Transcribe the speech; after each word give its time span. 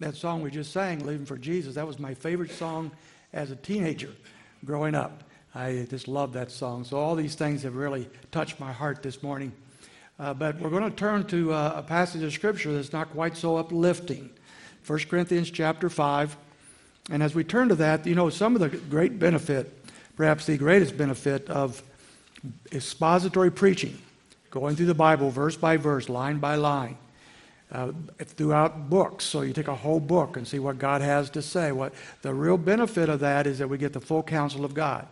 That 0.00 0.16
song 0.16 0.42
we 0.42 0.50
just 0.50 0.72
sang, 0.72 1.04
Living 1.04 1.26
for 1.26 1.38
Jesus, 1.38 1.76
that 1.76 1.86
was 1.86 1.98
my 1.98 2.14
favorite 2.14 2.50
song 2.50 2.90
as 3.32 3.50
a 3.50 3.56
teenager 3.56 4.10
growing 4.64 4.94
up. 4.94 5.22
I 5.54 5.86
just 5.88 6.08
love 6.08 6.32
that 6.32 6.50
song. 6.50 6.84
So 6.84 6.98
all 6.98 7.14
these 7.14 7.36
things 7.36 7.62
have 7.62 7.76
really 7.76 8.08
touched 8.32 8.58
my 8.58 8.72
heart 8.72 9.02
this 9.02 9.22
morning. 9.22 9.52
Uh, 10.18 10.34
but 10.34 10.58
we're 10.58 10.70
going 10.70 10.88
to 10.88 10.96
turn 10.96 11.24
to 11.26 11.52
uh, 11.52 11.74
a 11.76 11.82
passage 11.82 12.22
of 12.22 12.32
Scripture 12.32 12.74
that's 12.74 12.92
not 12.92 13.10
quite 13.10 13.36
so 13.36 13.56
uplifting. 13.56 14.30
1 14.86 14.98
Corinthians 15.10 15.50
chapter 15.50 15.88
5. 15.88 16.36
And 17.10 17.22
as 17.22 17.34
we 17.34 17.44
turn 17.44 17.68
to 17.68 17.74
that, 17.76 18.06
you 18.06 18.14
know, 18.14 18.30
some 18.30 18.56
of 18.56 18.60
the 18.60 18.68
great 18.68 19.18
benefit, 19.18 19.72
perhaps 20.16 20.46
the 20.46 20.56
greatest 20.56 20.96
benefit 20.96 21.48
of 21.48 21.82
expository 22.72 23.50
preaching, 23.50 23.98
going 24.50 24.74
through 24.74 24.86
the 24.86 24.94
Bible 24.94 25.30
verse 25.30 25.56
by 25.56 25.76
verse, 25.76 26.08
line 26.08 26.38
by 26.38 26.56
line, 26.56 26.96
uh, 27.72 27.92
throughout 28.18 28.88
books. 28.88 29.24
So 29.24 29.42
you 29.42 29.52
take 29.52 29.68
a 29.68 29.74
whole 29.74 30.00
book 30.00 30.36
and 30.36 30.46
see 30.46 30.58
what 30.58 30.78
God 30.78 31.02
has 31.02 31.30
to 31.30 31.42
say. 31.42 31.72
What 31.72 31.92
the 32.22 32.34
real 32.34 32.58
benefit 32.58 33.08
of 33.08 33.20
that 33.20 33.46
is 33.46 33.58
that 33.58 33.68
we 33.68 33.78
get 33.78 33.92
the 33.92 34.00
full 34.00 34.22
counsel 34.22 34.64
of 34.64 34.74
God. 34.74 35.06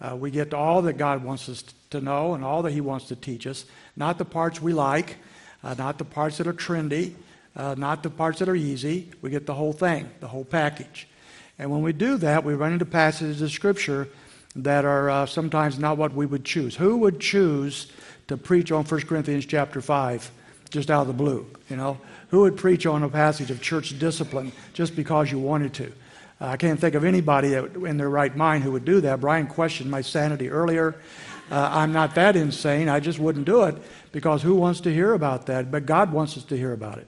Uh, 0.00 0.14
we 0.16 0.30
get 0.30 0.54
all 0.54 0.82
that 0.82 0.94
God 0.94 1.24
wants 1.24 1.48
us 1.48 1.64
to 1.90 2.00
know 2.00 2.34
and 2.34 2.44
all 2.44 2.62
that 2.62 2.72
He 2.72 2.80
wants 2.80 3.06
to 3.06 3.16
teach 3.16 3.46
us, 3.46 3.64
not 3.96 4.18
the 4.18 4.24
parts 4.24 4.62
we 4.62 4.72
like, 4.72 5.16
uh, 5.64 5.74
not 5.76 5.98
the 5.98 6.04
parts 6.04 6.38
that 6.38 6.46
are 6.46 6.52
trendy, 6.52 7.14
uh, 7.56 7.74
not 7.76 8.02
the 8.02 8.10
parts 8.10 8.38
that 8.38 8.48
are 8.48 8.54
easy. 8.54 9.10
We 9.20 9.30
get 9.30 9.46
the 9.46 9.54
whole 9.54 9.72
thing, 9.72 10.08
the 10.20 10.28
whole 10.28 10.44
package. 10.44 11.08
And 11.58 11.70
when 11.70 11.82
we 11.82 11.92
do 11.92 12.16
that, 12.18 12.44
we 12.44 12.54
run 12.54 12.72
into 12.72 12.84
passages 12.84 13.42
of 13.42 13.50
Scripture 13.50 14.08
that 14.54 14.84
are 14.84 15.10
uh, 15.10 15.26
sometimes 15.26 15.78
not 15.78 15.98
what 15.98 16.14
we 16.14 16.26
would 16.26 16.44
choose. 16.44 16.76
Who 16.76 16.98
would 16.98 17.18
choose 17.18 17.90
to 18.28 18.36
preach 18.36 18.70
on 18.70 18.84
1 18.84 19.00
Corinthians 19.02 19.46
chapter 19.46 19.80
5 19.80 20.30
just 20.68 20.90
out 20.90 21.02
of 21.02 21.06
the 21.06 21.12
blue? 21.12 21.46
You 21.68 21.76
know, 21.76 21.98
who 22.28 22.40
would 22.40 22.56
preach 22.56 22.86
on 22.86 23.02
a 23.02 23.08
passage 23.08 23.50
of 23.50 23.60
church 23.60 23.98
discipline 23.98 24.52
just 24.72 24.94
because 24.94 25.30
you 25.30 25.38
wanted 25.38 25.74
to? 25.74 25.92
Uh, 26.40 26.46
I 26.46 26.56
can't 26.56 26.78
think 26.78 26.94
of 26.94 27.04
anybody 27.04 27.50
that, 27.50 27.74
in 27.74 27.96
their 27.96 28.10
right 28.10 28.34
mind 28.34 28.64
who 28.64 28.72
would 28.72 28.84
do 28.84 29.00
that. 29.00 29.20
Brian 29.20 29.46
questioned 29.46 29.90
my 29.90 30.02
sanity 30.02 30.48
earlier. 30.48 30.96
Uh, 31.50 31.68
I'm 31.72 31.92
not 31.92 32.14
that 32.14 32.36
insane. 32.36 32.88
I 32.88 33.00
just 33.00 33.18
wouldn't 33.18 33.46
do 33.46 33.64
it 33.64 33.76
because 34.12 34.42
who 34.42 34.54
wants 34.54 34.80
to 34.82 34.92
hear 34.92 35.14
about 35.14 35.46
that? 35.46 35.70
But 35.70 35.86
God 35.86 36.12
wants 36.12 36.36
us 36.36 36.44
to 36.44 36.56
hear 36.56 36.72
about 36.72 36.98
it. 36.98 37.06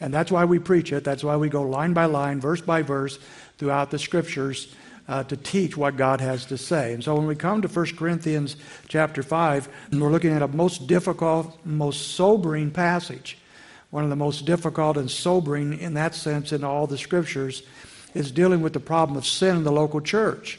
And 0.00 0.12
that's 0.12 0.30
why 0.30 0.44
we 0.44 0.58
preach 0.58 0.92
it. 0.92 1.04
That's 1.04 1.24
why 1.24 1.36
we 1.36 1.48
go 1.48 1.62
line 1.62 1.92
by 1.92 2.06
line, 2.06 2.40
verse 2.40 2.60
by 2.60 2.82
verse 2.82 3.18
throughout 3.58 3.90
the 3.90 3.98
scriptures 3.98 4.74
uh, 5.12 5.22
to 5.24 5.36
teach 5.36 5.76
what 5.76 5.98
God 5.98 6.22
has 6.22 6.46
to 6.46 6.56
say. 6.56 6.94
And 6.94 7.04
so 7.04 7.14
when 7.14 7.26
we 7.26 7.36
come 7.36 7.60
to 7.60 7.68
1 7.68 7.96
Corinthians 7.96 8.56
chapter 8.88 9.22
5, 9.22 9.68
we're 9.92 10.10
looking 10.10 10.32
at 10.32 10.40
a 10.40 10.48
most 10.48 10.86
difficult, 10.86 11.54
most 11.66 12.12
sobering 12.12 12.70
passage. 12.70 13.36
One 13.90 14.04
of 14.04 14.10
the 14.10 14.16
most 14.16 14.46
difficult 14.46 14.96
and 14.96 15.10
sobering 15.10 15.78
in 15.78 15.92
that 15.94 16.14
sense 16.14 16.50
in 16.50 16.64
all 16.64 16.86
the 16.86 16.96
scriptures 16.96 17.62
is 18.14 18.30
dealing 18.30 18.62
with 18.62 18.72
the 18.72 18.80
problem 18.80 19.18
of 19.18 19.26
sin 19.26 19.56
in 19.56 19.64
the 19.64 19.72
local 19.72 20.00
church. 20.00 20.58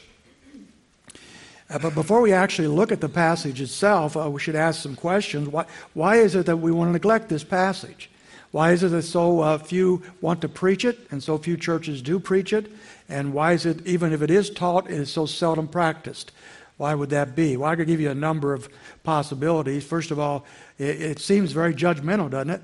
Uh, 1.68 1.80
but 1.80 1.96
before 1.96 2.20
we 2.20 2.32
actually 2.32 2.68
look 2.68 2.92
at 2.92 3.00
the 3.00 3.08
passage 3.08 3.60
itself, 3.60 4.16
uh, 4.16 4.30
we 4.30 4.38
should 4.38 4.54
ask 4.54 4.80
some 4.80 4.94
questions. 4.94 5.48
Why, 5.48 5.64
why 5.94 6.18
is 6.18 6.36
it 6.36 6.46
that 6.46 6.58
we 6.58 6.70
want 6.70 6.90
to 6.90 6.92
neglect 6.92 7.28
this 7.28 7.42
passage? 7.42 8.08
Why 8.52 8.70
is 8.70 8.84
it 8.84 8.90
that 8.90 9.02
so 9.02 9.40
uh, 9.40 9.58
few 9.58 10.00
want 10.20 10.42
to 10.42 10.48
preach 10.48 10.84
it 10.84 10.96
and 11.10 11.20
so 11.20 11.38
few 11.38 11.56
churches 11.56 12.00
do 12.00 12.20
preach 12.20 12.52
it? 12.52 12.70
And 13.08 13.32
why 13.32 13.52
is 13.52 13.66
it, 13.66 13.86
even 13.86 14.12
if 14.12 14.22
it 14.22 14.30
is 14.30 14.50
taught, 14.50 14.90
it 14.90 14.98
is 14.98 15.10
so 15.10 15.26
seldom 15.26 15.68
practiced? 15.68 16.32
Why 16.76 16.94
would 16.94 17.10
that 17.10 17.36
be? 17.36 17.56
Well, 17.56 17.70
I 17.70 17.76
could 17.76 17.86
give 17.86 18.00
you 18.00 18.10
a 18.10 18.14
number 18.14 18.52
of 18.52 18.68
possibilities. 19.02 19.84
First 19.84 20.10
of 20.10 20.18
all, 20.18 20.44
it, 20.78 21.00
it 21.00 21.18
seems 21.20 21.52
very 21.52 21.74
judgmental, 21.74 22.30
doesn't 22.30 22.50
it? 22.50 22.62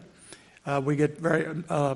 Uh, 0.67 0.81
we 0.85 0.95
get 0.95 1.19
very, 1.19 1.47
uh, 1.69 1.95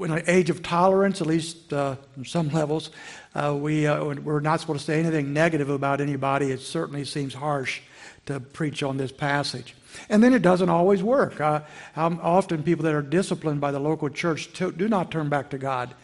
in 0.00 0.10
an 0.12 0.22
age 0.26 0.48
of 0.48 0.62
tolerance, 0.62 1.20
at 1.20 1.26
least 1.26 1.72
uh, 1.72 1.96
some 2.24 2.48
levels, 2.50 2.90
uh, 3.34 3.54
we, 3.58 3.86
uh, 3.86 4.04
we're 4.04 4.40
not 4.40 4.60
supposed 4.60 4.80
to 4.80 4.86
say 4.86 5.00
anything 5.00 5.32
negative 5.32 5.70
about 5.70 6.00
anybody. 6.00 6.52
It 6.52 6.60
certainly 6.60 7.04
seems 7.04 7.34
harsh 7.34 7.80
to 8.26 8.38
preach 8.38 8.82
on 8.82 8.96
this 8.96 9.10
passage. 9.10 9.74
And 10.08 10.22
then 10.22 10.34
it 10.34 10.42
doesn't 10.42 10.68
always 10.68 11.02
work. 11.02 11.40
Uh, 11.40 11.62
often 11.96 12.62
people 12.62 12.84
that 12.84 12.94
are 12.94 13.02
disciplined 13.02 13.60
by 13.60 13.72
the 13.72 13.80
local 13.80 14.08
church 14.08 14.52
do 14.52 14.88
not 14.88 15.10
turn 15.10 15.28
back 15.28 15.50
to 15.50 15.58
God 15.58 15.94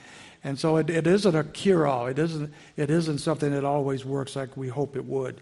and 0.45 0.59
so 0.59 0.77
it, 0.77 0.91
it 0.91 1.07
isn't 1.07 1.35
a 1.35 1.45
cure 1.45 1.87
all. 1.87 2.07
It 2.07 2.19
isn't, 2.19 2.53
it 2.77 2.91
isn't 2.91 3.19
something 3.19 3.53
that 3.53 3.65
always 3.65 4.05
works 4.05 4.35
like 4.35 4.57
we 4.57 4.69
hope 4.69 4.97
it 4.97 5.05
would. 5.05 5.41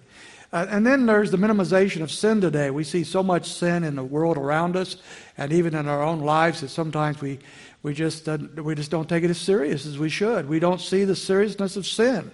Uh, 0.53 0.67
and 0.69 0.85
then 0.85 1.07
there's 1.07 1.31
the 1.31 1.37
minimization 1.37 2.03
of 2.03 2.11
sin 2.11 2.41
today. 2.41 2.71
We 2.71 2.85
see 2.85 3.05
so 3.05 3.23
much 3.23 3.49
sin 3.49 3.85
in 3.85 3.95
the 3.95 4.05
world 4.05 4.37
around 4.37 4.77
us 4.77 4.97
and 5.39 5.53
even 5.53 5.75
in 5.75 5.89
our 5.89 6.03
own 6.03 6.21
lives 6.21 6.61
that 6.61 6.71
sometimes 6.71 7.21
we, 7.21 7.39
we, 7.83 7.95
just, 7.95 8.29
uh, 8.29 8.39
we 8.57 8.75
just 8.75 8.91
don't 8.91 9.09
take 9.09 9.23
it 9.23 9.31
as 9.31 9.39
serious 9.39 9.87
as 9.87 9.99
we 9.99 10.09
should. 10.09 10.49
We 10.49 10.59
don't 10.59 10.81
see 10.81 11.05
the 11.05 11.15
seriousness 11.15 11.77
of 11.77 11.87
sin 11.87 12.31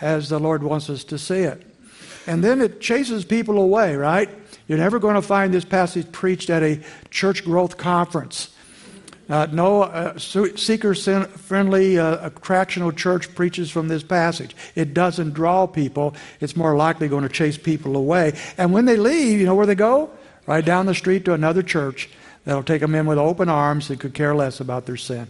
as 0.00 0.28
the 0.28 0.40
Lord 0.40 0.62
wants 0.62 0.90
us 0.90 1.04
to 1.04 1.18
see 1.18 1.40
it. 1.40 1.64
And 2.26 2.42
then 2.42 2.60
it 2.60 2.80
chases 2.80 3.24
people 3.24 3.58
away, 3.58 3.96
right? 3.96 4.28
You're 4.66 4.78
never 4.78 4.98
going 4.98 5.14
to 5.14 5.22
find 5.22 5.54
this 5.54 5.64
passage 5.64 6.10
preached 6.10 6.50
at 6.50 6.62
a 6.62 6.80
church 7.10 7.44
growth 7.44 7.76
conference. 7.76 8.53
Uh, 9.28 9.46
no 9.50 9.82
uh, 9.82 10.18
seeker 10.18 10.94
friendly 10.94 11.98
uh, 11.98 12.28
attractional 12.28 12.94
church 12.94 13.34
preaches 13.34 13.70
from 13.70 13.88
this 13.88 14.02
passage. 14.02 14.54
It 14.74 14.92
doesn't 14.92 15.32
draw 15.32 15.66
people, 15.66 16.14
it's 16.40 16.56
more 16.56 16.76
likely 16.76 17.08
going 17.08 17.22
to 17.22 17.28
chase 17.30 17.56
people 17.56 17.96
away. 17.96 18.34
And 18.58 18.72
when 18.72 18.84
they 18.84 18.96
leave, 18.96 19.40
you 19.40 19.46
know 19.46 19.54
where 19.54 19.66
they 19.66 19.74
go? 19.74 20.10
Right 20.46 20.64
down 20.64 20.86
the 20.86 20.94
street 20.94 21.24
to 21.24 21.32
another 21.32 21.62
church 21.62 22.10
that'll 22.44 22.62
take 22.62 22.82
them 22.82 22.94
in 22.94 23.06
with 23.06 23.16
open 23.16 23.48
arms 23.48 23.88
and 23.88 23.98
could 23.98 24.12
care 24.12 24.34
less 24.34 24.60
about 24.60 24.84
their 24.84 24.98
sin. 24.98 25.26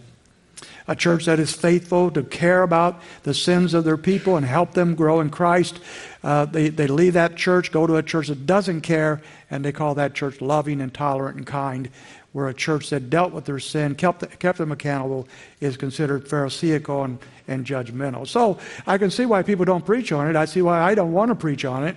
A 0.87 0.95
church 0.95 1.25
that 1.25 1.39
is 1.39 1.53
faithful 1.53 2.11
to 2.11 2.21
care 2.21 2.61
about 2.61 3.01
the 3.23 3.33
sins 3.33 3.73
of 3.73 3.85
their 3.85 3.97
people 3.97 4.37
and 4.37 4.45
help 4.45 4.73
them 4.73 4.93
grow 4.93 5.19
in 5.19 5.29
Christ. 5.29 5.79
Uh, 6.23 6.45
they, 6.45 6.69
they 6.69 6.87
leave 6.87 7.13
that 7.13 7.37
church, 7.37 7.71
go 7.71 7.87
to 7.87 7.95
a 7.95 8.03
church 8.03 8.27
that 8.27 8.45
doesn't 8.45 8.81
care, 8.81 9.21
and 9.49 9.65
they 9.65 9.71
call 9.71 9.95
that 9.95 10.13
church 10.13 10.41
loving 10.41 10.81
and 10.81 10.93
tolerant 10.93 11.37
and 11.37 11.47
kind 11.47 11.89
where 12.35 12.49
a 12.49 12.53
church 12.53 12.89
that 12.89 13.09
dealt 13.09 13.31
with 13.31 13.45
their 13.45 13.59
sin, 13.59 13.95
kept, 13.95 14.39
kept 14.39 14.57
them 14.57 14.69
accountable, 14.69 15.25
is 15.61 15.77
considered 15.77 16.27
pharisaical 16.27 17.05
and, 17.05 17.17
and 17.47 17.65
judgmental. 17.65 18.27
So 18.27 18.59
I 18.85 18.97
can 18.97 19.09
see 19.09 19.25
why 19.25 19.41
people 19.41 19.63
don't 19.63 19.85
preach 19.85 20.11
on 20.11 20.29
it. 20.29 20.35
I 20.35 20.43
see 20.43 20.61
why 20.61 20.81
I 20.81 20.95
don't 20.95 21.13
want 21.13 21.29
to 21.29 21.35
preach 21.35 21.63
on 21.63 21.87
it, 21.87 21.95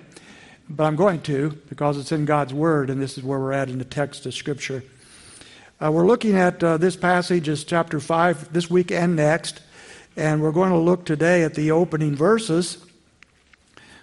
but 0.70 0.84
I'm 0.84 0.94
going 0.94 1.22
to 1.22 1.58
because 1.68 1.98
it's 1.98 2.12
in 2.12 2.24
God's 2.24 2.54
Word, 2.54 2.88
and 2.88 3.02
this 3.02 3.18
is 3.18 3.24
where 3.24 3.40
we're 3.40 3.52
at 3.52 3.68
in 3.68 3.78
the 3.78 3.84
text 3.84 4.26
of 4.26 4.34
Scripture. 4.34 4.84
Uh, 5.84 5.90
we're 5.90 6.06
looking 6.06 6.36
at 6.36 6.62
uh, 6.62 6.76
this 6.76 6.94
passage 6.94 7.48
is 7.48 7.64
chapter 7.64 7.98
5 7.98 8.52
this 8.52 8.70
week 8.70 8.92
and 8.92 9.16
next, 9.16 9.60
and 10.16 10.40
we're 10.40 10.52
going 10.52 10.70
to 10.70 10.78
look 10.78 11.04
today 11.04 11.42
at 11.42 11.54
the 11.54 11.72
opening 11.72 12.14
verses, 12.14 12.78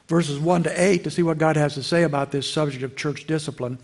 verses 0.09 0.38
1 0.38 0.63
to 0.63 0.84
8, 0.84 1.06
to 1.06 1.09
see 1.09 1.24
what 1.24 1.38
God 1.38 1.56
has 1.56 1.75
to 1.75 1.84
say 1.84 2.03
about 2.03 2.31
this 2.31 2.51
subject 2.51 2.84
of 2.84 2.97
church 2.97 3.25
discipline. 3.25 3.79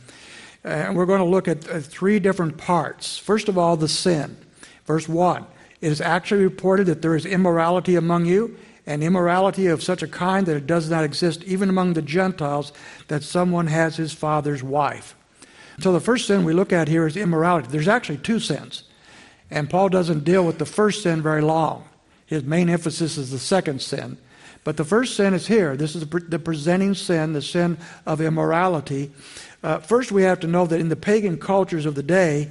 Uh, 0.63 0.69
and 0.69 0.95
we're 0.95 1.05
going 1.05 1.19
to 1.19 1.25
look 1.25 1.47
at 1.47 1.69
uh, 1.69 1.79
three 1.79 2.19
different 2.19 2.57
parts. 2.57 3.17
First 3.17 3.49
of 3.49 3.57
all, 3.57 3.77
the 3.77 3.87
sin. 3.87 4.37
Verse 4.85 5.07
1 5.07 5.45
It 5.81 5.91
is 5.91 6.01
actually 6.01 6.43
reported 6.43 6.85
that 6.87 7.01
there 7.01 7.15
is 7.15 7.25
immorality 7.25 7.95
among 7.95 8.25
you, 8.25 8.57
and 8.85 9.03
immorality 9.03 9.67
of 9.67 9.83
such 9.83 10.03
a 10.03 10.07
kind 10.07 10.45
that 10.45 10.57
it 10.57 10.67
does 10.67 10.89
not 10.89 11.03
exist 11.03 11.43
even 11.43 11.69
among 11.69 11.93
the 11.93 12.01
Gentiles, 12.01 12.73
that 13.07 13.23
someone 13.23 13.67
has 13.67 13.97
his 13.97 14.13
father's 14.13 14.63
wife. 14.63 15.15
So 15.79 15.91
the 15.91 15.99
first 15.99 16.27
sin 16.27 16.43
we 16.43 16.53
look 16.53 16.73
at 16.73 16.87
here 16.87 17.07
is 17.07 17.17
immorality. 17.17 17.67
There's 17.69 17.87
actually 17.87 18.17
two 18.17 18.39
sins. 18.39 18.83
And 19.49 19.69
Paul 19.69 19.89
doesn't 19.89 20.23
deal 20.23 20.45
with 20.45 20.59
the 20.59 20.65
first 20.65 21.03
sin 21.03 21.21
very 21.21 21.41
long. 21.41 21.87
His 22.25 22.43
main 22.43 22.69
emphasis 22.69 23.17
is 23.17 23.31
the 23.31 23.39
second 23.39 23.81
sin. 23.81 24.17
But 24.63 24.77
the 24.77 24.85
first 24.85 25.15
sin 25.15 25.33
is 25.33 25.47
here. 25.47 25.75
This 25.75 25.95
is 25.95 26.07
the 26.07 26.39
presenting 26.39 26.93
sin, 26.93 27.33
the 27.33 27.41
sin 27.41 27.77
of 28.05 28.21
immorality. 28.21 29.11
Uh, 29.63 29.79
first, 29.79 30.11
we 30.11 30.23
have 30.23 30.39
to 30.41 30.47
know 30.47 30.65
that 30.67 30.79
in 30.79 30.89
the 30.89 30.95
pagan 30.95 31.37
cultures 31.37 31.85
of 31.85 31.95
the 31.95 32.03
day, 32.03 32.49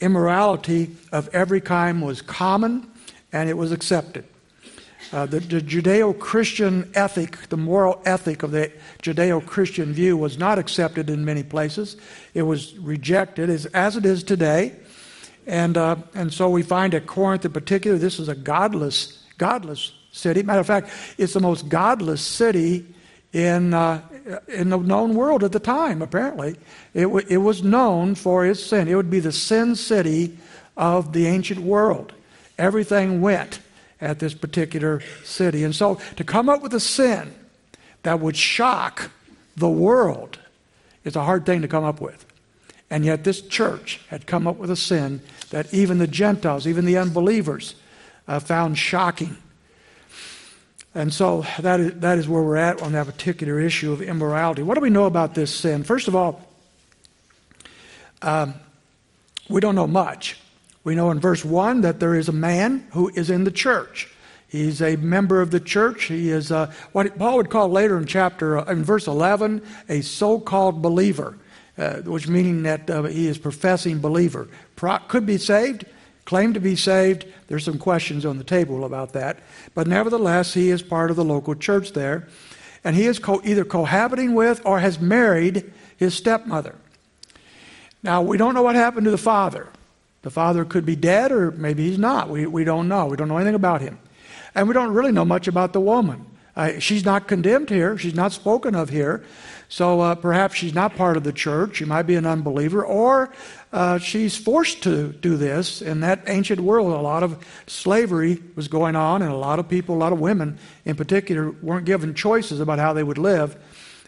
immorality 0.00 0.94
of 1.12 1.28
every 1.34 1.60
kind 1.60 2.02
was 2.02 2.20
common 2.20 2.86
and 3.32 3.48
it 3.48 3.56
was 3.56 3.72
accepted. 3.72 4.24
Uh, 5.12 5.24
the, 5.24 5.40
the 5.40 5.60
Judeo 5.60 6.18
Christian 6.18 6.90
ethic, 6.94 7.48
the 7.48 7.56
moral 7.56 8.02
ethic 8.04 8.42
of 8.42 8.50
the 8.50 8.72
Judeo 9.02 9.44
Christian 9.44 9.92
view, 9.92 10.16
was 10.16 10.36
not 10.36 10.58
accepted 10.58 11.08
in 11.08 11.24
many 11.24 11.42
places. 11.42 11.96
It 12.34 12.42
was 12.42 12.76
rejected, 12.78 13.48
as, 13.48 13.66
as 13.66 13.96
it 13.96 14.04
is 14.04 14.24
today. 14.24 14.74
And, 15.46 15.76
uh, 15.76 15.96
and 16.14 16.32
so 16.32 16.50
we 16.50 16.62
find 16.62 16.92
at 16.92 17.06
Corinth 17.06 17.44
in 17.44 17.52
particular, 17.52 17.98
this 17.98 18.18
is 18.18 18.28
a 18.28 18.34
godless, 18.34 19.22
godless 19.38 19.92
city. 20.16 20.42
Matter 20.42 20.60
of 20.60 20.66
fact, 20.66 20.90
it's 21.18 21.34
the 21.34 21.40
most 21.40 21.68
godless 21.68 22.20
city 22.20 22.86
in, 23.32 23.74
uh, 23.74 24.00
in 24.48 24.70
the 24.70 24.78
known 24.78 25.14
world 25.14 25.44
at 25.44 25.52
the 25.52 25.60
time, 25.60 26.02
apparently. 26.02 26.56
It, 26.94 27.02
w- 27.02 27.26
it 27.28 27.38
was 27.38 27.62
known 27.62 28.14
for 28.14 28.46
its 28.46 28.62
sin. 28.62 28.88
It 28.88 28.94
would 28.94 29.10
be 29.10 29.20
the 29.20 29.32
sin 29.32 29.76
city 29.76 30.38
of 30.76 31.12
the 31.12 31.26
ancient 31.26 31.60
world. 31.60 32.12
Everything 32.58 33.20
went 33.20 33.60
at 34.00 34.18
this 34.18 34.34
particular 34.34 35.02
city. 35.24 35.64
And 35.64 35.74
so 35.74 36.00
to 36.16 36.24
come 36.24 36.48
up 36.48 36.62
with 36.62 36.74
a 36.74 36.80
sin 36.80 37.34
that 38.02 38.20
would 38.20 38.36
shock 38.36 39.10
the 39.56 39.68
world 39.68 40.38
is 41.04 41.16
a 41.16 41.24
hard 41.24 41.46
thing 41.46 41.62
to 41.62 41.68
come 41.68 41.84
up 41.84 42.00
with. 42.00 42.24
And 42.90 43.04
yet 43.04 43.24
this 43.24 43.40
church 43.40 44.00
had 44.08 44.26
come 44.26 44.46
up 44.46 44.56
with 44.56 44.70
a 44.70 44.76
sin 44.76 45.20
that 45.50 45.72
even 45.74 45.98
the 45.98 46.06
Gentiles, 46.06 46.66
even 46.66 46.84
the 46.84 46.98
unbelievers, 46.98 47.74
uh, 48.28 48.38
found 48.38 48.78
shocking. 48.78 49.36
And 50.96 51.12
so 51.12 51.44
that 51.60 51.78
is, 51.78 51.92
that 52.00 52.16
is 52.16 52.26
where 52.26 52.42
we're 52.42 52.56
at 52.56 52.80
on 52.80 52.92
that 52.92 53.04
particular 53.04 53.60
issue 53.60 53.92
of 53.92 54.00
immorality. 54.00 54.62
What 54.62 54.76
do 54.76 54.80
we 54.80 54.88
know 54.88 55.04
about 55.04 55.34
this 55.34 55.54
sin? 55.54 55.84
First 55.84 56.08
of 56.08 56.16
all, 56.16 56.40
um, 58.22 58.54
we 59.50 59.60
don't 59.60 59.74
know 59.74 59.86
much. 59.86 60.40
We 60.84 60.94
know 60.94 61.10
in 61.10 61.20
verse 61.20 61.44
1 61.44 61.82
that 61.82 62.00
there 62.00 62.14
is 62.14 62.30
a 62.30 62.32
man 62.32 62.86
who 62.92 63.10
is 63.10 63.28
in 63.28 63.44
the 63.44 63.50
church. 63.50 64.10
He's 64.48 64.80
a 64.80 64.96
member 64.96 65.42
of 65.42 65.50
the 65.50 65.60
church. 65.60 66.04
He 66.04 66.30
is 66.30 66.50
uh, 66.50 66.72
what 66.92 67.18
Paul 67.18 67.36
would 67.36 67.50
call 67.50 67.68
later 67.68 67.98
in 67.98 68.06
chapter, 68.06 68.56
uh, 68.56 68.64
in 68.64 68.82
verse 68.82 69.06
11, 69.06 69.60
a 69.90 70.00
so 70.00 70.40
called 70.40 70.80
believer, 70.80 71.36
uh, 71.76 71.96
which 71.96 72.26
meaning 72.26 72.62
that 72.62 72.88
uh, 72.88 73.02
he 73.02 73.26
is 73.26 73.36
professing 73.36 74.00
believer. 74.00 74.48
Pro- 74.76 75.00
could 75.00 75.26
be 75.26 75.36
saved, 75.36 75.84
claim 76.26 76.52
to 76.52 76.60
be 76.60 76.76
saved. 76.76 77.24
There's 77.48 77.64
some 77.64 77.78
questions 77.78 78.26
on 78.26 78.36
the 78.36 78.44
table 78.44 78.84
about 78.84 79.14
that. 79.14 79.38
But 79.74 79.86
nevertheless, 79.86 80.52
he 80.52 80.68
is 80.68 80.82
part 80.82 81.10
of 81.10 81.16
the 81.16 81.24
local 81.24 81.54
church 81.54 81.92
there. 81.92 82.28
And 82.84 82.94
he 82.94 83.06
is 83.06 83.18
co- 83.18 83.40
either 83.44 83.64
cohabiting 83.64 84.34
with 84.34 84.60
or 84.66 84.80
has 84.80 85.00
married 85.00 85.72
his 85.96 86.14
stepmother. 86.14 86.74
Now, 88.02 88.20
we 88.20 88.36
don't 88.36 88.54
know 88.54 88.62
what 88.62 88.74
happened 88.74 89.06
to 89.06 89.10
the 89.10 89.18
father. 89.18 89.68
The 90.22 90.30
father 90.30 90.64
could 90.64 90.84
be 90.84 90.96
dead 90.96 91.32
or 91.32 91.52
maybe 91.52 91.88
he's 91.88 91.98
not. 91.98 92.28
We, 92.28 92.46
we 92.46 92.64
don't 92.64 92.88
know. 92.88 93.06
We 93.06 93.16
don't 93.16 93.28
know 93.28 93.38
anything 93.38 93.54
about 93.54 93.80
him. 93.80 93.98
And 94.54 94.68
we 94.68 94.74
don't 94.74 94.92
really 94.92 95.12
know 95.12 95.24
much 95.24 95.48
about 95.48 95.72
the 95.72 95.80
woman. 95.80 96.26
Uh, 96.56 96.78
she's 96.78 97.04
not 97.04 97.28
condemned 97.28 97.68
here, 97.68 97.98
she's 97.98 98.14
not 98.14 98.32
spoken 98.32 98.74
of 98.74 98.88
here. 98.88 99.22
So 99.68 100.00
uh, 100.00 100.14
perhaps 100.14 100.54
she's 100.54 100.74
not 100.74 100.96
part 100.96 101.16
of 101.16 101.24
the 101.24 101.32
church. 101.32 101.76
She 101.76 101.84
might 101.84 102.04
be 102.04 102.14
an 102.14 102.24
unbeliever, 102.24 102.84
or 102.84 103.32
uh, 103.72 103.98
she's 103.98 104.36
forced 104.36 104.82
to 104.84 105.12
do 105.12 105.36
this. 105.36 105.82
In 105.82 106.00
that 106.00 106.22
ancient 106.26 106.60
world, 106.60 106.92
a 106.92 107.00
lot 107.00 107.22
of 107.22 107.44
slavery 107.66 108.42
was 108.54 108.68
going 108.68 108.96
on, 108.96 109.22
and 109.22 109.30
a 109.30 109.36
lot 109.36 109.58
of 109.58 109.68
people, 109.68 109.96
a 109.96 109.98
lot 109.98 110.12
of 110.12 110.20
women 110.20 110.58
in 110.84 110.96
particular, 110.96 111.50
weren't 111.50 111.84
given 111.84 112.14
choices 112.14 112.60
about 112.60 112.78
how 112.78 112.92
they 112.92 113.02
would 113.02 113.18
live. 113.18 113.56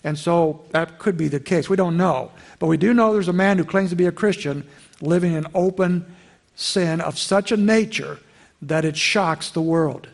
And 0.04 0.18
so 0.18 0.64
that 0.70 0.98
could 0.98 1.16
be 1.16 1.28
the 1.28 1.40
case. 1.40 1.68
We 1.68 1.76
don't 1.76 1.96
know. 1.96 2.30
But 2.58 2.68
we 2.68 2.76
do 2.76 2.94
know 2.94 3.12
there's 3.12 3.28
a 3.28 3.32
man 3.32 3.58
who 3.58 3.64
claims 3.64 3.90
to 3.90 3.96
be 3.96 4.06
a 4.06 4.12
Christian 4.12 4.66
living 5.00 5.32
in 5.32 5.46
open 5.54 6.06
sin 6.54 7.00
of 7.00 7.18
such 7.18 7.52
a 7.52 7.56
nature 7.56 8.18
that 8.62 8.84
it 8.84 8.96
shocks 8.96 9.50
the 9.50 9.62
world 9.62 10.08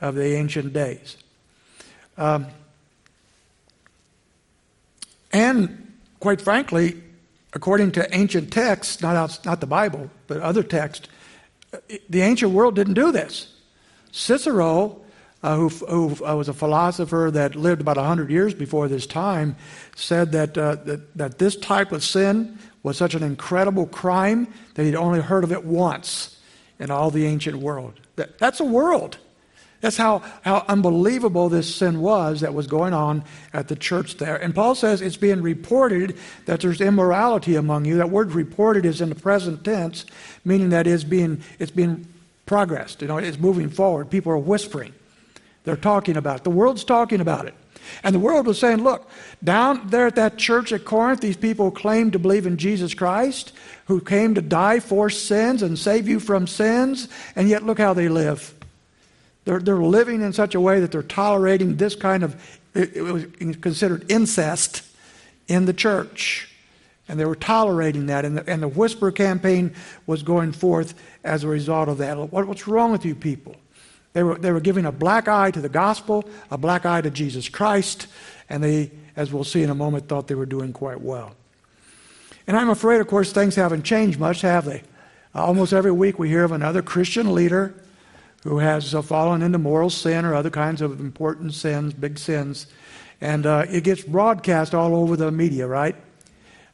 of 0.00 0.14
the 0.14 0.34
ancient 0.34 0.72
days. 0.72 1.16
Um, 2.18 2.46
and 5.32 5.92
quite 6.18 6.40
frankly, 6.40 7.02
according 7.56 7.90
to 7.90 8.14
ancient 8.14 8.52
texts, 8.52 9.00
not, 9.00 9.44
not 9.46 9.60
the 9.60 9.66
Bible, 9.66 10.10
but 10.26 10.42
other 10.42 10.62
texts, 10.62 11.08
the 12.10 12.20
ancient 12.20 12.52
world 12.52 12.76
didn't 12.76 12.94
do 12.94 13.10
this. 13.10 13.50
Cicero, 14.12 15.00
uh, 15.42 15.56
who, 15.56 15.68
who 15.68 16.24
uh, 16.24 16.36
was 16.36 16.48
a 16.50 16.52
philosopher 16.52 17.30
that 17.32 17.56
lived 17.56 17.80
about 17.80 17.96
100 17.96 18.30
years 18.30 18.52
before 18.52 18.88
this 18.88 19.06
time, 19.06 19.56
said 19.94 20.32
that, 20.32 20.58
uh, 20.58 20.76
that, 20.84 21.16
that 21.16 21.38
this 21.38 21.56
type 21.56 21.92
of 21.92 22.04
sin 22.04 22.58
was 22.82 22.98
such 22.98 23.14
an 23.14 23.22
incredible 23.22 23.86
crime 23.86 24.46
that 24.74 24.84
he'd 24.84 24.94
only 24.94 25.20
heard 25.20 25.42
of 25.42 25.50
it 25.50 25.64
once 25.64 26.38
in 26.78 26.90
all 26.90 27.10
the 27.10 27.24
ancient 27.24 27.56
world. 27.56 27.98
That, 28.16 28.38
that's 28.38 28.60
a 28.60 28.64
world. 28.64 29.16
That's 29.80 29.96
how, 29.96 30.22
how 30.42 30.64
unbelievable 30.68 31.48
this 31.48 31.72
sin 31.72 32.00
was 32.00 32.40
that 32.40 32.54
was 32.54 32.66
going 32.66 32.94
on 32.94 33.24
at 33.52 33.68
the 33.68 33.76
church 33.76 34.16
there. 34.16 34.36
And 34.36 34.54
Paul 34.54 34.74
says 34.74 35.02
it's 35.02 35.16
being 35.16 35.42
reported 35.42 36.16
that 36.46 36.60
there's 36.60 36.80
immorality 36.80 37.56
among 37.56 37.84
you. 37.84 37.96
That 37.98 38.10
word 38.10 38.32
reported 38.32 38.86
is 38.86 39.00
in 39.00 39.10
the 39.10 39.14
present 39.14 39.64
tense, 39.64 40.06
meaning 40.44 40.70
that 40.70 40.86
it's 40.86 41.04
being, 41.04 41.42
it's 41.58 41.70
being 41.70 42.06
progressed. 42.46 43.02
You 43.02 43.08
know, 43.08 43.18
it's 43.18 43.38
moving 43.38 43.68
forward. 43.68 44.10
People 44.10 44.32
are 44.32 44.38
whispering. 44.38 44.94
They're 45.64 45.76
talking 45.76 46.16
about 46.16 46.38
it. 46.38 46.44
The 46.44 46.50
world's 46.50 46.84
talking 46.84 47.20
about 47.20 47.46
it. 47.46 47.54
And 48.02 48.14
the 48.14 48.20
world 48.20 48.46
was 48.46 48.58
saying, 48.58 48.82
look, 48.82 49.08
down 49.44 49.88
there 49.88 50.06
at 50.06 50.16
that 50.16 50.38
church 50.38 50.72
at 50.72 50.84
Corinth, 50.84 51.20
these 51.20 51.36
people 51.36 51.70
claim 51.70 52.10
to 52.10 52.18
believe 52.18 52.46
in 52.46 52.56
Jesus 52.56 52.94
Christ, 52.94 53.52
who 53.86 54.00
came 54.00 54.34
to 54.34 54.42
die 54.42 54.80
for 54.80 55.10
sins 55.10 55.62
and 55.62 55.78
save 55.78 56.08
you 56.08 56.18
from 56.18 56.46
sins, 56.46 57.08
and 57.36 57.48
yet 57.48 57.62
look 57.62 57.78
how 57.78 57.94
they 57.94 58.08
live. 58.08 58.54
They're, 59.46 59.60
they're 59.60 59.76
living 59.76 60.22
in 60.22 60.32
such 60.32 60.54
a 60.54 60.60
way 60.60 60.80
that 60.80 60.90
they're 60.90 61.02
tolerating 61.02 61.76
this 61.76 61.94
kind 61.94 62.24
of, 62.24 62.60
it, 62.74 62.96
it 62.96 63.02
was 63.02 63.24
considered 63.62 64.10
incest 64.10 64.82
in 65.48 65.64
the 65.66 65.72
church. 65.72 66.52
And 67.08 67.18
they 67.18 67.24
were 67.24 67.36
tolerating 67.36 68.06
that. 68.06 68.24
And 68.24 68.36
the, 68.36 68.50
and 68.50 68.60
the 68.60 68.68
whisper 68.68 69.12
campaign 69.12 69.72
was 70.04 70.24
going 70.24 70.50
forth 70.50 70.94
as 71.22 71.44
a 71.44 71.48
result 71.48 71.88
of 71.88 71.98
that. 71.98 72.18
What, 72.18 72.48
what's 72.48 72.66
wrong 72.66 72.90
with 72.90 73.04
you 73.04 73.14
people? 73.14 73.54
They 74.14 74.24
were, 74.24 74.34
they 74.34 74.50
were 74.50 74.60
giving 74.60 74.84
a 74.84 74.90
black 74.90 75.28
eye 75.28 75.52
to 75.52 75.60
the 75.60 75.68
gospel, 75.68 76.24
a 76.50 76.58
black 76.58 76.84
eye 76.84 77.00
to 77.00 77.10
Jesus 77.10 77.48
Christ, 77.48 78.08
and 78.48 78.64
they, 78.64 78.90
as 79.14 79.32
we'll 79.32 79.44
see 79.44 79.62
in 79.62 79.70
a 79.70 79.74
moment, 79.76 80.08
thought 80.08 80.26
they 80.26 80.34
were 80.34 80.46
doing 80.46 80.72
quite 80.72 81.00
well. 81.00 81.36
And 82.48 82.56
I'm 82.56 82.70
afraid, 82.70 83.00
of 83.00 83.06
course, 83.06 83.30
things 83.30 83.54
haven't 83.54 83.84
changed 83.84 84.18
much, 84.18 84.40
have 84.40 84.64
they? 84.64 84.82
Uh, 85.34 85.44
almost 85.44 85.72
every 85.72 85.92
week 85.92 86.18
we 86.18 86.28
hear 86.28 86.42
of 86.42 86.50
another 86.50 86.82
Christian 86.82 87.32
leader 87.32 87.74
who 88.46 88.58
has 88.58 88.94
uh, 88.94 89.02
fallen 89.02 89.42
into 89.42 89.58
moral 89.58 89.90
sin 89.90 90.24
or 90.24 90.32
other 90.34 90.50
kinds 90.50 90.80
of 90.80 91.00
important 91.00 91.52
sins, 91.52 91.92
big 91.92 92.16
sins. 92.16 92.68
And 93.20 93.44
uh, 93.44 93.66
it 93.68 93.82
gets 93.82 94.04
broadcast 94.04 94.72
all 94.72 94.94
over 94.94 95.16
the 95.16 95.32
media, 95.32 95.66
right? 95.66 95.96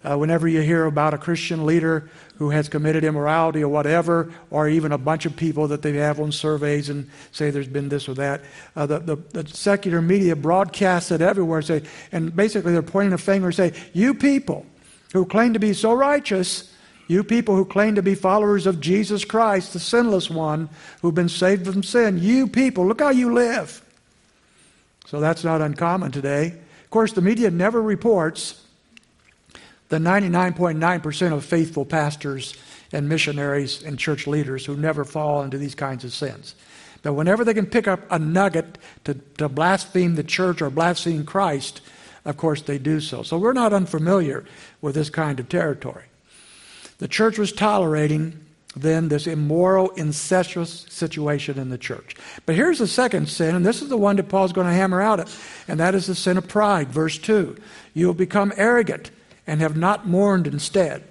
Uh, 0.04 0.18
whenever 0.18 0.46
you 0.48 0.60
hear 0.60 0.84
about 0.84 1.14
a 1.14 1.18
Christian 1.18 1.64
leader 1.64 2.10
who 2.36 2.50
has 2.50 2.68
committed 2.68 3.04
immorality 3.04 3.62
or 3.62 3.68
whatever, 3.68 4.32
or 4.50 4.68
even 4.68 4.92
a 4.92 4.98
bunch 4.98 5.24
of 5.24 5.34
people 5.34 5.68
that 5.68 5.80
they 5.80 5.92
have 5.92 6.20
on 6.20 6.30
surveys 6.30 6.90
and 6.90 7.08
say 7.30 7.50
there's 7.50 7.68
been 7.68 7.88
this 7.88 8.08
or 8.08 8.14
that, 8.14 8.42
uh, 8.76 8.84
the, 8.84 8.98
the, 8.98 9.16
the, 9.16 9.48
secular 9.48 10.02
media 10.02 10.36
broadcasts 10.36 11.10
it 11.10 11.22
everywhere. 11.22 11.62
Say, 11.62 11.84
and 12.10 12.34
basically 12.34 12.72
they're 12.72 12.82
pointing 12.82 13.12
a 13.12 13.18
finger 13.18 13.46
and 13.46 13.54
say, 13.54 13.72
You 13.92 14.12
people 14.12 14.66
who 15.12 15.24
claim 15.24 15.54
to 15.54 15.60
be 15.60 15.72
so 15.72 15.94
righteous, 15.94 16.71
you 17.08 17.24
people 17.24 17.56
who 17.56 17.64
claim 17.64 17.94
to 17.96 18.02
be 18.02 18.14
followers 18.14 18.66
of 18.66 18.80
Jesus 18.80 19.24
Christ, 19.24 19.72
the 19.72 19.80
sinless 19.80 20.30
one, 20.30 20.68
who've 21.00 21.14
been 21.14 21.28
saved 21.28 21.66
from 21.66 21.82
sin, 21.82 22.18
you 22.18 22.46
people, 22.46 22.86
look 22.86 23.00
how 23.00 23.10
you 23.10 23.32
live. 23.32 23.82
So 25.06 25.20
that's 25.20 25.44
not 25.44 25.60
uncommon 25.60 26.12
today. 26.12 26.54
Of 26.84 26.90
course, 26.90 27.12
the 27.12 27.20
media 27.20 27.50
never 27.50 27.82
reports 27.82 28.64
the 29.88 29.98
99.9% 29.98 31.32
of 31.32 31.44
faithful 31.44 31.84
pastors 31.84 32.56
and 32.92 33.08
missionaries 33.08 33.82
and 33.82 33.98
church 33.98 34.26
leaders 34.26 34.64
who 34.64 34.76
never 34.76 35.04
fall 35.04 35.42
into 35.42 35.58
these 35.58 35.74
kinds 35.74 36.04
of 36.04 36.12
sins. 36.12 36.54
But 37.02 37.14
whenever 37.14 37.44
they 37.44 37.54
can 37.54 37.66
pick 37.66 37.88
up 37.88 38.00
a 38.10 38.18
nugget 38.18 38.78
to, 39.04 39.14
to 39.38 39.48
blaspheme 39.48 40.14
the 40.14 40.24
church 40.24 40.62
or 40.62 40.70
blaspheme 40.70 41.26
Christ, 41.26 41.80
of 42.24 42.36
course 42.36 42.62
they 42.62 42.78
do 42.78 43.00
so. 43.00 43.22
So 43.22 43.36
we're 43.36 43.52
not 43.52 43.72
unfamiliar 43.72 44.44
with 44.80 44.94
this 44.94 45.10
kind 45.10 45.40
of 45.40 45.48
territory. 45.48 46.04
The 47.02 47.08
church 47.08 47.36
was 47.36 47.50
tolerating 47.50 48.38
then 48.76 49.08
this 49.08 49.26
immoral, 49.26 49.90
incestuous 49.90 50.86
situation 50.88 51.58
in 51.58 51.68
the 51.68 51.76
church. 51.76 52.14
But 52.46 52.54
here's 52.54 52.78
the 52.78 52.86
second 52.86 53.28
sin, 53.28 53.56
and 53.56 53.66
this 53.66 53.82
is 53.82 53.88
the 53.88 53.96
one 53.96 54.14
that 54.14 54.28
Paul's 54.28 54.52
going 54.52 54.68
to 54.68 54.72
hammer 54.72 55.02
out 55.02 55.18
at, 55.18 55.36
and 55.66 55.80
that 55.80 55.96
is 55.96 56.06
the 56.06 56.14
sin 56.14 56.38
of 56.38 56.46
pride. 56.46 56.90
Verse 56.90 57.18
2 57.18 57.56
You 57.92 58.06
will 58.06 58.14
become 58.14 58.52
arrogant 58.56 59.10
and 59.48 59.60
have 59.60 59.76
not 59.76 60.06
mourned 60.06 60.46
instead. 60.46 61.02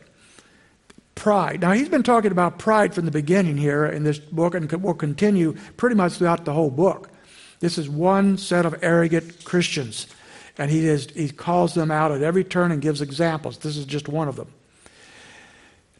Pride. 1.13 1.59
Now, 1.59 1.73
he's 1.73 1.89
been 1.89 2.03
talking 2.03 2.31
about 2.31 2.57
pride 2.57 2.95
from 2.95 3.03
the 3.03 3.11
beginning 3.11 3.57
here 3.57 3.85
in 3.85 4.03
this 4.03 4.17
book, 4.17 4.55
and 4.55 4.71
will 4.71 4.93
continue 4.93 5.57
pretty 5.75 5.97
much 5.97 6.13
throughout 6.13 6.45
the 6.45 6.53
whole 6.53 6.71
book. 6.71 7.09
This 7.59 7.77
is 7.77 7.89
one 7.89 8.37
set 8.37 8.65
of 8.65 8.81
arrogant 8.81 9.43
Christians, 9.43 10.07
and 10.57 10.71
he, 10.71 10.87
is, 10.87 11.07
he 11.07 11.27
calls 11.27 11.73
them 11.73 11.91
out 11.91 12.13
at 12.13 12.23
every 12.23 12.45
turn 12.45 12.71
and 12.71 12.81
gives 12.81 13.01
examples. 13.01 13.57
This 13.57 13.75
is 13.75 13.83
just 13.83 14.07
one 14.07 14.29
of 14.29 14.37
them. 14.37 14.47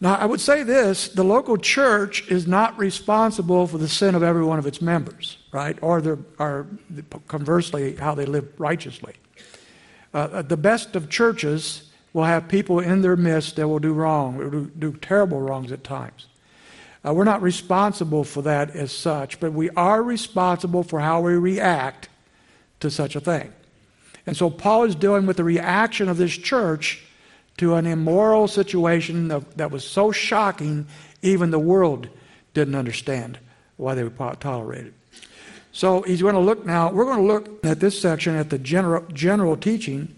Now, 0.02 0.16
I 0.16 0.26
would 0.26 0.42
say 0.42 0.64
this 0.64 1.10
the 1.10 1.24
local 1.24 1.58
church 1.58 2.28
is 2.30 2.48
not 2.48 2.78
responsible 2.78 3.68
for 3.68 3.78
the 3.78 3.88
sin 3.88 4.16
of 4.16 4.24
every 4.24 4.44
one 4.44 4.58
of 4.58 4.66
its 4.66 4.82
members, 4.82 5.38
right? 5.54 5.78
Or, 5.82 6.02
their, 6.02 6.18
or 6.40 6.68
conversely, 7.28 7.96
how 7.96 8.16
they 8.16 8.26
live 8.26 8.52
righteously. 8.58 9.14
Uh, 10.14 10.18
uh, 10.18 10.42
the 10.42 10.58
best 10.58 10.96
of 10.96 11.10
churches 11.10 11.92
will 12.14 12.24
have 12.26 12.48
people 12.50 12.80
in 12.80 13.02
their 13.02 13.16
midst 13.16 13.56
that 13.56 13.68
will 13.68 13.80
do 13.80 13.94
wrong, 13.94 14.38
will 14.38 14.66
do, 14.66 14.92
terrible 14.94 15.40
wrongs 15.40 15.72
at 15.72 15.84
times. 15.84 16.26
Uh, 17.06 17.14
we're 17.14 17.24
not 17.24 17.42
responsible 17.42 18.24
for 18.24 18.42
that 18.42 18.72
as 18.72 18.92
such, 18.92 19.40
but 19.40 19.54
we 19.54 19.70
are 19.72 20.04
responsible 20.04 20.84
for 20.84 21.00
how 21.00 21.22
we 21.22 21.34
react 21.34 22.10
to 22.80 22.90
such 22.90 23.16
a 23.16 23.20
thing. 23.20 23.54
And 24.26 24.36
so 24.36 24.50
Paul 24.50 24.84
is 24.84 24.96
dealing 24.96 25.26
with 25.26 25.38
the 25.38 25.44
reaction 25.44 26.10
of 26.10 26.18
this 26.18 26.34
church 26.34 27.06
to 27.58 27.76
an 27.76 27.86
immoral 27.86 28.48
situation 28.48 29.28
that 29.28 29.72
was 29.72 29.88
so 29.88 30.12
shocking, 30.12 30.88
even 31.22 31.52
the 31.52 31.60
world 31.60 32.08
didn't 32.54 32.76
understand 32.76 33.38
why 33.78 33.96
they 33.96 34.04
would 34.04 34.18
tolerate 34.40 34.88
it. 34.88 34.94
So 35.72 36.02
he's 36.02 36.22
going 36.22 36.34
to 36.34 36.42
look 36.42 36.66
now, 36.66 36.92
we're 36.92 37.06
going 37.06 37.20
to 37.20 37.34
look 37.34 37.66
at 37.66 37.80
this 37.80 38.00
section 38.00 38.36
at 38.36 38.50
the 38.50 38.58
general, 38.58 39.06
general 39.14 39.56
teaching. 39.56 40.14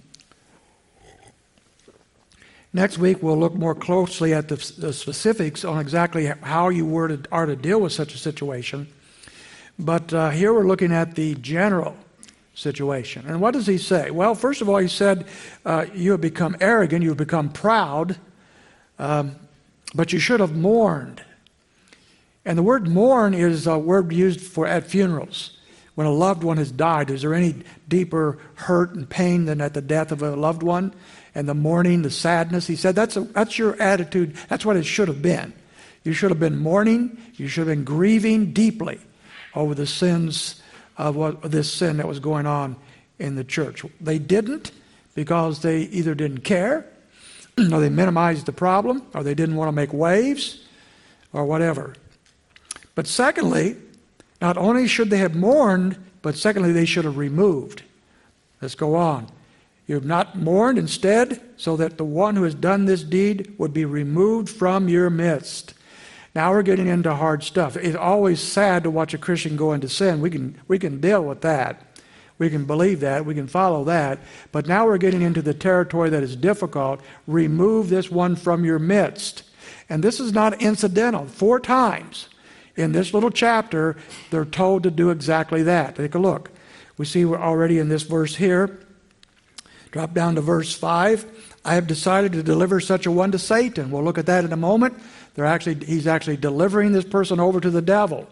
Next 2.76 2.98
week, 2.98 3.22
we'll 3.22 3.38
look 3.38 3.54
more 3.54 3.76
closely 3.76 4.34
at 4.34 4.48
the, 4.48 4.56
the 4.80 4.94
specifics 4.94 5.64
on 5.64 5.80
exactly 5.80 6.26
how 6.26 6.70
you 6.70 6.88
were 6.88 7.10
to, 7.10 7.22
are 7.32 7.46
to 7.46 7.56
deal 7.56 7.80
with 7.80 7.92
such 7.92 8.16
a 8.16 8.18
situation. 8.18 8.88
But 9.78 10.12
uh, 10.12 10.32
here 10.32 10.54
we're 10.54 10.66
looking 10.66 10.92
at 10.92 11.14
the 11.14 11.36
general 11.36 11.96
situation. 12.54 13.26
And 13.28 13.42
what 13.42 13.54
does 13.54 13.68
he 13.68 13.78
say? 13.78 14.12
Well, 14.12 14.36
first 14.36 14.62
of 14.62 14.70
all, 14.70 14.78
he 14.78 14.88
said, 14.88 15.26
uh, 15.66 15.86
You 15.94 16.12
have 16.12 16.22
become 16.22 16.56
arrogant, 16.60 17.04
you 17.04 17.10
have 17.10 17.18
become 17.18 17.50
proud, 17.50 18.18
um, 19.00 19.36
but 19.96 20.14
you 20.14 20.20
should 20.20 20.40
have 20.40 20.56
mourned. 20.56 21.24
And 22.46 22.58
the 22.58 22.64
word 22.64 22.88
mourn 22.88 23.34
is 23.34 23.68
a 23.68 23.78
word 23.78 24.12
used 24.12 24.42
for 24.42 24.68
at 24.68 24.88
funerals. 24.88 25.58
When 25.96 26.08
a 26.08 26.12
loved 26.12 26.44
one 26.44 26.58
has 26.58 26.72
died, 26.72 27.12
is 27.12 27.22
there 27.22 27.36
any 27.36 27.56
deeper 27.88 28.40
hurt 28.56 28.96
and 28.96 29.08
pain 29.08 29.46
than 29.46 29.62
at 29.62 29.76
the 29.76 29.82
death 29.82 30.12
of 30.12 30.24
a 30.24 30.36
loved 30.36 30.64
one? 30.64 30.94
And 31.36 31.48
the 31.48 31.54
mourning, 31.54 32.02
the 32.02 32.10
sadness. 32.10 32.68
He 32.68 32.76
said 32.76 32.96
that's, 32.96 33.16
a, 33.16 33.22
that's 33.22 33.58
your 33.58 33.80
attitude. 33.82 34.36
That's 34.50 34.66
what 34.66 34.76
it 34.76 34.86
should 34.86 35.08
have 35.08 35.22
been. 35.22 35.54
You 36.04 36.14
should 36.14 36.32
have 36.32 36.40
been 36.40 36.58
mourning. 36.58 37.18
You 37.36 37.48
should 37.48 37.68
have 37.68 37.76
been 37.76 37.86
grieving 37.86 38.54
deeply 38.54 39.00
over 39.56 39.76
the 39.76 39.88
sins 39.88 40.62
of 40.98 41.16
what, 41.16 41.42
this 41.42 41.72
sin 41.72 41.98
that 41.98 42.08
was 42.08 42.20
going 42.20 42.46
on 42.46 42.76
in 43.20 43.36
the 43.36 43.44
church. 43.44 43.84
They 44.00 44.20
didn't 44.20 44.72
because 45.16 45.62
they 45.62 45.82
either 45.82 46.16
didn't 46.16 46.42
care, 46.42 46.86
or 47.58 47.80
they 47.80 47.90
minimized 47.90 48.46
the 48.46 48.52
problem, 48.52 49.04
or 49.14 49.24
they 49.24 49.36
didn't 49.36 49.56
want 49.56 49.68
to 49.68 49.74
make 49.74 49.94
waves, 49.94 50.66
or 51.32 51.46
whatever. 51.46 51.96
But 52.96 53.08
secondly, 53.08 53.78
not 54.42 54.58
only 54.58 54.88
should 54.88 55.10
they 55.10 55.18
have 55.18 55.36
mourned, 55.36 55.98
but 56.22 56.36
secondly, 56.36 56.72
they 56.72 56.86
should 56.86 57.06
have 57.06 57.18
removed. 57.18 57.84
Let's 58.62 58.76
go 58.76 58.96
on. 58.96 59.28
You 59.88 59.96
have 59.96 60.06
not 60.06 60.38
mourned 60.38 60.78
instead, 60.78 61.42
so 61.58 61.76
that 61.78 61.98
the 61.98 62.06
one 62.06 62.36
who 62.36 62.44
has 62.44 62.56
done 62.56 62.86
this 62.86 63.04
deed 63.04 63.54
would 63.58 63.74
be 63.74 63.86
removed 63.86 64.50
from 64.50 64.88
your 64.88 65.10
midst. 65.10 65.74
Now 66.36 66.52
we're 66.52 66.64
getting 66.64 66.88
into 66.88 67.14
hard 67.14 67.44
stuff. 67.44 67.78
It's 67.78 67.96
always 67.96 68.40
sad 68.40 68.84
to 68.84 68.90
watch 68.90 69.14
a 69.14 69.20
Christian 69.20 69.56
go 69.56 69.74
into 69.74 69.88
sin. 69.88 70.20
We 70.20 70.32
can, 70.32 70.60
we 70.68 70.80
can 70.80 71.00
deal 71.00 71.24
with 71.24 71.42
that. 71.42 71.94
We 72.40 72.50
can 72.50 72.66
believe 72.66 73.02
that. 73.02 73.26
We 73.26 73.36
can 73.36 73.48
follow 73.48 73.84
that. 73.84 74.20
But 74.52 74.68
now 74.68 74.86
we're 74.86 74.98
getting 74.98 75.22
into 75.22 75.42
the 75.42 75.54
territory 75.54 76.10
that 76.10 76.24
is 76.24 76.36
difficult. 76.36 77.02
Remove 77.28 77.90
this 77.90 78.10
one 78.10 78.36
from 78.36 78.66
your 78.66 78.80
midst. 78.80 79.44
And 79.90 80.04
this 80.04 80.20
is 80.20 80.34
not 80.34 80.62
incidental. 80.62 81.28
Four 81.28 81.60
times 81.60 82.30
in 82.76 82.92
this 82.92 83.14
little 83.14 83.30
chapter, 83.30 83.96
they're 84.32 84.46
told 84.46 84.84
to 84.84 84.92
do 84.92 85.12
exactly 85.12 85.62
that. 85.64 85.96
Take 85.96 86.16
a 86.16 86.20
look. 86.20 86.50
We 86.98 87.06
see 87.06 87.26
we're 87.26 87.40
already 87.40 87.78
in 87.78 87.90
this 87.90 88.04
verse 88.04 88.36
here. 88.36 88.80
Drop 89.92 90.14
down 90.16 90.36
to 90.36 90.42
verse 90.42 90.74
5. 90.74 91.60
I 91.64 91.76
have 91.76 91.86
decided 91.86 92.34
to 92.34 92.44
deliver 92.44 92.80
such 92.80 93.06
a 93.06 93.12
one 93.12 93.32
to 93.32 93.40
Satan. 93.40 93.92
We'll 93.92 94.04
look 94.04 94.18
at 94.18 94.26
that 94.26 94.44
in 94.44 94.52
a 94.52 94.58
moment. 94.58 95.00
They're 95.36 95.46
actually, 95.46 95.86
he's 95.86 96.08
actually 96.08 96.38
delivering 96.38 96.92
this 96.92 97.06
person 97.06 97.40
over 97.40 97.60
to 97.60 97.70
the 97.70 97.82
devil. 97.82 98.28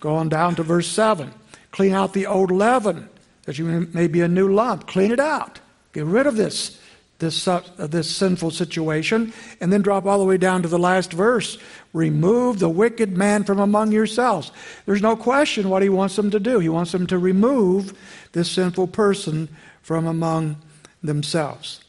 Going 0.00 0.28
down 0.28 0.56
to 0.56 0.62
verse 0.62 0.88
7. 0.88 1.32
Clean 1.70 1.92
out 1.92 2.12
the 2.12 2.26
old 2.26 2.50
leaven, 2.50 3.08
that 3.44 3.58
you 3.58 3.88
may 3.92 4.06
be 4.06 4.22
a 4.22 4.28
new 4.28 4.52
lump. 4.52 4.86
Clean 4.86 5.10
it 5.10 5.20
out. 5.20 5.60
Get 5.92 6.04
rid 6.04 6.26
of 6.26 6.36
this, 6.36 6.80
this, 7.18 7.46
uh, 7.46 7.62
this 7.78 8.14
sinful 8.14 8.50
situation. 8.50 9.32
And 9.60 9.72
then 9.72 9.82
drop 9.82 10.04
all 10.04 10.18
the 10.18 10.24
way 10.24 10.36
down 10.36 10.62
to 10.62 10.68
the 10.68 10.78
last 10.78 11.12
verse. 11.12 11.58
Remove 11.92 12.58
the 12.58 12.68
wicked 12.68 13.16
man 13.16 13.44
from 13.44 13.58
among 13.58 13.92
yourselves. 13.92 14.50
There's 14.84 15.02
no 15.02 15.16
question 15.16 15.68
what 15.68 15.82
he 15.82 15.88
wants 15.88 16.16
them 16.16 16.30
to 16.30 16.40
do. 16.40 16.58
He 16.58 16.68
wants 16.68 16.92
them 16.92 17.06
to 17.08 17.18
remove 17.18 17.96
this 18.32 18.50
sinful 18.50 18.88
person 18.88 19.48
from 19.82 20.06
among 20.06 20.56
themselves. 21.02 21.80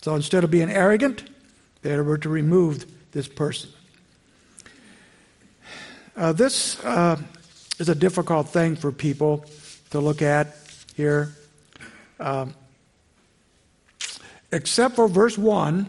So 0.00 0.14
instead 0.14 0.44
of 0.44 0.50
being 0.50 0.70
arrogant, 0.70 1.24
they 1.82 1.98
were 2.00 2.18
to 2.18 2.28
remove 2.28 2.86
this 3.12 3.28
person. 3.28 3.70
Uh, 6.16 6.32
this 6.32 6.82
uh, 6.84 7.20
is 7.78 7.88
a 7.88 7.94
difficult 7.94 8.48
thing 8.48 8.76
for 8.76 8.92
people 8.92 9.44
to 9.90 10.00
look 10.00 10.22
at 10.22 10.56
here. 10.94 11.34
Um, 12.20 12.54
except 14.52 14.94
for 14.94 15.08
verse 15.08 15.36
1, 15.36 15.88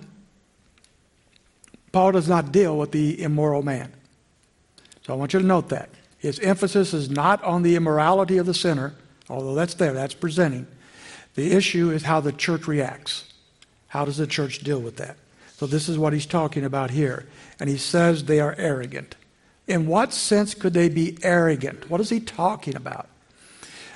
Paul 1.92 2.12
does 2.12 2.28
not 2.28 2.52
deal 2.52 2.78
with 2.78 2.92
the 2.92 3.22
immoral 3.22 3.62
man. 3.62 3.94
So 5.04 5.14
I 5.14 5.16
want 5.16 5.34
you 5.34 5.40
to 5.40 5.46
note 5.46 5.70
that. 5.70 5.90
His 6.18 6.40
emphasis 6.40 6.94
is 6.94 7.10
not 7.10 7.44
on 7.44 7.62
the 7.62 7.76
immorality 7.76 8.38
of 8.38 8.48
the 8.48 8.54
sinner, 8.54 8.96
although 9.30 9.54
that's 9.54 9.76
there, 9.76 9.94
that's 9.94 10.16
presenting. 10.16 10.66
The 11.36 11.52
issue 11.52 11.92
is 11.92 12.04
how 12.04 12.20
the 12.20 12.32
church 12.32 12.68
reacts. 12.68 13.32
How 13.88 14.06
does 14.06 14.18
the 14.18 14.26
church 14.26 14.60
deal 14.60 14.80
with 14.82 14.98
that? 14.98 15.18
So 15.58 15.68
this 15.68 15.88
is 15.88 16.00
what 16.00 16.14
he's 16.14 16.26
talking 16.26 16.66
about 16.66 16.90
here. 16.90 17.28
And 17.60 17.70
he 17.70 17.78
says 17.78 18.24
they 18.24 18.40
are 18.40 18.56
arrogant. 18.58 19.16
In 19.68 19.88
what 19.88 20.14
sense 20.14 20.54
could 20.54 20.74
they 20.74 20.90
be 20.90 21.18
arrogant? 21.24 21.90
What 21.90 22.02
is 22.02 22.10
he 22.10 22.20
talking 22.20 22.76
about? 22.76 23.10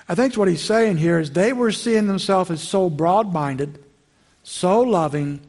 I 0.07 0.15
think 0.15 0.35
what 0.35 0.47
he's 0.47 0.63
saying 0.63 0.97
here 0.97 1.19
is 1.19 1.31
they 1.31 1.53
were 1.53 1.71
seeing 1.71 2.07
themselves 2.07 2.49
as 2.49 2.63
so 2.63 2.89
broad 2.89 3.31
minded, 3.31 3.83
so 4.43 4.81
loving, 4.81 5.41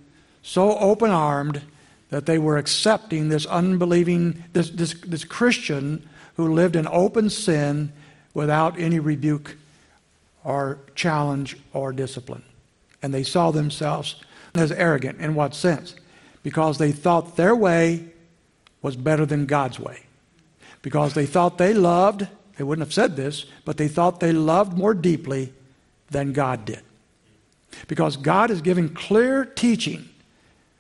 so 0.43 0.77
open 0.79 1.11
armed, 1.11 1.63
that 2.11 2.27
they 2.27 2.39
were 2.39 2.59
accepting 2.59 3.29
this 3.29 3.47
unbelieving, 3.47 4.45
this, 4.53 4.69
this, 4.71 4.95
this 5.07 5.25
Christian 5.25 6.07
who 6.37 6.53
lived 6.53 6.77
in 6.77 6.87
open 6.89 7.31
sin 7.31 7.93
without 8.35 8.79
any 8.79 8.99
rebuke 8.99 9.57
or 10.45 10.79
challenge 10.95 11.57
or 11.73 11.93
discipline. 11.93 12.43
And 13.03 13.15
they 13.15 13.23
saw 13.23 13.51
themselves 13.51 14.17
as 14.55 14.73
arrogant. 14.73 15.21
In 15.21 15.35
what 15.35 15.55
sense? 15.55 15.95
Because 16.43 16.79
they 16.79 16.93
thought 16.93 17.37
their 17.37 17.57
way 17.57 18.07
was 18.83 18.97
better 18.97 19.25
than 19.25 19.47
God's 19.47 19.79
way. 19.79 20.01
Because 20.83 21.15
they 21.15 21.27
thought 21.27 21.59
they 21.59 21.75
loved, 21.75 22.27
they 22.57 22.65
wouldn't 22.65 22.87
have 22.87 22.95
said 22.95 23.17
this, 23.17 23.47
but 23.65 23.77
they 23.77 23.89
thought 23.89 24.21
they 24.21 24.33
loved 24.33 24.77
more 24.77 24.95
deeply 24.95 25.53
than 26.11 26.33
God 26.33 26.65
did. 26.65 26.81
Because 27.89 28.17
God 28.17 28.51
is 28.51 28.63
giving 28.63 28.89
clear 28.89 29.45
teaching 29.45 30.09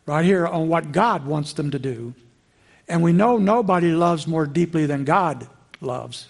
right 0.06 0.24
here 0.24 0.46
on 0.46 0.68
what 0.68 0.92
God 0.92 1.26
wants 1.26 1.52
them 1.52 1.70
to 1.70 1.78
do. 1.78 2.14
And 2.88 3.02
we 3.02 3.12
know 3.12 3.38
nobody 3.38 3.92
loves 3.92 4.26
more 4.26 4.46
deeply 4.46 4.86
than 4.86 5.04
God 5.04 5.46
loves. 5.80 6.26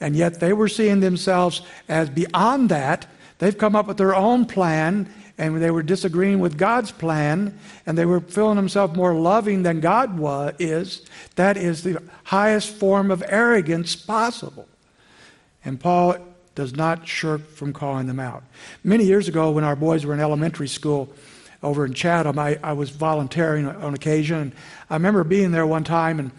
And 0.00 0.14
yet 0.14 0.40
they 0.40 0.52
were 0.52 0.68
seeing 0.68 1.00
themselves 1.00 1.62
as 1.88 2.10
beyond 2.10 2.68
that. 2.68 3.06
They've 3.38 3.56
come 3.56 3.74
up 3.74 3.86
with 3.86 3.96
their 3.96 4.14
own 4.14 4.44
plan 4.44 5.12
and 5.36 5.60
they 5.60 5.70
were 5.70 5.82
disagreeing 5.82 6.38
with 6.38 6.56
God's 6.56 6.92
plan, 6.92 7.58
and 7.86 7.98
they 7.98 8.06
were 8.06 8.20
feeling 8.20 8.56
themselves 8.56 8.96
more 8.96 9.14
loving 9.14 9.62
than 9.64 9.80
God 9.80 10.18
was, 10.18 10.54
is, 10.58 11.04
that 11.34 11.56
is 11.56 11.82
the 11.82 12.00
highest 12.24 12.74
form 12.74 13.10
of 13.10 13.22
arrogance 13.26 13.96
possible. 13.96 14.68
And 15.64 15.80
Paul 15.80 16.16
does 16.54 16.76
not 16.76 17.08
shirk 17.08 17.48
from 17.48 17.72
calling 17.72 18.06
them 18.06 18.20
out. 18.20 18.44
Many 18.84 19.04
years 19.04 19.26
ago, 19.26 19.50
when 19.50 19.64
our 19.64 19.74
boys 19.74 20.06
were 20.06 20.14
in 20.14 20.20
elementary 20.20 20.68
school 20.68 21.12
over 21.62 21.84
in 21.84 21.94
Chatham, 21.94 22.38
I, 22.38 22.58
I 22.62 22.74
was 22.74 22.90
volunteering 22.90 23.66
on 23.66 23.94
occasion. 23.94 24.36
And 24.36 24.52
I 24.88 24.94
remember 24.94 25.24
being 25.24 25.50
there 25.50 25.66
one 25.66 25.82
time, 25.82 26.20
and, 26.20 26.30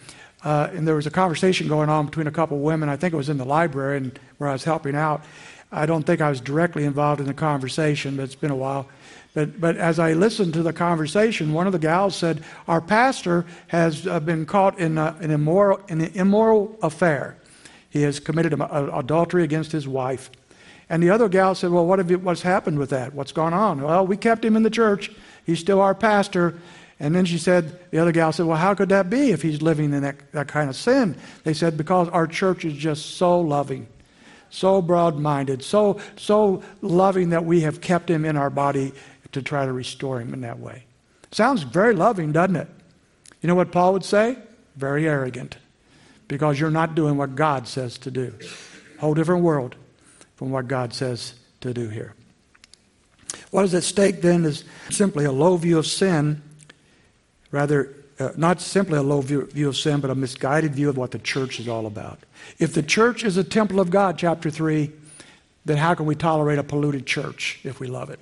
uh, 0.44 0.70
and 0.72 0.88
there 0.88 0.96
was 0.96 1.08
a 1.08 1.12
conversation 1.12 1.68
going 1.68 1.90
on 1.90 2.06
between 2.06 2.28
a 2.28 2.32
couple 2.32 2.58
of 2.58 2.64
women. 2.64 2.88
I 2.88 2.96
think 2.96 3.14
it 3.14 3.18
was 3.18 3.28
in 3.28 3.38
the 3.38 3.46
library 3.46 3.98
and 3.98 4.20
where 4.38 4.50
I 4.50 4.54
was 4.54 4.64
helping 4.64 4.96
out. 4.96 5.26
I 5.76 5.86
don't 5.86 6.04
think 6.04 6.22
I 6.22 6.30
was 6.30 6.40
directly 6.40 6.86
involved 6.86 7.20
in 7.20 7.28
the 7.28 7.34
conversation, 7.34 8.16
but 8.16 8.24
it's 8.24 8.34
been 8.34 8.50
a 8.50 8.56
while. 8.56 8.88
But, 9.34 9.60
but 9.60 9.76
as 9.76 10.00
I 10.00 10.14
listened 10.14 10.54
to 10.54 10.64
the 10.64 10.72
conversation, 10.72 11.52
one 11.52 11.68
of 11.68 11.74
the 11.74 11.80
gals 11.80 12.16
said, 12.16 12.46
Our 12.70 12.80
pastor 12.80 13.46
has 13.68 14.08
uh, 14.08 14.22
been 14.22 14.46
caught 14.46 14.80
in 14.80 14.98
a, 14.98 15.16
an, 15.20 15.32
immoral, 15.32 15.82
in 15.90 16.00
an 16.00 16.12
immoral 16.14 16.80
affair. 16.82 17.36
He 17.90 18.04
has 18.04 18.22
committed 18.22 18.54
adultery 18.54 19.44
against 19.44 19.74
his 19.74 19.86
wife. 19.86 20.32
And 20.90 21.04
the 21.04 21.10
other 21.10 21.28
gal 21.28 21.54
said, 21.56 21.72
Well, 21.72 21.86
what 21.86 22.00
have 22.00 22.10
you, 22.10 22.20
what's 22.20 22.42
happened 22.42 22.80
with 22.80 22.92
that? 22.92 23.14
What's 23.14 23.34
gone 23.34 23.54
on? 23.54 23.82
Well, 23.82 24.08
we 24.08 24.16
kept 24.16 24.46
him 24.46 24.56
in 24.56 24.64
the 24.64 24.70
church. 24.70 25.12
He's 25.46 25.60
still 25.60 25.82
our 25.82 25.94
pastor. 25.94 26.58
And 27.02 27.14
then 27.14 27.26
she 27.26 27.38
said, 27.38 27.78
the 27.92 27.98
other 27.98 28.14
gal 28.14 28.32
said, 28.32 28.46
Well, 28.46 28.56
how 28.56 28.74
could 28.74 28.88
that 28.90 29.10
be 29.10 29.32
if 29.32 29.42
he's 29.42 29.62
living 29.62 29.94
in 29.94 30.04
that, 30.04 30.32
that 30.32 30.48
kind 30.48 30.70
of 30.70 30.78
sin? 30.78 31.18
They 31.44 31.54
said, 31.54 31.76
Because 31.76 32.08
our 32.08 32.28
church 32.28 32.64
is 32.64 32.74
just 32.74 33.18
so 33.18 33.42
loving 33.42 33.88
so 34.56 34.82
broad 34.82 35.18
minded, 35.18 35.64
so, 35.64 36.00
so 36.16 36.64
loving 36.82 37.30
that 37.30 37.46
we 37.46 37.62
have 37.62 37.82
kept 37.82 38.10
him 38.10 38.26
in 38.26 38.38
our 38.38 38.50
body 38.50 38.94
to 39.34 39.42
try 39.42 39.66
to 39.66 39.74
restore 39.74 40.22
him 40.22 40.34
in 40.34 40.42
that 40.42 40.60
way. 40.60 40.86
Sounds 41.32 41.64
very 41.64 41.94
loving, 41.94 42.32
doesn't 42.32 42.56
it? 42.56 42.70
You 43.42 43.48
know 43.48 43.56
what 43.56 43.72
Paul 43.72 43.94
would 43.94 44.06
say? 44.06 44.38
Very 44.76 45.08
arrogant, 45.08 45.58
because 46.28 46.60
you're 46.60 46.72
not 46.72 46.96
doing 46.96 47.18
what 47.18 47.36
God 47.36 47.68
says 47.68 47.98
to 48.00 48.12
do. 48.12 48.34
Whole 49.00 49.14
different 49.14 49.44
world 49.44 49.76
from 50.36 50.52
what 50.52 50.68
God 50.68 50.94
says 50.94 51.34
to 51.62 51.74
do 51.74 51.90
here. 51.90 52.14
What 53.52 53.66
is 53.66 53.74
at 53.74 53.84
stake 53.84 54.22
then 54.22 54.46
is 54.46 54.64
simply 54.90 55.26
a 55.26 55.32
low 55.32 55.58
view 55.58 55.78
of 55.78 55.86
sin, 55.86 56.42
rather 57.52 57.95
uh, 58.20 58.30
not 58.38 58.62
simply 58.62 58.98
a 58.98 59.04
low 59.04 59.22
view, 59.22 59.46
view 59.48 59.68
of 59.68 59.76
sin, 59.76 60.00
but 60.00 60.10
a 60.10 60.16
misguided 60.16 60.74
view 60.74 60.90
of 60.90 60.98
what 60.98 61.12
the 61.12 61.20
church 61.20 61.60
is 61.60 61.68
all 61.68 61.86
about. 61.86 62.20
If 62.60 62.74
the 62.74 62.84
church 62.84 63.24
is 63.24 63.38
a 63.38 63.44
temple 63.44 63.80
of 63.80 63.90
God, 63.90 64.18
chapter 64.18 64.50
3, 64.50 64.92
then 65.66 65.78
how 65.78 65.96
can 65.96 66.06
we 66.06 66.16
tolerate 66.16 66.60
a 66.60 66.64
polluted 66.64 67.06
church 67.06 67.60
if 67.64 67.80
we 67.80 67.88
love 67.88 68.10
it? 68.10 68.20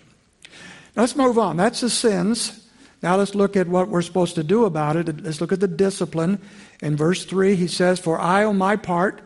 Now 0.95 1.03
let's 1.03 1.15
move 1.15 1.37
on. 1.37 1.57
That's 1.57 1.81
the 1.81 1.89
sins. 1.89 2.67
Now 3.01 3.17
let's 3.17 3.35
look 3.35 3.57
at 3.57 3.67
what 3.67 3.89
we're 3.89 4.01
supposed 4.01 4.35
to 4.35 4.43
do 4.43 4.65
about 4.65 4.95
it. 4.95 5.23
Let's 5.23 5.41
look 5.41 5.51
at 5.51 5.59
the 5.59 5.67
discipline. 5.67 6.39
In 6.81 6.95
verse 6.95 7.25
3, 7.25 7.55
he 7.55 7.67
says, 7.67 7.99
For 7.99 8.19
I, 8.19 8.45
on 8.45 8.57
my 8.57 8.77
part, 8.77 9.21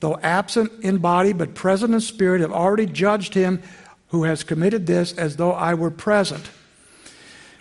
though 0.00 0.18
absent 0.22 0.72
in 0.82 0.98
body 0.98 1.32
but 1.32 1.54
present 1.54 1.92
in 1.92 2.00
spirit, 2.00 2.40
have 2.40 2.52
already 2.52 2.86
judged 2.86 3.34
him 3.34 3.60
who 4.08 4.24
has 4.24 4.44
committed 4.44 4.86
this 4.86 5.12
as 5.12 5.36
though 5.36 5.52
I 5.52 5.74
were 5.74 5.90
present. 5.90 6.48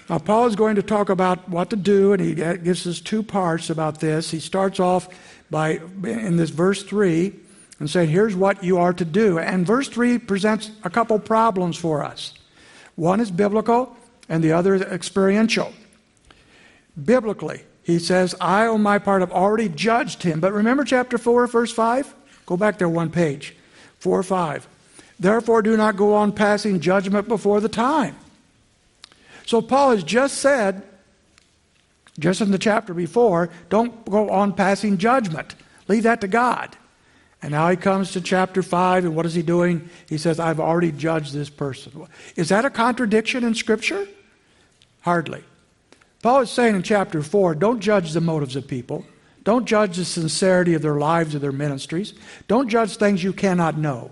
Now, 0.10 0.20
Paul 0.20 0.48
is 0.48 0.56
going 0.56 0.76
to 0.76 0.84
talk 0.84 1.10
about 1.10 1.50
what 1.50 1.70
to 1.72 1.76
do, 1.76 2.14
and 2.14 2.22
he 2.22 2.34
gives 2.36 2.88
us 2.88 3.02
two 3.02 3.22
parts 3.22 3.70
about 3.70 4.00
this. 4.00 4.32
He 4.32 4.40
starts 4.40 4.80
off 4.80 5.10
by, 5.50 5.82
in 6.04 6.38
this 6.38 6.50
verse 6.50 6.84
3, 6.84 7.34
and 7.80 7.90
saying, 7.90 8.10
Here's 8.10 8.36
what 8.36 8.64
you 8.64 8.78
are 8.78 8.94
to 8.94 9.04
do. 9.04 9.38
And 9.38 9.68
verse 9.68 9.90
3 9.90 10.18
presents 10.20 10.72
a 10.84 10.90
couple 10.90 11.20
problems 11.20 11.78
for 11.78 12.04
us. 12.04 12.34
One 12.96 13.20
is 13.20 13.32
biblical, 13.32 13.98
and 14.30 14.42
the 14.44 14.54
other 14.54 14.76
is 14.76 14.82
experiential. 14.82 15.74
Biblically, 17.04 17.64
he 17.84 18.00
says, 18.00 18.34
I, 18.40 18.66
on 18.68 18.82
my 18.82 19.00
part, 19.00 19.22
have 19.22 19.32
already 19.32 19.68
judged 19.68 20.24
him. 20.24 20.40
But 20.40 20.54
remember 20.54 20.86
chapter 20.86 21.18
4, 21.18 21.48
verse 21.48 21.72
5? 21.72 22.16
Go 22.46 22.56
back 22.56 22.78
there 22.78 22.90
one 22.90 23.12
page. 23.12 23.56
4 24.00 24.24
5. 24.24 24.68
Therefore, 25.20 25.62
do 25.62 25.76
not 25.76 25.98
go 25.98 26.14
on 26.14 26.32
passing 26.32 26.80
judgment 26.80 27.28
before 27.28 27.60
the 27.60 27.70
time. 27.70 28.16
So, 29.48 29.62
Paul 29.62 29.92
has 29.92 30.04
just 30.04 30.40
said, 30.40 30.84
just 32.20 32.42
in 32.42 32.52
the 32.52 32.58
chapter 32.58 32.94
before, 32.94 33.50
don't 33.70 34.06
go 34.06 34.30
on 34.30 34.54
passing 34.54 34.98
judgment. 34.98 35.56
Leave 35.88 36.04
that 36.04 36.22
to 36.22 36.28
God. 36.28 36.76
And 37.42 37.52
now 37.52 37.70
he 37.70 37.78
comes 37.78 38.12
to 38.12 38.22
chapter 38.22 38.62
5, 38.62 39.06
and 39.06 39.16
what 39.16 39.26
is 39.26 39.34
he 39.34 39.42
doing? 39.42 39.90
He 40.10 40.18
says, 40.18 40.38
I've 40.38 40.60
already 40.60 40.92
judged 40.92 41.34
this 41.34 41.50
person. 41.50 42.08
Is 42.36 42.50
that 42.50 42.66
a 42.66 42.70
contradiction 42.70 43.46
in 43.46 43.56
Scripture? 43.56 44.06
Hardly. 45.02 45.44
Paul 46.22 46.42
is 46.42 46.52
saying 46.52 46.76
in 46.76 46.84
chapter 46.84 47.22
4 47.22 47.56
don't 47.56 47.80
judge 47.80 48.12
the 48.12 48.20
motives 48.20 48.58
of 48.58 48.68
people, 48.68 49.06
don't 49.44 49.66
judge 49.66 49.96
the 49.96 50.04
sincerity 50.04 50.74
of 50.74 50.82
their 50.82 50.98
lives 50.98 51.34
or 51.34 51.40
their 51.40 51.54
ministries, 51.54 52.14
don't 52.50 52.68
judge 52.68 52.98
things 52.98 53.24
you 53.24 53.32
cannot 53.32 53.78
know. 53.78 54.12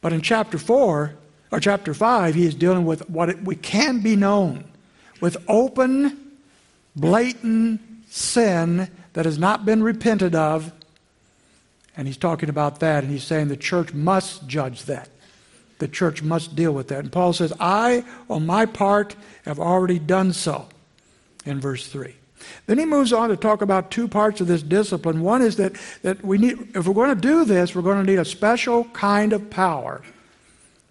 But 0.00 0.12
in 0.12 0.22
chapter 0.22 0.58
4, 0.58 1.14
or 1.54 1.60
chapter 1.60 1.94
5, 1.94 2.34
he 2.34 2.46
is 2.46 2.54
dealing 2.56 2.84
with 2.84 3.08
what 3.08 3.28
it, 3.28 3.44
we 3.44 3.54
can 3.54 4.00
be 4.00 4.16
known 4.16 4.64
with 5.20 5.36
open, 5.46 6.32
blatant 6.96 7.80
sin 8.08 8.90
that 9.12 9.24
has 9.24 9.38
not 9.38 9.64
been 9.64 9.80
repented 9.80 10.34
of. 10.34 10.72
And 11.96 12.08
he's 12.08 12.16
talking 12.16 12.48
about 12.48 12.80
that, 12.80 13.04
and 13.04 13.12
he's 13.12 13.22
saying 13.22 13.46
the 13.46 13.56
church 13.56 13.94
must 13.94 14.48
judge 14.48 14.86
that. 14.86 15.08
The 15.78 15.86
church 15.86 16.24
must 16.24 16.56
deal 16.56 16.72
with 16.72 16.88
that. 16.88 16.98
And 16.98 17.12
Paul 17.12 17.32
says, 17.32 17.52
I, 17.60 18.04
on 18.28 18.46
my 18.46 18.66
part, 18.66 19.14
have 19.44 19.60
already 19.60 20.00
done 20.00 20.32
so, 20.32 20.66
in 21.44 21.60
verse 21.60 21.86
3. 21.86 22.16
Then 22.66 22.80
he 22.80 22.84
moves 22.84 23.12
on 23.12 23.28
to 23.28 23.36
talk 23.36 23.62
about 23.62 23.92
two 23.92 24.08
parts 24.08 24.40
of 24.40 24.48
this 24.48 24.60
discipline. 24.60 25.20
One 25.20 25.40
is 25.40 25.54
that, 25.58 25.76
that 26.02 26.24
we 26.24 26.36
need, 26.36 26.74
if 26.74 26.88
we're 26.88 26.94
going 26.94 27.14
to 27.14 27.20
do 27.20 27.44
this, 27.44 27.76
we're 27.76 27.82
going 27.82 28.04
to 28.04 28.10
need 28.10 28.18
a 28.18 28.24
special 28.24 28.86
kind 28.86 29.32
of 29.32 29.50
power, 29.50 30.02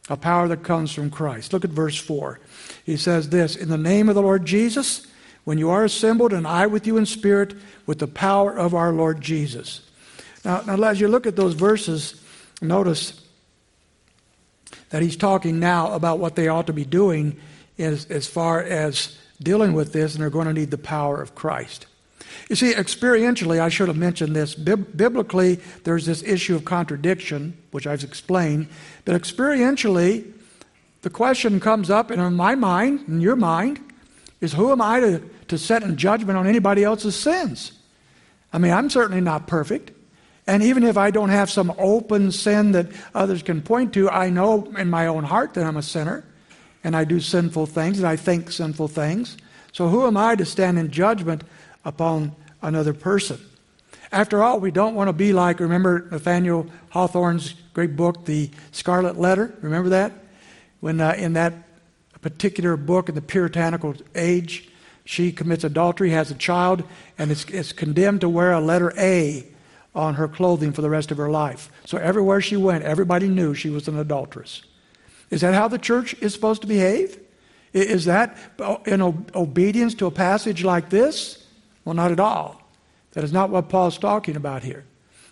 a 0.09 0.17
power 0.17 0.47
that 0.47 0.63
comes 0.63 0.91
from 0.91 1.09
Christ. 1.09 1.53
Look 1.53 1.63
at 1.63 1.71
verse 1.71 1.97
4. 1.97 2.39
He 2.85 2.97
says 2.97 3.29
this 3.29 3.55
In 3.55 3.69
the 3.69 3.77
name 3.77 4.09
of 4.09 4.15
the 4.15 4.21
Lord 4.21 4.45
Jesus, 4.45 5.07
when 5.43 5.57
you 5.57 5.69
are 5.69 5.83
assembled, 5.83 6.33
and 6.33 6.47
I 6.47 6.67
with 6.67 6.87
you 6.87 6.97
in 6.97 7.05
spirit, 7.05 7.55
with 7.85 7.99
the 7.99 8.07
power 8.07 8.57
of 8.57 8.73
our 8.73 8.91
Lord 8.91 9.21
Jesus. 9.21 9.89
Now, 10.43 10.61
now 10.61 10.81
as 10.83 10.99
you 10.99 11.07
look 11.07 11.25
at 11.25 11.35
those 11.35 11.53
verses, 11.53 12.21
notice 12.61 13.21
that 14.89 15.01
he's 15.01 15.17
talking 15.17 15.59
now 15.59 15.93
about 15.93 16.19
what 16.19 16.35
they 16.35 16.47
ought 16.47 16.67
to 16.67 16.73
be 16.73 16.85
doing 16.85 17.39
as, 17.79 18.05
as 18.05 18.27
far 18.27 18.61
as 18.61 19.17
dealing 19.41 19.73
with 19.73 19.93
this, 19.93 20.13
and 20.13 20.21
they're 20.21 20.29
going 20.29 20.47
to 20.47 20.53
need 20.53 20.71
the 20.71 20.77
power 20.77 21.21
of 21.21 21.35
Christ. 21.35 21.87
You 22.49 22.55
see, 22.55 22.73
experientially, 22.73 23.59
I 23.59 23.69
should 23.69 23.87
have 23.87 23.97
mentioned 23.97 24.35
this. 24.35 24.55
biblically, 24.55 25.59
there's 25.83 26.05
this 26.05 26.23
issue 26.23 26.55
of 26.55 26.65
contradiction, 26.65 27.57
which 27.71 27.87
I've 27.87 28.03
explained. 28.03 28.67
But 29.05 29.19
experientially, 29.19 30.31
the 31.01 31.09
question 31.09 31.59
comes 31.59 31.89
up 31.89 32.11
in 32.11 32.33
my 32.35 32.55
mind, 32.55 33.05
in 33.07 33.21
your 33.21 33.35
mind, 33.35 33.79
is 34.41 34.53
who 34.53 34.71
am 34.71 34.81
I 34.81 34.99
to, 34.99 35.21
to 35.47 35.57
set 35.57 35.83
in 35.83 35.97
judgment 35.97 36.37
on 36.37 36.47
anybody 36.47 36.83
else's 36.83 37.15
sins? 37.15 37.73
I 38.51 38.57
mean, 38.57 38.71
I'm 38.71 38.89
certainly 38.89 39.21
not 39.21 39.47
perfect. 39.47 39.91
And 40.45 40.61
even 40.61 40.83
if 40.83 40.97
I 40.97 41.11
don't 41.11 41.29
have 41.29 41.49
some 41.49 41.73
open 41.77 42.31
sin 42.31 42.73
that 42.73 42.87
others 43.15 43.41
can 43.41 43.61
point 43.61 43.93
to, 43.93 44.09
I 44.09 44.29
know 44.29 44.65
in 44.77 44.89
my 44.89 45.07
own 45.07 45.23
heart 45.23 45.53
that 45.53 45.65
I'm 45.65 45.77
a 45.77 45.81
sinner 45.81 46.25
and 46.83 46.95
I 46.95 47.05
do 47.05 47.19
sinful 47.19 47.67
things 47.67 47.99
and 47.99 48.07
I 48.07 48.17
think 48.17 48.51
sinful 48.51 48.89
things. 48.89 49.37
So 49.71 49.87
who 49.87 50.05
am 50.05 50.17
I 50.17 50.35
to 50.35 50.45
stand 50.45 50.77
in 50.77 50.91
judgment 50.91 51.43
upon 51.85 52.35
another 52.61 52.93
person? 52.93 53.39
After 54.11 54.43
all, 54.43 54.59
we 54.59 54.69
don't 54.69 54.93
want 54.93 55.07
to 55.07 55.13
be 55.13 55.33
like, 55.33 55.59
remember 55.59 56.07
Nathaniel 56.11 56.67
Hawthorne's 56.89 57.55
great 57.73 57.95
book, 57.95 58.25
The 58.25 58.51
Scarlet 58.71 59.17
Letter? 59.17 59.53
Remember 59.61 59.89
that? 59.89 60.11
When 60.81 61.01
uh, 61.01 61.15
in 61.17 61.33
that 61.33 61.53
particular 62.21 62.77
book 62.77 63.09
in 63.09 63.15
the 63.15 63.21
puritanical 63.21 63.95
age, 64.13 64.69
she 65.05 65.31
commits 65.31 65.63
adultery, 65.63 66.11
has 66.11 66.31
a 66.31 66.35
child, 66.35 66.83
and 67.17 67.31
is, 67.31 67.45
is 67.45 67.73
condemned 67.73 68.21
to 68.21 68.29
wear 68.29 68.51
a 68.51 68.61
letter 68.61 68.93
A 68.97 69.47
on 69.95 70.15
her 70.15 70.27
clothing 70.27 70.71
for 70.71 70.81
the 70.81 70.89
rest 70.89 71.11
of 71.11 71.17
her 71.17 71.29
life. 71.29 71.71
So 71.85 71.97
everywhere 71.97 72.41
she 72.41 72.55
went, 72.55 72.83
everybody 72.83 73.27
knew 73.27 73.53
she 73.53 73.69
was 73.69 73.87
an 73.87 73.97
adulteress. 73.97 74.63
Is 75.29 75.41
that 75.41 75.53
how 75.53 75.67
the 75.67 75.77
church 75.77 76.13
is 76.21 76.33
supposed 76.33 76.61
to 76.61 76.67
behave? 76.67 77.19
Is 77.73 78.05
that 78.05 78.37
in 78.85 79.01
obedience 79.01 79.95
to 79.95 80.05
a 80.05 80.11
passage 80.11 80.63
like 80.63 80.89
this? 80.89 81.42
Well, 81.85 81.95
not 81.95 82.11
at 82.11 82.19
all. 82.19 82.61
That 83.11 83.23
is 83.23 83.33
not 83.33 83.49
what 83.49 83.69
Paul's 83.69 83.97
talking 83.97 84.35
about 84.35 84.63
here. 84.63 84.85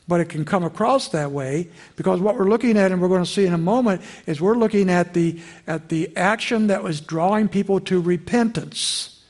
But 0.08 0.20
it 0.20 0.30
can 0.30 0.46
come 0.46 0.64
across 0.64 1.10
that 1.10 1.32
way 1.32 1.70
because 1.96 2.20
what 2.20 2.38
we're 2.38 2.50
looking 2.50 2.78
at, 2.78 2.92
and 2.92 3.02
we're 3.02 3.08
going 3.08 3.24
to 3.24 3.30
see 3.30 3.46
in 3.46 3.54
a 3.54 3.58
moment, 3.58 4.02
is 4.26 4.42
we're 4.42 4.56
looking 4.56 4.90
at 4.90 5.14
the, 5.14 5.40
at 5.68 5.90
the 5.90 6.16
action 6.18 6.68
that 6.68 6.84
was 6.84 7.00
drawing 7.00 7.48
people 7.48 7.80
to 7.82 8.02
repentance. 8.02 9.24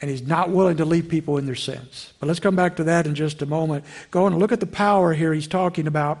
And 0.00 0.10
he's 0.10 0.26
not 0.26 0.50
willing 0.50 0.76
to 0.76 0.84
leave 0.84 1.08
people 1.08 1.38
in 1.38 1.46
their 1.46 1.54
sins. 1.54 2.12
But 2.20 2.26
let's 2.26 2.40
come 2.40 2.54
back 2.54 2.76
to 2.76 2.84
that 2.84 3.06
in 3.06 3.14
just 3.14 3.42
a 3.42 3.46
moment. 3.46 3.84
Go 4.10 4.26
and 4.26 4.38
look 4.38 4.52
at 4.52 4.60
the 4.60 4.66
power 4.66 5.14
here 5.14 5.32
he's 5.32 5.48
talking 5.48 5.86
about 5.86 6.18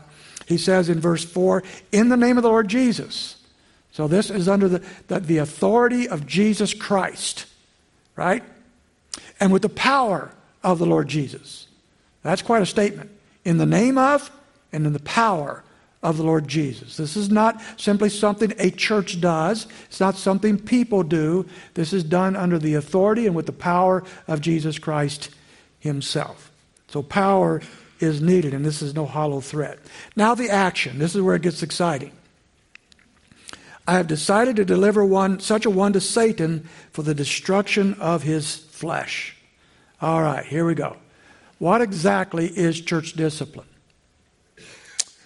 he 0.48 0.56
says 0.56 0.88
in 0.88 0.98
verse 0.98 1.24
4, 1.24 1.62
in 1.92 2.08
the 2.08 2.16
name 2.16 2.38
of 2.38 2.42
the 2.42 2.48
Lord 2.48 2.68
Jesus. 2.68 3.36
So 3.92 4.08
this 4.08 4.30
is 4.30 4.48
under 4.48 4.66
the, 4.66 4.82
the, 5.08 5.20
the 5.20 5.38
authority 5.38 6.08
of 6.08 6.26
Jesus 6.26 6.72
Christ, 6.72 7.44
right? 8.18 8.42
And 9.38 9.52
with 9.52 9.62
the 9.62 9.68
power 9.68 10.32
of 10.64 10.80
the 10.80 10.86
Lord 10.86 11.06
Jesus. 11.06 11.68
That's 12.22 12.42
quite 12.42 12.62
a 12.62 12.66
statement. 12.66 13.10
In 13.44 13.58
the 13.58 13.64
name 13.64 13.96
of 13.96 14.30
and 14.72 14.84
in 14.84 14.92
the 14.92 14.98
power 14.98 15.62
of 16.02 16.16
the 16.16 16.24
Lord 16.24 16.48
Jesus. 16.48 16.96
This 16.96 17.16
is 17.16 17.30
not 17.30 17.60
simply 17.76 18.08
something 18.08 18.52
a 18.58 18.70
church 18.72 19.20
does. 19.20 19.68
It's 19.86 20.00
not 20.00 20.16
something 20.16 20.58
people 20.58 21.04
do. 21.04 21.46
This 21.74 21.92
is 21.92 22.02
done 22.02 22.34
under 22.34 22.58
the 22.58 22.74
authority 22.74 23.26
and 23.26 23.36
with 23.36 23.46
the 23.46 23.52
power 23.52 24.02
of 24.26 24.40
Jesus 24.40 24.80
Christ 24.80 25.30
himself. 25.78 26.50
So 26.88 27.02
power 27.02 27.62
is 28.00 28.20
needed, 28.20 28.52
and 28.52 28.64
this 28.64 28.82
is 28.82 28.94
no 28.94 29.06
hollow 29.06 29.40
threat. 29.40 29.78
Now, 30.16 30.34
the 30.34 30.50
action. 30.50 30.98
This 30.98 31.14
is 31.14 31.22
where 31.22 31.36
it 31.36 31.42
gets 31.42 31.62
exciting. 31.62 32.12
I 33.88 33.92
have 33.92 34.06
decided 34.06 34.56
to 34.56 34.66
deliver 34.66 35.02
one, 35.02 35.40
such 35.40 35.64
a 35.64 35.70
one 35.70 35.94
to 35.94 36.00
Satan 36.02 36.68
for 36.92 37.02
the 37.02 37.14
destruction 37.14 37.94
of 37.94 38.22
his 38.22 38.54
flesh. 38.54 39.34
All 40.02 40.20
right, 40.20 40.44
here 40.44 40.66
we 40.66 40.74
go. 40.74 40.98
What 41.58 41.80
exactly 41.80 42.48
is 42.48 42.82
church 42.82 43.14
discipline? 43.14 43.66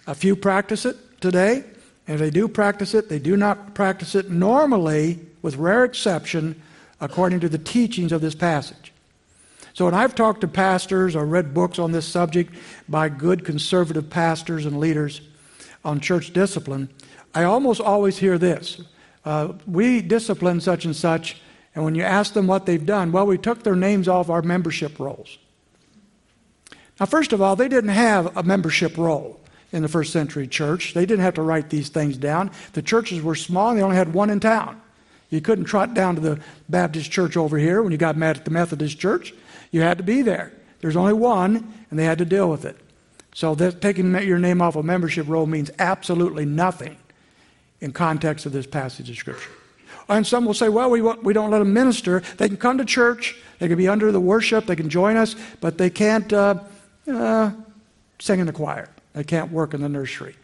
A 0.06 0.14
few 0.14 0.36
practice 0.36 0.86
it 0.86 0.96
today, 1.20 1.64
and 2.06 2.14
if 2.14 2.20
they 2.20 2.30
do 2.30 2.46
practice 2.46 2.94
it, 2.94 3.08
they 3.08 3.18
do 3.18 3.36
not 3.36 3.74
practice 3.74 4.14
it 4.14 4.30
normally, 4.30 5.18
with 5.42 5.56
rare 5.56 5.82
exception, 5.82 6.62
according 7.00 7.40
to 7.40 7.48
the 7.48 7.58
teachings 7.58 8.12
of 8.12 8.20
this 8.20 8.36
passage. 8.36 8.92
So 9.74 9.86
when 9.86 9.94
I've 9.94 10.14
talked 10.14 10.42
to 10.42 10.48
pastors 10.48 11.16
or 11.16 11.26
read 11.26 11.52
books 11.52 11.80
on 11.80 11.90
this 11.90 12.06
subject 12.06 12.54
by 12.88 13.08
good 13.08 13.44
conservative 13.44 14.08
pastors 14.08 14.66
and 14.66 14.78
leaders 14.78 15.20
on 15.84 15.98
church 15.98 16.32
discipline, 16.32 16.90
I 17.34 17.44
almost 17.44 17.80
always 17.80 18.18
hear 18.18 18.38
this. 18.38 18.80
Uh, 19.24 19.52
we 19.66 20.02
discipline 20.02 20.60
such 20.60 20.84
and 20.84 20.94
such, 20.94 21.40
and 21.74 21.84
when 21.84 21.94
you 21.94 22.02
ask 22.02 22.34
them 22.34 22.46
what 22.46 22.66
they've 22.66 22.84
done, 22.84 23.12
well, 23.12 23.26
we 23.26 23.38
took 23.38 23.62
their 23.62 23.76
names 23.76 24.08
off 24.08 24.28
our 24.28 24.42
membership 24.42 24.98
rolls. 24.98 25.38
Now, 27.00 27.06
first 27.06 27.32
of 27.32 27.40
all, 27.40 27.56
they 27.56 27.68
didn't 27.68 27.90
have 27.90 28.36
a 28.36 28.42
membership 28.42 28.98
roll 28.98 29.40
in 29.72 29.82
the 29.82 29.88
first 29.88 30.12
century 30.12 30.46
church. 30.46 30.92
They 30.92 31.06
didn't 31.06 31.24
have 31.24 31.34
to 31.34 31.42
write 31.42 31.70
these 31.70 31.88
things 31.88 32.18
down. 32.18 32.50
The 32.74 32.82
churches 32.82 33.22
were 33.22 33.34
small, 33.34 33.74
they 33.74 33.82
only 33.82 33.96
had 33.96 34.12
one 34.12 34.30
in 34.30 34.40
town. 34.40 34.80
You 35.30 35.40
couldn't 35.40 35.64
trot 35.64 35.94
down 35.94 36.16
to 36.16 36.20
the 36.20 36.40
Baptist 36.68 37.10
church 37.10 37.38
over 37.38 37.56
here 37.56 37.82
when 37.82 37.90
you 37.90 37.96
got 37.96 38.18
mad 38.18 38.36
at 38.36 38.44
the 38.44 38.50
Methodist 38.50 38.98
church. 38.98 39.32
You 39.70 39.80
had 39.80 39.96
to 39.96 40.04
be 40.04 40.20
there. 40.20 40.52
There's 40.80 40.96
only 40.96 41.14
one, 41.14 41.72
and 41.88 41.98
they 41.98 42.04
had 42.04 42.18
to 42.18 42.26
deal 42.26 42.50
with 42.50 42.66
it. 42.66 42.76
So 43.34 43.54
that, 43.54 43.80
taking 43.80 44.12
your 44.22 44.38
name 44.38 44.60
off 44.60 44.76
a 44.76 44.82
membership 44.82 45.26
roll 45.26 45.46
means 45.46 45.70
absolutely 45.78 46.44
nothing 46.44 46.98
in 47.82 47.92
context 47.92 48.46
of 48.46 48.52
this 48.52 48.66
passage 48.66 49.10
of 49.10 49.16
Scripture. 49.16 49.50
And 50.08 50.26
some 50.26 50.46
will 50.46 50.54
say, 50.54 50.68
well, 50.68 50.88
we, 50.88 51.02
we 51.02 51.32
don't 51.32 51.50
let 51.50 51.58
them 51.58 51.72
minister. 51.72 52.20
They 52.38 52.48
can 52.48 52.56
come 52.56 52.78
to 52.78 52.84
church, 52.84 53.36
they 53.58 53.68
can 53.68 53.76
be 53.76 53.88
under 53.88 54.10
the 54.12 54.20
worship, 54.20 54.66
they 54.66 54.76
can 54.76 54.88
join 54.88 55.16
us, 55.16 55.36
but 55.60 55.78
they 55.78 55.90
can't, 55.90 56.32
uh, 56.32 56.60
uh, 57.10 57.50
sing 58.18 58.40
in 58.40 58.46
the 58.46 58.52
choir. 58.52 58.88
They 59.14 59.24
can't 59.24 59.50
work 59.50 59.74
in 59.74 59.82
the 59.82 59.88
nursery. 59.88 60.36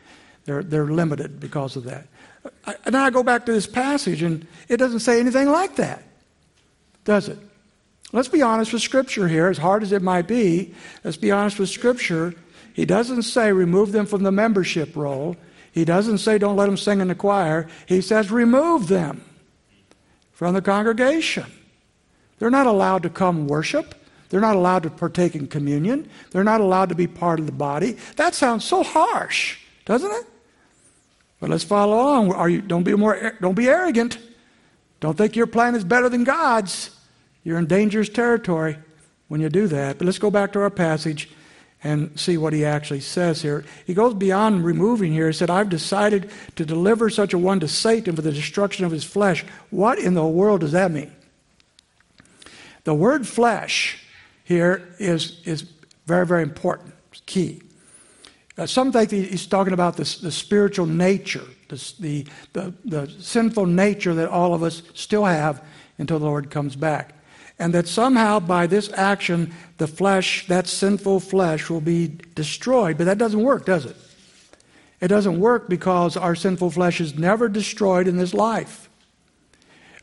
They're, 0.45 0.63
they're 0.63 0.87
limited 0.87 1.39
because 1.39 1.77
of 1.77 1.85
that. 1.85 2.07
And 2.65 2.95
then 2.95 2.97
I 2.97 3.11
go 3.11 3.23
back 3.23 3.47
to 3.47 3.53
this 3.53 3.67
passage, 3.67 4.23
and 4.23 4.47
it 4.69 4.79
doesn't 4.79 5.01
say 5.01 5.21
anything 5.21 5.49
like 5.49 5.77
that, 5.77 6.03
does 7.05 7.29
it? 7.29 7.39
Let's 8.13 8.29
be 8.29 8.43
honest 8.43 8.73
with 8.73 8.83
Scripture 8.83 9.29
here, 9.29 9.47
as 9.47 9.59
hard 9.59 9.83
as 9.83 9.93
it 9.93 10.03
might 10.03 10.27
be. 10.27 10.75
Let's 11.05 11.17
be 11.17 11.31
honest 11.31 11.59
with 11.59 11.69
Scripture. 11.69 12.35
He 12.73 12.85
doesn't 12.85 13.23
say 13.23 13.53
remove 13.53 13.93
them 13.93 14.07
from 14.07 14.23
the 14.23 14.33
membership 14.33 14.97
roll. 14.97 15.37
He 15.73 15.85
doesn't 15.85 16.19
say 16.19 16.39
don't 16.39 16.57
let 16.57 16.67
them 16.67 16.77
sing 16.77 17.01
in 17.01 17.09
the 17.09 17.15
choir. 17.15 17.69
He 17.87 18.01
says 18.01 18.31
remove 18.31 18.89
them 18.89 19.25
from 20.33 20.55
the 20.55 20.63
congregation. 20.63 21.47
They're 22.39 22.51
not 22.51 22.67
allowed 22.67 23.03
to 23.03 23.11
come 23.11 23.49
worship. 23.49 23.95
They're 24.31 24.41
not 24.41 24.57
allowed 24.57 24.83
to 24.85 24.91
partake 24.91 25.35
in 25.35 25.47
communion. 25.47 26.09
They're 26.31 26.45
not 26.45 26.61
allowed 26.61 26.91
to 26.91 26.95
be 26.95 27.07
part 27.07 27.41
of 27.41 27.47
the 27.47 27.53
body. 27.53 27.97
That 28.17 28.35
sounds 28.35 28.65
so 28.65 28.83
harsh, 28.83 29.59
doesn't 29.85 30.11
it? 30.11 30.27
But 31.41 31.51
let's 31.51 31.65
follow 31.65 31.95
along. 31.95 32.33
Are 32.33 32.49
you, 32.49 32.61
don't, 32.61 32.83
be 32.83 32.95
more, 32.95 33.33
don't 33.41 33.55
be 33.55 33.69
arrogant. 33.69 34.19
Don't 35.01 35.17
think 35.17 35.37
your 35.37 35.47
plan 35.47 35.75
is 35.75 35.85
better 35.85 36.09
than 36.09 36.25
God's. 36.25 36.91
You're 37.45 37.59
in 37.59 37.67
dangerous 37.67 38.09
territory 38.09 38.77
when 39.29 39.41
you 39.41 39.49
do 39.49 39.67
that. 39.69 39.99
But 39.99 40.07
let's 40.07 40.19
go 40.19 40.31
back 40.31 40.53
to 40.53 40.61
our 40.61 40.71
passage 40.71 41.31
and 41.85 42.19
see 42.19 42.37
what 42.37 42.53
he 42.53 42.65
actually 42.65 43.01
says 43.01 43.43
here. 43.43 43.65
He 43.87 43.95
goes 43.95 44.15
beyond 44.15 44.65
removing 44.65 45.13
here. 45.13 45.29
He 45.29 45.33
said, 45.33 45.51
I've 45.51 45.69
decided 45.69 46.31
to 46.57 46.65
deliver 46.65 47.09
such 47.09 47.33
a 47.33 47.39
one 47.39 47.61
to 47.61 47.69
Satan 47.69 48.17
for 48.17 48.23
the 48.23 48.33
destruction 48.33 48.85
of 48.85 48.91
his 48.91 49.05
flesh. 49.05 49.45
What 49.71 49.99
in 49.99 50.15
the 50.15 50.27
world 50.27 50.61
does 50.61 50.73
that 50.73 50.91
mean? 50.91 51.13
The 52.85 52.95
word 52.95 53.29
flesh 53.29 54.03
here 54.45 54.89
is, 54.99 55.41
is 55.45 55.63
very, 56.07 56.27
very 56.27 56.43
important, 56.43 56.95
it's 57.13 57.21
key. 57.27 57.63
Uh, 58.57 58.67
some 58.67 58.91
think 58.91 59.11
he's 59.13 59.47
talking 59.47 59.73
about 59.73 59.97
the, 59.97 60.19
the 60.23 60.33
spiritual 60.33 60.87
nature, 60.87 61.45
the, 61.69 61.95
the, 62.01 62.27
the, 62.55 62.75
the 62.85 63.11
sinful 63.21 63.67
nature 63.67 64.15
that 64.15 64.29
all 64.29 64.53
of 64.53 64.65
us 64.65 64.83
still 64.95 65.25
have 65.25 65.63
until 65.99 66.19
the 66.19 66.25
Lord 66.25 66.51
comes 66.51 66.75
back. 66.75 67.15
And 67.59 67.75
that 67.75 67.89
somehow 67.89 68.39
by 68.39 68.67
this 68.67 68.91
action, 68.93 69.53
the 69.79 69.89
flesh, 69.89 70.47
that 70.47 70.69
sinful 70.69 71.21
flesh, 71.21 71.69
will 71.69 71.81
be 71.81 72.09
destroyed. 72.35 72.99
But 72.99 73.05
that 73.05 73.19
doesn't 73.19 73.43
work, 73.43 73.67
does 73.67 73.85
it? 73.85 73.97
It 75.01 75.09
doesn't 75.09 75.41
work 75.41 75.69
because 75.69 76.17
our 76.17 76.35
sinful 76.35 76.71
flesh 76.71 77.01
is 77.01 77.19
never 77.19 77.49
destroyed 77.49 78.09
in 78.09 78.17
this 78.17 78.35
life. 78.35 78.89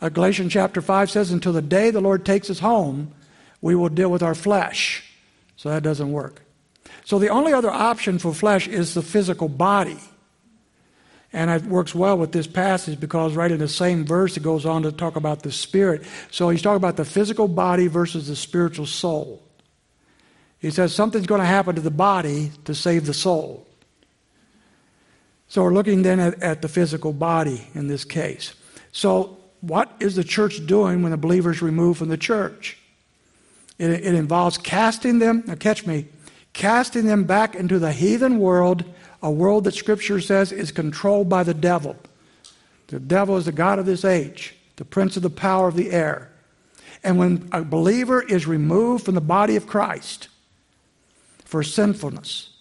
Uh, 0.01 0.09
Galatians 0.09 0.53
chapter 0.53 0.81
5 0.81 1.09
says, 1.09 1.31
Until 1.31 1.53
the 1.53 1.61
day 1.61 1.91
the 1.91 2.01
Lord 2.01 2.25
takes 2.25 2.49
us 2.49 2.59
home, 2.59 3.13
we 3.61 3.75
will 3.75 3.89
deal 3.89 4.09
with 4.09 4.23
our 4.23 4.35
flesh. 4.35 5.03
So 5.55 5.69
that 5.69 5.83
doesn't 5.83 6.11
work. 6.11 6.41
So 7.05 7.19
the 7.19 7.29
only 7.29 7.53
other 7.53 7.71
option 7.71 8.19
for 8.19 8.33
flesh 8.33 8.67
is 8.67 8.93
the 8.93 9.01
physical 9.01 9.47
body. 9.47 9.99
And 11.35 11.51
it 11.51 11.63
works 11.63 11.93
well 11.93 12.17
with 12.17 12.31
this 12.31 12.47
passage 12.47 12.97
because 12.97 13.33
right 13.33 13.51
in 13.51 13.59
the 13.59 13.67
same 13.67 14.05
verse 14.05 14.37
it 14.37 14.43
goes 14.43 14.65
on 14.65 14.83
to 14.83 14.91
talk 14.93 15.17
about 15.17 15.43
the 15.43 15.51
spirit. 15.51 16.03
So 16.31 16.47
he's 16.49 16.61
talking 16.61 16.77
about 16.77 16.95
the 16.95 17.03
physical 17.03 17.49
body 17.49 17.87
versus 17.87 18.29
the 18.29 18.37
spiritual 18.37 18.85
soul. 18.85 19.43
He 20.59 20.71
says 20.71 20.95
something's 20.95 21.27
going 21.27 21.41
to 21.41 21.45
happen 21.45 21.75
to 21.75 21.81
the 21.81 21.91
body 21.91 22.53
to 22.63 22.73
save 22.73 23.05
the 23.05 23.13
soul. 23.13 23.67
So 25.49 25.61
we're 25.61 25.73
looking 25.73 26.03
then 26.03 26.21
at, 26.21 26.41
at 26.41 26.61
the 26.61 26.69
physical 26.69 27.11
body 27.11 27.67
in 27.75 27.89
this 27.89 28.05
case. 28.05 28.53
So 28.93 29.37
what 29.59 29.91
is 29.99 30.15
the 30.15 30.23
church 30.23 30.65
doing 30.65 31.03
when 31.03 31.11
the 31.11 31.17
believer 31.17 31.51
is 31.51 31.61
removed 31.61 31.99
from 31.99 32.07
the 32.07 32.17
church? 32.17 32.77
It, 33.77 33.89
it 33.89 34.13
involves 34.13 34.57
casting 34.57 35.19
them, 35.19 35.43
now 35.45 35.55
catch 35.55 35.85
me, 35.85 36.07
casting 36.53 37.07
them 37.07 37.25
back 37.25 37.55
into 37.55 37.77
the 37.77 37.91
heathen 37.91 38.39
world, 38.39 38.85
a 39.25 39.31
world 39.31 39.63
that 39.63 39.73
Scripture 39.73 40.21
says 40.21 40.51
is 40.51 40.71
controlled 40.71 41.27
by 41.27 41.41
the 41.41 41.55
devil. 41.55 41.95
The 42.87 42.99
devil 42.99 43.37
is 43.37 43.45
the 43.45 43.51
God 43.51 43.79
of 43.79 43.87
this 43.87 44.05
age, 44.05 44.55
the 44.75 44.85
prince 44.85 45.17
of 45.17 45.23
the 45.23 45.31
power 45.31 45.67
of 45.67 45.75
the 45.75 45.89
air. 45.89 46.29
And 47.03 47.17
when 47.17 47.49
a 47.51 47.63
believer 47.63 48.21
is 48.21 48.45
removed 48.45 49.03
from 49.03 49.15
the 49.15 49.21
body 49.21 49.55
of 49.55 49.65
Christ 49.65 50.27
for 51.43 51.63
sinfulness, 51.63 52.51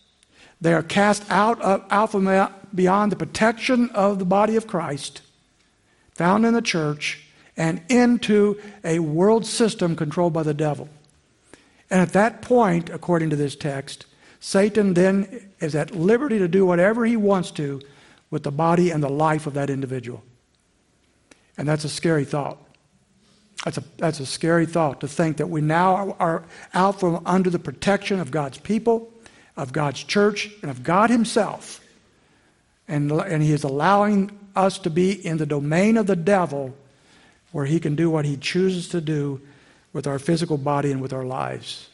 they 0.58 0.72
are 0.72 0.82
cast 0.82 1.30
out, 1.30 1.60
of, 1.60 2.10
from 2.10 2.48
beyond 2.74 3.12
the 3.12 3.16
protection 3.16 3.90
of 3.90 4.18
the 4.18 4.24
body 4.24 4.56
of 4.56 4.66
Christ, 4.66 5.20
found 6.14 6.46
in 6.46 6.54
the 6.54 6.62
church, 6.62 7.26
and 7.58 7.82
into 7.90 8.58
a 8.82 9.00
world 9.00 9.44
system 9.44 9.96
controlled 9.96 10.32
by 10.32 10.42
the 10.42 10.54
devil. 10.54 10.88
And 11.90 12.00
at 12.00 12.14
that 12.14 12.40
point, 12.40 12.88
according 12.88 13.28
to 13.28 13.36
this 13.36 13.54
text, 13.54 14.06
Satan 14.44 14.92
then 14.92 15.48
is 15.58 15.74
at 15.74 15.94
liberty 15.94 16.38
to 16.38 16.46
do 16.46 16.66
whatever 16.66 17.06
he 17.06 17.16
wants 17.16 17.50
to 17.52 17.80
with 18.30 18.42
the 18.42 18.52
body 18.52 18.90
and 18.90 19.02
the 19.02 19.08
life 19.08 19.46
of 19.46 19.54
that 19.54 19.70
individual. 19.70 20.22
And 21.56 21.66
that's 21.66 21.84
a 21.84 21.88
scary 21.88 22.26
thought. 22.26 22.58
That's 23.64 23.78
a, 23.78 23.84
that's 23.96 24.20
a 24.20 24.26
scary 24.26 24.66
thought 24.66 25.00
to 25.00 25.08
think 25.08 25.38
that 25.38 25.48
we 25.48 25.62
now 25.62 26.14
are 26.18 26.44
out 26.74 27.00
from 27.00 27.22
under 27.24 27.48
the 27.48 27.58
protection 27.58 28.20
of 28.20 28.30
God's 28.30 28.58
people, 28.58 29.10
of 29.56 29.72
God's 29.72 30.04
church, 30.04 30.50
and 30.60 30.70
of 30.70 30.82
God 30.82 31.08
Himself. 31.08 31.80
And, 32.86 33.10
and 33.12 33.42
He 33.42 33.52
is 33.52 33.64
allowing 33.64 34.30
us 34.54 34.78
to 34.80 34.90
be 34.90 35.12
in 35.26 35.38
the 35.38 35.46
domain 35.46 35.96
of 35.96 36.06
the 36.06 36.16
devil 36.16 36.76
where 37.52 37.64
He 37.64 37.80
can 37.80 37.96
do 37.96 38.10
what 38.10 38.26
He 38.26 38.36
chooses 38.36 38.90
to 38.90 39.00
do 39.00 39.40
with 39.94 40.06
our 40.06 40.18
physical 40.18 40.58
body 40.58 40.92
and 40.92 41.00
with 41.00 41.14
our 41.14 41.24
lives. 41.24 41.88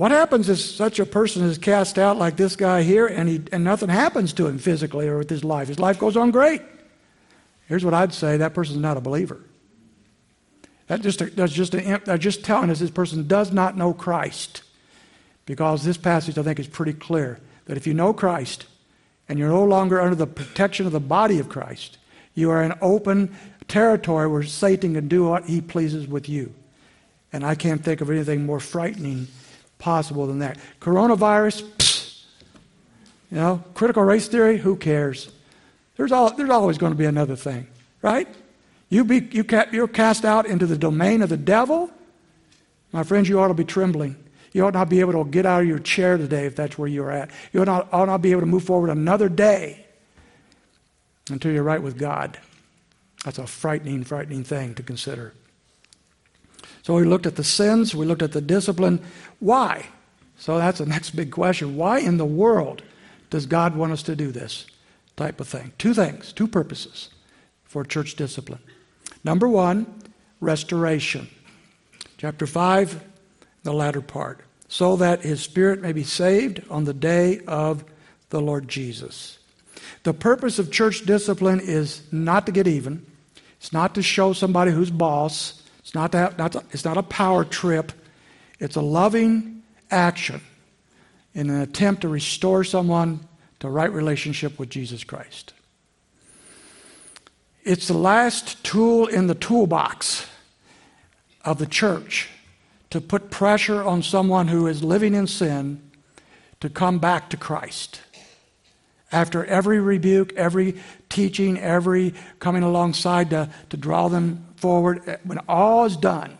What 0.00 0.12
happens 0.12 0.48
if 0.48 0.58
such 0.58 0.98
a 0.98 1.04
person 1.04 1.44
is 1.44 1.58
cast 1.58 1.98
out 1.98 2.16
like 2.16 2.38
this 2.38 2.56
guy 2.56 2.84
here 2.84 3.06
and, 3.06 3.28
he, 3.28 3.42
and 3.52 3.62
nothing 3.62 3.90
happens 3.90 4.32
to 4.32 4.46
him 4.46 4.56
physically 4.56 5.06
or 5.06 5.18
with 5.18 5.28
his 5.28 5.44
life? 5.44 5.68
His 5.68 5.78
life 5.78 5.98
goes 5.98 6.16
on 6.16 6.30
great. 6.30 6.62
Here's 7.68 7.84
what 7.84 7.92
I'd 7.92 8.14
say 8.14 8.38
that 8.38 8.54
person's 8.54 8.78
not 8.78 8.96
a 8.96 9.02
believer. 9.02 9.38
That 10.86 11.02
just, 11.02 11.18
that's, 11.36 11.52
just 11.52 11.74
a, 11.74 12.00
that's 12.06 12.22
just 12.22 12.44
telling 12.44 12.70
us 12.70 12.78
this 12.78 12.90
person 12.90 13.28
does 13.28 13.52
not 13.52 13.76
know 13.76 13.92
Christ. 13.92 14.62
Because 15.44 15.84
this 15.84 15.98
passage, 15.98 16.38
I 16.38 16.44
think, 16.44 16.58
is 16.58 16.66
pretty 16.66 16.94
clear 16.94 17.38
that 17.66 17.76
if 17.76 17.86
you 17.86 17.92
know 17.92 18.14
Christ 18.14 18.64
and 19.28 19.38
you're 19.38 19.50
no 19.50 19.64
longer 19.64 20.00
under 20.00 20.16
the 20.16 20.26
protection 20.26 20.86
of 20.86 20.92
the 20.92 20.98
body 20.98 21.38
of 21.40 21.50
Christ, 21.50 21.98
you 22.34 22.48
are 22.48 22.62
in 22.62 22.72
open 22.80 23.36
territory 23.68 24.28
where 24.28 24.44
Satan 24.44 24.94
can 24.94 25.08
do 25.08 25.28
what 25.28 25.44
he 25.44 25.60
pleases 25.60 26.08
with 26.08 26.26
you. 26.26 26.54
And 27.34 27.44
I 27.44 27.54
can't 27.54 27.84
think 27.84 28.00
of 28.00 28.08
anything 28.08 28.46
more 28.46 28.60
frightening 28.60 29.28
possible 29.80 30.26
than 30.26 30.38
that. 30.38 30.58
Coronavirus, 30.80 32.24
you 33.30 33.36
know, 33.36 33.64
critical 33.74 34.04
race 34.04 34.28
theory, 34.28 34.58
who 34.58 34.76
cares? 34.76 35.30
There's, 35.96 36.12
all, 36.12 36.32
there's 36.34 36.50
always 36.50 36.78
going 36.78 36.92
to 36.92 36.98
be 36.98 37.04
another 37.04 37.34
thing, 37.34 37.66
right? 38.00 38.28
You 38.88 39.04
be, 39.04 39.28
you 39.32 39.44
you're 39.72 39.88
cast 39.88 40.24
out 40.24 40.46
into 40.46 40.66
the 40.66 40.78
domain 40.78 41.22
of 41.22 41.28
the 41.28 41.36
devil. 41.36 41.90
My 42.92 43.02
friends, 43.02 43.28
you 43.28 43.40
ought 43.40 43.48
to 43.48 43.54
be 43.54 43.64
trembling. 43.64 44.16
You 44.52 44.66
ought 44.66 44.74
not 44.74 44.88
be 44.88 45.00
able 45.00 45.24
to 45.24 45.30
get 45.30 45.46
out 45.46 45.62
of 45.62 45.68
your 45.68 45.78
chair 45.78 46.16
today 46.16 46.46
if 46.46 46.56
that's 46.56 46.76
where 46.76 46.88
you're 46.88 47.10
at. 47.10 47.30
You 47.52 47.60
ought 47.60 47.66
not, 47.66 47.88
ought 47.92 48.06
not 48.06 48.22
be 48.22 48.32
able 48.32 48.40
to 48.40 48.46
move 48.46 48.64
forward 48.64 48.90
another 48.90 49.28
day 49.28 49.86
until 51.28 51.52
you're 51.52 51.62
right 51.62 51.82
with 51.82 51.98
God. 51.98 52.38
That's 53.24 53.38
a 53.38 53.46
frightening, 53.46 54.04
frightening 54.04 54.44
thing 54.44 54.74
to 54.74 54.82
consider. 54.82 55.34
So 56.82 56.94
we 56.94 57.04
looked 57.04 57.26
at 57.26 57.36
the 57.36 57.44
sins, 57.44 57.94
we 57.94 58.06
looked 58.06 58.22
at 58.22 58.32
the 58.32 58.40
discipline. 58.40 59.00
Why? 59.38 59.86
So 60.38 60.58
that's 60.58 60.78
the 60.78 60.86
next 60.86 61.10
big 61.10 61.30
question. 61.30 61.76
Why 61.76 61.98
in 61.98 62.16
the 62.16 62.24
world 62.24 62.82
does 63.28 63.46
God 63.46 63.76
want 63.76 63.92
us 63.92 64.02
to 64.04 64.16
do 64.16 64.32
this 64.32 64.66
type 65.16 65.40
of 65.40 65.48
thing? 65.48 65.72
Two 65.78 65.94
things, 65.94 66.32
two 66.32 66.48
purposes 66.48 67.10
for 67.64 67.84
church 67.84 68.16
discipline. 68.16 68.60
Number 69.22 69.48
one, 69.48 69.86
restoration. 70.40 71.28
Chapter 72.16 72.46
5, 72.46 73.04
the 73.62 73.72
latter 73.72 74.00
part. 74.00 74.40
So 74.68 74.96
that 74.96 75.22
his 75.22 75.40
spirit 75.40 75.82
may 75.82 75.92
be 75.92 76.04
saved 76.04 76.62
on 76.70 76.84
the 76.84 76.94
day 76.94 77.40
of 77.46 77.84
the 78.30 78.40
Lord 78.40 78.68
Jesus. 78.68 79.38
The 80.02 80.14
purpose 80.14 80.58
of 80.58 80.70
church 80.70 81.04
discipline 81.04 81.60
is 81.60 82.02
not 82.12 82.46
to 82.46 82.52
get 82.52 82.66
even, 82.66 83.04
it's 83.58 83.72
not 83.72 83.94
to 83.96 84.02
show 84.02 84.32
somebody 84.32 84.70
who's 84.70 84.90
boss. 84.90 85.59
It's 85.90 85.94
not, 85.96 86.12
to 86.12 86.32
not 86.38 86.54
it's 86.70 86.84
not 86.84 86.98
a 86.98 87.02
power 87.02 87.44
trip. 87.44 87.90
It's 88.60 88.76
a 88.76 88.80
loving 88.80 89.64
action 89.90 90.40
in 91.34 91.50
an 91.50 91.60
attempt 91.62 92.02
to 92.02 92.08
restore 92.08 92.62
someone 92.62 93.26
to 93.58 93.68
right 93.68 93.92
relationship 93.92 94.56
with 94.56 94.70
Jesus 94.70 95.02
Christ. 95.02 95.52
It's 97.64 97.88
the 97.88 97.98
last 97.98 98.62
tool 98.62 99.08
in 99.08 99.26
the 99.26 99.34
toolbox 99.34 100.28
of 101.44 101.58
the 101.58 101.66
church 101.66 102.28
to 102.90 103.00
put 103.00 103.32
pressure 103.32 103.82
on 103.82 104.04
someone 104.04 104.46
who 104.46 104.68
is 104.68 104.84
living 104.84 105.12
in 105.12 105.26
sin 105.26 105.82
to 106.60 106.70
come 106.70 107.00
back 107.00 107.30
to 107.30 107.36
Christ. 107.36 108.00
After 109.10 109.44
every 109.44 109.80
rebuke, 109.80 110.34
every 110.34 110.80
teaching, 111.08 111.58
every 111.58 112.14
coming 112.38 112.62
alongside 112.62 113.30
to, 113.30 113.50
to 113.70 113.76
draw 113.76 114.06
them 114.06 114.46
forward, 114.60 115.02
eh, 115.06 115.16
when 115.24 115.38
all 115.48 115.84
is 115.84 115.96
done, 115.96 116.36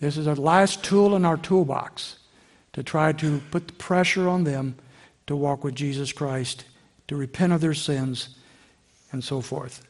this 0.00 0.16
is 0.16 0.26
our 0.26 0.36
last 0.36 0.82
tool 0.84 1.16
in 1.16 1.24
our 1.24 1.36
toolbox 1.36 2.18
to 2.72 2.82
try 2.82 3.12
to 3.12 3.40
put 3.50 3.66
the 3.66 3.72
pressure 3.74 4.28
on 4.28 4.44
them 4.44 4.76
to 5.26 5.36
walk 5.36 5.64
with 5.64 5.74
Jesus 5.74 6.12
Christ, 6.12 6.64
to 7.08 7.16
repent 7.16 7.52
of 7.52 7.60
their 7.60 7.74
sins, 7.74 8.36
and 9.12 9.22
so 9.22 9.40
forth. 9.40 9.86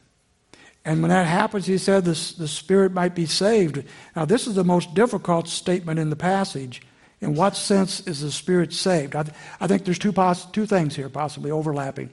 And 0.83 1.01
when 1.01 1.09
that 1.09 1.27
happens, 1.27 1.67
he 1.67 1.77
said 1.77 2.05
the, 2.05 2.33
the 2.37 2.47
Spirit 2.47 2.91
might 2.91 3.13
be 3.13 3.25
saved. 3.27 3.83
Now, 4.15 4.25
this 4.25 4.47
is 4.47 4.55
the 4.55 4.63
most 4.63 4.93
difficult 4.95 5.47
statement 5.47 5.99
in 5.99 6.09
the 6.09 6.15
passage. 6.15 6.81
In 7.21 7.35
what 7.35 7.55
sense 7.55 7.99
is 8.07 8.21
the 8.21 8.31
Spirit 8.31 8.73
saved? 8.73 9.15
I, 9.15 9.23
th- 9.23 9.35
I 9.59 9.67
think 9.67 9.85
there's 9.85 9.99
two, 9.99 10.11
pos- 10.11 10.45
two 10.45 10.65
things 10.65 10.95
here 10.95 11.09
possibly 11.09 11.51
overlapping. 11.51 12.09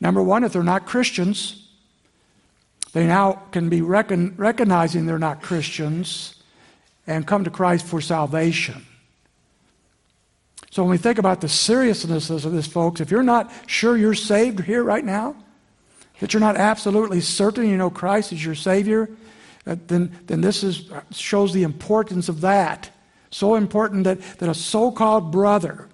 Number 0.00 0.20
one, 0.20 0.42
if 0.42 0.52
they're 0.52 0.64
not 0.64 0.84
Christians, 0.84 1.61
they 2.92 3.06
now 3.06 3.42
can 3.52 3.68
be 3.68 3.80
recon- 3.80 4.34
recognizing 4.36 5.06
they're 5.06 5.18
not 5.18 5.42
Christians 5.42 6.34
and 7.06 7.26
come 7.26 7.44
to 7.44 7.50
Christ 7.50 7.86
for 7.86 8.00
salvation. 8.00 8.86
So 10.70 10.82
when 10.82 10.90
we 10.90 10.98
think 10.98 11.18
about 11.18 11.40
the 11.40 11.48
seriousness 11.48 12.30
of 12.30 12.52
this, 12.52 12.66
folks, 12.66 13.00
if 13.00 13.10
you're 13.10 13.22
not 13.22 13.52
sure 13.66 13.96
you're 13.96 14.14
saved 14.14 14.60
here 14.60 14.82
right 14.82 15.04
now, 15.04 15.36
that 16.20 16.32
you're 16.32 16.40
not 16.40 16.56
absolutely 16.56 17.20
certain 17.20 17.68
you 17.68 17.76
know 17.76 17.90
Christ 17.90 18.32
is 18.32 18.44
your 18.44 18.54
Savior, 18.54 19.10
uh, 19.66 19.76
then, 19.86 20.16
then 20.26 20.40
this 20.40 20.62
is, 20.64 20.90
shows 21.10 21.52
the 21.52 21.62
importance 21.62 22.28
of 22.28 22.40
that. 22.40 22.90
So 23.30 23.54
important 23.54 24.04
that, 24.04 24.20
that 24.38 24.48
a 24.48 24.54
so 24.54 24.90
called 24.92 25.30
brother 25.30 25.88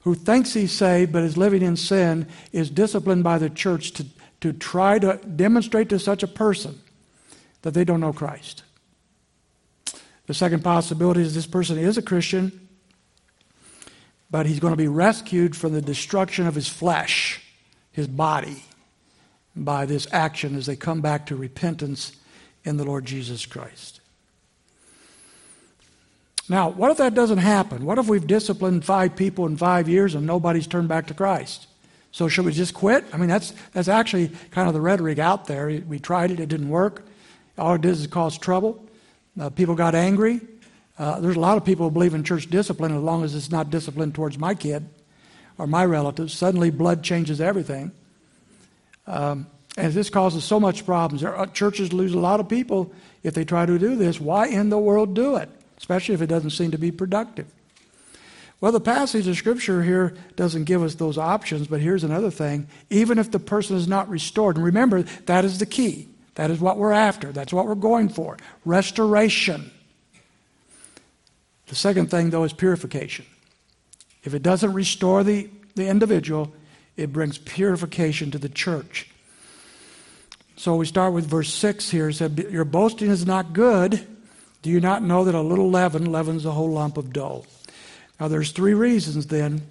who 0.00 0.14
thinks 0.14 0.52
he's 0.52 0.72
saved 0.72 1.12
but 1.12 1.22
is 1.22 1.36
living 1.36 1.62
in 1.62 1.76
sin 1.76 2.26
is 2.52 2.70
disciplined 2.70 3.24
by 3.24 3.38
the 3.38 3.50
church 3.50 3.92
to, 3.92 4.06
to 4.52 4.58
try 4.58 4.98
to 4.98 5.16
demonstrate 5.16 5.88
to 5.88 5.98
such 5.98 6.22
a 6.22 6.28
person 6.28 6.80
that 7.62 7.74
they 7.74 7.84
don't 7.84 8.00
know 8.00 8.12
Christ. 8.12 8.62
The 10.26 10.34
second 10.34 10.62
possibility 10.62 11.20
is 11.20 11.34
this 11.34 11.46
person 11.46 11.78
is 11.78 11.98
a 11.98 12.02
Christian, 12.02 12.68
but 14.30 14.46
he's 14.46 14.60
going 14.60 14.72
to 14.72 14.76
be 14.76 14.88
rescued 14.88 15.56
from 15.56 15.72
the 15.72 15.82
destruction 15.82 16.46
of 16.46 16.54
his 16.54 16.68
flesh, 16.68 17.42
his 17.92 18.06
body 18.06 18.62
by 19.54 19.86
this 19.86 20.06
action 20.12 20.56
as 20.56 20.66
they 20.66 20.76
come 20.76 21.00
back 21.00 21.26
to 21.26 21.36
repentance 21.36 22.12
in 22.64 22.76
the 22.76 22.84
Lord 22.84 23.04
Jesus 23.04 23.46
Christ. 23.46 24.00
Now, 26.48 26.68
what 26.68 26.92
if 26.92 26.98
that 26.98 27.14
doesn't 27.14 27.38
happen? 27.38 27.84
What 27.84 27.98
if 27.98 28.08
we've 28.08 28.26
disciplined 28.26 28.84
five 28.84 29.16
people 29.16 29.46
in 29.46 29.56
five 29.56 29.88
years 29.88 30.14
and 30.14 30.26
nobody's 30.26 30.66
turned 30.66 30.88
back 30.88 31.08
to 31.08 31.14
Christ? 31.14 31.66
So 32.16 32.28
should 32.28 32.46
we 32.46 32.52
just 32.52 32.72
quit? 32.72 33.04
I 33.12 33.18
mean, 33.18 33.28
that's, 33.28 33.52
that's 33.74 33.88
actually 33.88 34.28
kind 34.50 34.68
of 34.68 34.72
the 34.72 34.80
rhetoric 34.80 35.18
out 35.18 35.44
there. 35.44 35.82
We 35.86 35.98
tried 35.98 36.30
it, 36.30 36.40
it 36.40 36.48
didn't 36.48 36.70
work. 36.70 37.04
All 37.58 37.74
it 37.74 37.82
did 37.82 37.90
is 37.90 38.06
cause 38.06 38.38
trouble. 38.38 38.82
Uh, 39.38 39.50
people 39.50 39.74
got 39.74 39.94
angry. 39.94 40.40
Uh, 40.98 41.20
there's 41.20 41.36
a 41.36 41.40
lot 41.40 41.58
of 41.58 41.64
people 41.66 41.84
who 41.84 41.90
believe 41.90 42.14
in 42.14 42.24
church 42.24 42.48
discipline 42.48 42.96
as 42.96 43.02
long 43.02 43.22
as 43.22 43.34
it's 43.34 43.50
not 43.50 43.68
discipline 43.68 44.12
towards 44.12 44.38
my 44.38 44.54
kid 44.54 44.88
or 45.58 45.66
my 45.66 45.84
relatives. 45.84 46.32
Suddenly, 46.32 46.70
blood 46.70 47.02
changes 47.02 47.38
everything. 47.38 47.92
Um, 49.06 49.46
and 49.76 49.92
this 49.92 50.08
causes 50.08 50.42
so 50.42 50.58
much 50.58 50.86
problems. 50.86 51.22
Churches 51.52 51.92
lose 51.92 52.14
a 52.14 52.18
lot 52.18 52.40
of 52.40 52.48
people 52.48 52.94
if 53.24 53.34
they 53.34 53.44
try 53.44 53.66
to 53.66 53.78
do 53.78 53.94
this. 53.94 54.18
Why 54.18 54.46
in 54.46 54.70
the 54.70 54.78
world 54.78 55.12
do 55.12 55.36
it? 55.36 55.50
Especially 55.76 56.14
if 56.14 56.22
it 56.22 56.28
doesn't 56.28 56.48
seem 56.48 56.70
to 56.70 56.78
be 56.78 56.90
productive. 56.90 57.52
Well, 58.60 58.72
the 58.72 58.80
passage 58.80 59.28
of 59.28 59.36
Scripture 59.36 59.82
here 59.82 60.14
doesn't 60.34 60.64
give 60.64 60.82
us 60.82 60.94
those 60.94 61.18
options, 61.18 61.66
but 61.66 61.80
here's 61.80 62.04
another 62.04 62.30
thing. 62.30 62.68
Even 62.88 63.18
if 63.18 63.30
the 63.30 63.38
person 63.38 63.76
is 63.76 63.86
not 63.86 64.08
restored, 64.08 64.56
and 64.56 64.64
remember, 64.64 65.02
that 65.02 65.44
is 65.44 65.58
the 65.58 65.66
key. 65.66 66.08
That 66.36 66.50
is 66.50 66.60
what 66.60 66.78
we're 66.78 66.92
after. 66.92 67.32
That's 67.32 67.52
what 67.52 67.66
we're 67.66 67.74
going 67.74 68.08
for 68.08 68.38
restoration. 68.64 69.70
The 71.66 71.74
second 71.74 72.10
thing, 72.10 72.30
though, 72.30 72.44
is 72.44 72.52
purification. 72.52 73.26
If 74.22 74.34
it 74.34 74.42
doesn't 74.42 74.72
restore 74.72 75.24
the, 75.24 75.50
the 75.74 75.88
individual, 75.88 76.52
it 76.96 77.12
brings 77.12 77.38
purification 77.38 78.30
to 78.30 78.38
the 78.38 78.48
church. 78.48 79.10
So 80.56 80.76
we 80.76 80.86
start 80.86 81.12
with 81.12 81.26
verse 81.26 81.52
6 81.52 81.90
here. 81.90 82.08
It 82.08 82.14
said, 82.14 82.38
Your 82.50 82.64
boasting 82.64 83.10
is 83.10 83.26
not 83.26 83.52
good. 83.52 84.06
Do 84.62 84.70
you 84.70 84.80
not 84.80 85.02
know 85.02 85.24
that 85.24 85.34
a 85.34 85.40
little 85.40 85.70
leaven 85.70 86.10
leavens 86.10 86.46
a 86.46 86.52
whole 86.52 86.70
lump 86.70 86.96
of 86.96 87.12
dough? 87.12 87.44
Now, 88.18 88.28
there's 88.28 88.52
three 88.52 88.74
reasons 88.74 89.26
then 89.26 89.62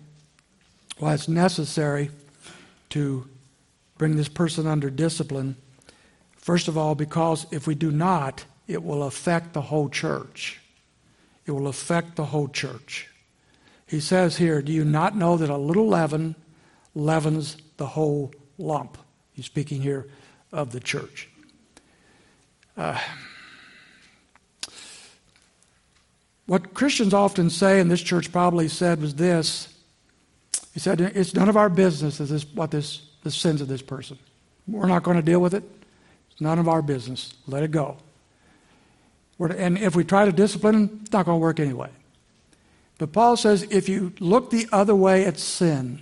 why 0.97 1.13
it's 1.13 1.27
necessary 1.27 2.11
to 2.89 3.27
bring 3.97 4.15
this 4.15 4.29
person 4.29 4.67
under 4.67 4.89
discipline. 4.89 5.55
First 6.37 6.67
of 6.67 6.77
all, 6.77 6.95
because 6.95 7.47
if 7.51 7.67
we 7.67 7.75
do 7.75 7.91
not, 7.91 8.45
it 8.67 8.83
will 8.83 9.03
affect 9.03 9.53
the 9.53 9.61
whole 9.61 9.89
church. 9.89 10.61
It 11.45 11.51
will 11.51 11.67
affect 11.67 12.15
the 12.15 12.25
whole 12.25 12.47
church. 12.47 13.09
He 13.87 13.99
says 13.99 14.37
here, 14.37 14.61
Do 14.61 14.71
you 14.71 14.85
not 14.85 15.15
know 15.15 15.37
that 15.37 15.49
a 15.49 15.57
little 15.57 15.87
leaven 15.87 16.35
leavens 16.95 17.57
the 17.77 17.85
whole 17.85 18.33
lump. 18.57 18.97
He's 19.33 19.45
speaking 19.45 19.81
here 19.81 20.07
of 20.51 20.71
the 20.71 20.79
church. 20.79 21.29
Uh, 22.77 22.99
what 26.47 26.73
Christians 26.73 27.13
often 27.13 27.49
say, 27.49 27.79
and 27.79 27.89
this 27.89 28.01
church 28.01 28.31
probably 28.31 28.67
said, 28.67 29.01
was 29.01 29.15
this. 29.15 29.73
He 30.73 30.79
said, 30.79 31.01
It's 31.01 31.33
none 31.33 31.49
of 31.49 31.57
our 31.57 31.69
business 31.69 32.19
is 32.19 32.29
this, 32.29 32.45
what 32.53 32.71
this, 32.71 33.01
the 33.23 33.31
sins 33.31 33.61
of 33.61 33.67
this 33.67 33.81
person. 33.81 34.19
We're 34.67 34.87
not 34.87 35.03
going 35.03 35.17
to 35.17 35.23
deal 35.23 35.39
with 35.39 35.53
it. 35.53 35.63
It's 36.31 36.41
none 36.41 36.59
of 36.59 36.67
our 36.67 36.81
business. 36.81 37.33
Let 37.47 37.63
it 37.63 37.71
go. 37.71 37.97
We're, 39.37 39.51
and 39.51 39.77
if 39.77 39.95
we 39.95 40.03
try 40.03 40.25
to 40.25 40.31
discipline 40.31 40.99
it's 41.01 41.11
not 41.11 41.25
going 41.25 41.37
to 41.37 41.41
work 41.41 41.59
anyway. 41.59 41.89
But 42.97 43.11
Paul 43.11 43.37
says 43.37 43.63
if 43.63 43.89
you 43.89 44.13
look 44.19 44.49
the 44.49 44.67
other 44.71 44.95
way 44.95 45.25
at 45.25 45.37
sin, 45.37 46.01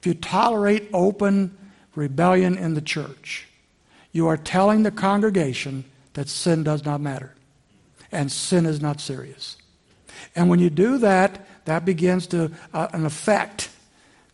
if 0.00 0.06
you 0.06 0.14
tolerate 0.14 0.88
open 0.92 1.56
rebellion 1.94 2.58
in 2.58 2.74
the 2.74 2.80
church, 2.80 3.46
you 4.12 4.26
are 4.26 4.36
telling 4.36 4.82
the 4.82 4.90
congregation 4.90 5.84
that 6.14 6.28
sin 6.28 6.64
does 6.64 6.84
not 6.84 7.00
matter 7.00 7.34
and 8.10 8.32
sin 8.32 8.66
is 8.66 8.80
not 8.80 9.00
serious. 9.00 9.57
And 10.34 10.48
when 10.48 10.60
you 10.60 10.70
do 10.70 10.98
that, 10.98 11.46
that 11.64 11.84
begins 11.84 12.26
to, 12.28 12.50
uh, 12.72 12.88
an 12.92 13.04
effect 13.04 13.70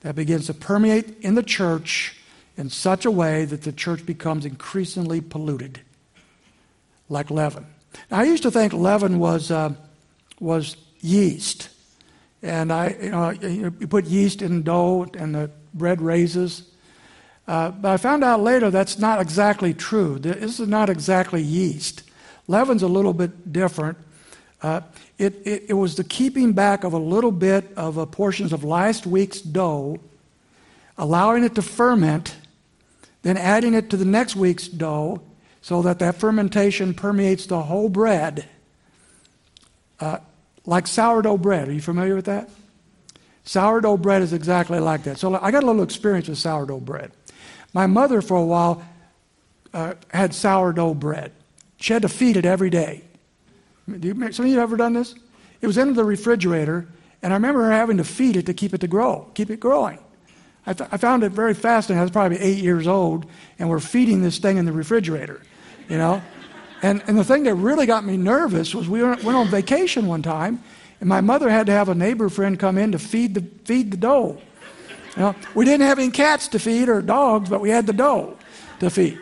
that 0.01 0.14
begins 0.14 0.47
to 0.47 0.55
permeate 0.55 1.18
in 1.20 1.35
the 1.35 1.42
church 1.42 2.16
in 2.57 2.70
such 2.70 3.05
a 3.05 3.11
way 3.11 3.44
that 3.44 3.62
the 3.62 3.73
church 3.73 4.07
becomes 4.07 4.44
increasingly 4.44 5.20
polluted, 5.20 5.81
like 7.09 7.31
leaven. 7.31 7.66
Now, 8.11 8.20
I 8.20 8.25
used 8.25 8.42
to 8.44 8.51
think 8.51 8.73
leaven 8.73 9.18
was, 9.18 9.51
uh, 9.51 9.75
was 10.38 10.77
yeast. 11.01 11.68
And 12.42 12.73
I, 12.73 12.97
you 13.01 13.11
know, 13.11 13.31
you 13.31 13.87
put 13.88 14.05
yeast 14.05 14.42
in 14.42 14.62
dough 14.62 15.07
and 15.14 15.35
the 15.35 15.51
bread 15.73 16.01
raises. 16.01 16.70
Uh, 17.49 17.70
but 17.70 17.90
I 17.90 17.97
found 17.97 18.23
out 18.23 18.40
later 18.40 18.70
that's 18.70 18.99
not 18.99 19.20
exactly 19.20 19.75
true. 19.75 20.18
This 20.18 20.61
is 20.61 20.68
not 20.68 20.88
exactly 20.88 21.42
yeast. 21.42 22.03
Leaven's 22.47 22.83
a 22.83 22.88
little 22.88 23.12
bit 23.12 23.53
different. 23.53 23.99
Uh, 24.62 24.83
it, 25.18 25.35
it, 25.46 25.64
it, 25.68 25.72
was 25.74 25.94
the 25.96 26.05
keeping 26.05 26.53
back 26.53 26.85
of 26.85 26.92
a 26.92 26.98
little 26.98 27.31
bit 27.31 27.72
of 27.77 27.98
uh, 27.98 28.07
portions 28.07 28.53
of 28.53 28.64
last 28.64 29.07
week's 29.07 29.40
dough, 29.40 29.98
allowing 30.98 31.44
it 31.44 31.55
to 31.55 31.62
ferment, 31.62 32.37
then 33.22 33.37
adding 33.37 33.74
it 33.74 33.90
to 33.90 33.96
the 33.96 34.05
next 34.05 34.35
week's 34.37 34.66
dough 34.66 35.22
so 35.62 35.83
that 35.83 35.98
that 36.00 36.16
fermentation 36.16 36.94
permeates 36.94 37.46
the 37.46 37.62
whole 37.62 37.88
bread. 37.88 38.46
Uh, 40.00 40.18
like 40.66 40.87
sourdough 40.87 41.38
bread. 41.38 41.68
Are 41.68 41.72
you 41.72 41.81
familiar 41.81 42.14
with 42.14 42.27
that? 42.27 42.50
Sourdough 43.44 43.98
bread 43.98 44.22
is 44.22 44.33
exactly 44.33 44.81
like 44.81 45.05
that. 45.05 45.18
So 45.18 45.35
I 45.40 45.50
got 45.50 45.62
a 45.62 45.66
little 45.66 45.83
experience 45.83 46.29
with 46.29 46.38
sourdough 46.38 46.81
bread. 46.81 47.12
My 47.72 47.87
mother, 47.87 48.22
for 48.22 48.37
a 48.37 48.44
while, 48.44 48.85
uh, 49.72 49.94
had 50.11 50.35
sourdough 50.35 50.94
bread. 50.94 51.33
She 51.77 51.92
had 51.92 52.03
to 52.03 52.09
feed 52.09 52.37
it 52.37 52.46
every 52.46 52.70
day. 52.70 53.03
You, 53.87 54.33
some 54.33 54.47
of 54.47 54.53
you 54.53 54.61
ever 54.61 54.77
done 54.77 54.94
this? 54.94 55.14
It 55.61 55.66
was 55.66 55.79
in 55.79 55.94
the 55.94 56.05
refrigerator, 56.05 56.87
and 57.23 57.33
I 57.33 57.37
remember 57.37 57.70
having 57.70 57.97
to 57.99 58.05
feed 58.05 58.37
it 58.37 58.47
to 58.47 58.55
keep 58.55 58.75
it 58.75 58.81
to 58.81 58.88
grow, 58.88 59.31
keep 59.35 59.51
it 59.51 59.61
growing. 59.61 59.99
I, 60.66 60.73
th- 60.73 60.88
I 60.92 60.97
found 60.97 61.25
it 61.25 61.33
very 61.33 61.55
fascinating. 61.55 62.01
I 62.01 62.03
was 62.03 62.11
probably 62.11 62.38
eight 62.38 62.59
years 62.59 62.87
old, 62.87 63.27
and 63.59 63.68
we're 63.68 63.81
feeding 63.81 64.23
this 64.23 64.38
thing 64.38 64.57
in 64.57 64.64
the 64.64 64.73
refrigerator, 64.73 65.42
you 65.88 65.99
know. 65.99 66.23
And, 66.83 67.03
and 67.07 67.16
the 67.16 67.25
thing 67.25 67.44
that 67.44 67.55
really 67.55 67.87
got 67.87 68.05
me 68.05 68.18
nervous 68.18 68.75
was 68.75 68.90
we 68.90 69.03
went 69.03 69.25
on 69.27 69.49
vacation 69.49 70.07
one 70.07 70.20
time, 70.20 70.62
and 71.01 71.09
my 71.09 71.23
mother 71.23 71.49
had 71.49 71.64
to 71.66 71.73
have 71.73 71.88
a 71.88 71.94
neighbor 71.94 72.29
friend 72.29 72.59
come 72.59 72.77
in 72.77 72.92
to 72.92 72.99
feed 72.99 73.33
the, 73.33 73.40
feed 73.64 73.90
the 73.90 73.97
dough. 73.97 74.38
You 75.16 75.23
know, 75.23 75.35
we 75.55 75.64
didn't 75.64 75.87
have 75.87 75.99
any 75.99 76.11
cats 76.11 76.49
to 76.49 76.59
feed 76.59 76.90
or 76.90 77.01
dogs, 77.01 77.49
but 77.49 77.62
we 77.62 77.70
had 77.70 77.87
the 77.87 77.94
dough 77.94 78.37
to 78.81 78.90
feed. 78.90 79.18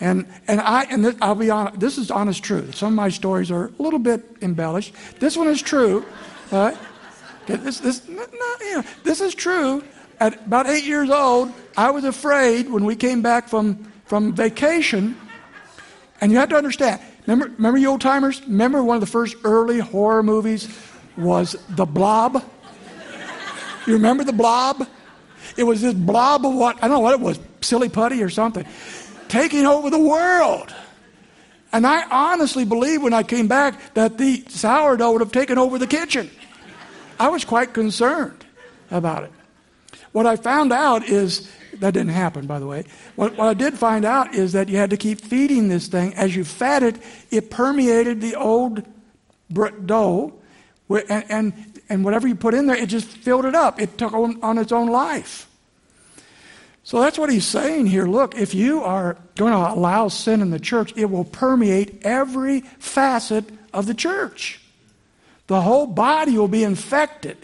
And, 0.00 0.26
and, 0.46 0.60
I, 0.60 0.84
and 0.84 1.04
this, 1.04 1.16
I'll 1.22 1.34
be 1.34 1.50
honest, 1.50 1.80
this 1.80 1.98
is 1.98 2.10
honest 2.10 2.42
truth. 2.42 2.74
Some 2.74 2.88
of 2.88 2.94
my 2.94 3.08
stories 3.08 3.50
are 3.50 3.66
a 3.66 3.82
little 3.82 3.98
bit 3.98 4.24
embellished. 4.42 4.94
This 5.18 5.36
one 5.36 5.48
is 5.48 5.62
true. 5.62 6.04
Uh, 6.52 6.74
this, 7.46 7.80
this, 7.80 8.06
you 8.08 8.16
know, 8.16 8.82
this 9.04 9.20
is 9.20 9.34
true. 9.34 9.82
At 10.20 10.34
about 10.46 10.66
eight 10.66 10.84
years 10.84 11.10
old, 11.10 11.52
I 11.76 11.90
was 11.90 12.04
afraid 12.04 12.68
when 12.68 12.84
we 12.84 12.96
came 12.96 13.22
back 13.22 13.48
from, 13.48 13.90
from 14.04 14.34
vacation 14.34 15.16
and 16.20 16.32
you 16.32 16.38
have 16.38 16.48
to 16.50 16.56
understand, 16.56 17.00
remember, 17.26 17.54
remember 17.56 17.78
you 17.78 17.90
old 17.90 18.00
timers? 18.00 18.42
Remember 18.42 18.82
one 18.82 18.96
of 18.96 19.00
the 19.00 19.06
first 19.06 19.36
early 19.44 19.78
horror 19.78 20.22
movies 20.22 20.68
was 21.16 21.56
The 21.70 21.86
Blob? 21.86 22.42
You 23.86 23.92
remember 23.92 24.24
the 24.24 24.32
blob? 24.32 24.86
It 25.56 25.62
was 25.62 25.80
this 25.80 25.94
blob 25.94 26.44
of 26.44 26.54
what, 26.54 26.76
I 26.78 26.88
don't 26.88 26.96
know 26.96 27.00
what 27.00 27.14
it 27.14 27.20
was, 27.20 27.38
silly 27.60 27.88
putty 27.88 28.22
or 28.22 28.28
something, 28.28 28.66
taking 29.28 29.66
over 29.66 29.90
the 29.90 29.98
world. 29.98 30.74
And 31.72 31.86
I 31.86 32.08
honestly 32.10 32.64
believe 32.64 33.02
when 33.02 33.12
I 33.12 33.22
came 33.22 33.48
back 33.48 33.94
that 33.94 34.18
the 34.18 34.44
sourdough 34.48 35.12
would 35.12 35.20
have 35.20 35.32
taken 35.32 35.58
over 35.58 35.78
the 35.78 35.86
kitchen. 35.86 36.30
I 37.18 37.28
was 37.28 37.44
quite 37.44 37.72
concerned 37.72 38.44
about 38.90 39.24
it. 39.24 39.32
What 40.12 40.26
I 40.26 40.36
found 40.36 40.72
out 40.72 41.04
is 41.04 41.50
that 41.80 41.92
didn't 41.92 42.12
happen, 42.12 42.46
by 42.46 42.58
the 42.58 42.66
way. 42.66 42.84
What, 43.16 43.36
what, 43.36 43.48
I 43.48 43.54
did 43.54 43.74
find 43.74 44.04
out 44.04 44.34
is 44.34 44.52
that 44.52 44.68
you 44.68 44.76
had 44.76 44.90
to 44.90 44.96
keep 44.96 45.20
feeding 45.20 45.68
this 45.68 45.88
thing. 45.88 46.14
As 46.14 46.34
you 46.34 46.44
fed 46.44 46.82
it, 46.82 46.96
it 47.30 47.50
permeated 47.50 48.20
the 48.20 48.34
old 48.34 48.82
dough, 49.52 50.32
and, 50.88 51.24
and, 51.28 51.80
and 51.88 52.04
whatever 52.04 52.26
you 52.26 52.34
put 52.34 52.54
in 52.54 52.66
there, 52.66 52.76
it 52.76 52.88
just 52.88 53.08
filled 53.08 53.44
it 53.44 53.54
up. 53.54 53.80
It 53.80 53.98
took 53.98 54.12
on, 54.12 54.42
on 54.42 54.58
its 54.58 54.72
own 54.72 54.88
life. 54.88 55.45
So 56.86 57.00
that's 57.00 57.18
what 57.18 57.32
he's 57.32 57.44
saying 57.44 57.86
here. 57.86 58.06
Look, 58.06 58.36
if 58.38 58.54
you 58.54 58.84
are 58.84 59.18
going 59.34 59.50
to 59.50 59.58
allow 59.58 60.06
sin 60.06 60.40
in 60.40 60.50
the 60.50 60.60
church, 60.60 60.92
it 60.94 61.06
will 61.06 61.24
permeate 61.24 62.02
every 62.04 62.60
facet 62.60 63.44
of 63.74 63.86
the 63.86 63.94
church. 63.94 64.60
The 65.48 65.62
whole 65.62 65.88
body 65.88 66.38
will 66.38 66.46
be 66.46 66.62
infected 66.62 67.38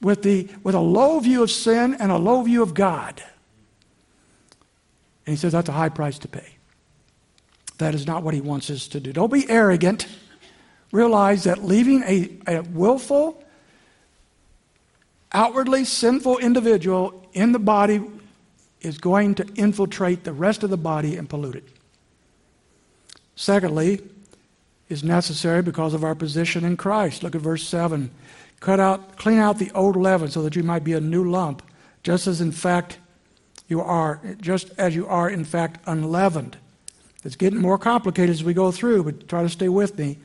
with, 0.00 0.22
the, 0.22 0.48
with 0.62 0.74
a 0.74 0.80
low 0.80 1.20
view 1.20 1.42
of 1.42 1.50
sin 1.50 1.94
and 2.00 2.10
a 2.10 2.16
low 2.16 2.40
view 2.40 2.62
of 2.62 2.72
God. 2.72 3.22
And 5.26 5.34
he 5.34 5.36
says 5.36 5.52
that's 5.52 5.68
a 5.68 5.72
high 5.72 5.90
price 5.90 6.18
to 6.20 6.28
pay. 6.28 6.54
That 7.76 7.94
is 7.94 8.06
not 8.06 8.22
what 8.22 8.32
he 8.32 8.40
wants 8.40 8.70
us 8.70 8.88
to 8.88 8.98
do. 8.98 9.12
Don't 9.12 9.30
be 9.30 9.44
arrogant. 9.50 10.08
Realize 10.90 11.44
that 11.44 11.62
leaving 11.62 12.02
a, 12.04 12.38
a 12.46 12.62
willful, 12.62 13.44
outwardly 15.32 15.84
sinful 15.84 16.38
individual 16.38 17.28
in 17.34 17.52
the 17.52 17.58
body 17.58 18.00
is 18.84 18.98
going 18.98 19.34
to 19.36 19.46
infiltrate 19.54 20.24
the 20.24 20.32
rest 20.32 20.62
of 20.62 20.70
the 20.70 20.76
body 20.76 21.16
and 21.16 21.28
pollute 21.28 21.56
it. 21.56 21.68
Secondly, 23.36 24.00
is 24.88 25.02
necessary 25.02 25.62
because 25.62 25.94
of 25.94 26.04
our 26.04 26.14
position 26.14 26.64
in 26.64 26.76
Christ. 26.76 27.22
Look 27.22 27.34
at 27.34 27.40
verse 27.40 27.66
7. 27.66 28.10
Cut 28.60 28.80
out, 28.80 29.16
clean 29.16 29.38
out 29.38 29.58
the 29.58 29.70
old 29.72 29.96
leaven 29.96 30.30
so 30.30 30.42
that 30.42 30.56
you 30.56 30.62
might 30.62 30.84
be 30.84 30.92
a 30.92 31.00
new 31.00 31.28
lump, 31.28 31.62
just 32.02 32.26
as 32.26 32.40
in 32.40 32.52
fact 32.52 32.98
you 33.66 33.80
are, 33.80 34.20
just 34.40 34.70
as 34.78 34.94
you 34.94 35.06
are 35.06 35.28
in 35.28 35.44
fact 35.44 35.80
unleavened. 35.86 36.56
It's 37.24 37.36
getting 37.36 37.60
more 37.60 37.78
complicated 37.78 38.30
as 38.30 38.44
we 38.44 38.52
go 38.52 38.70
through, 38.70 39.04
but 39.04 39.28
try 39.28 39.42
to 39.42 39.48
stay 39.48 39.68
with 39.68 39.98
me. 39.98 40.18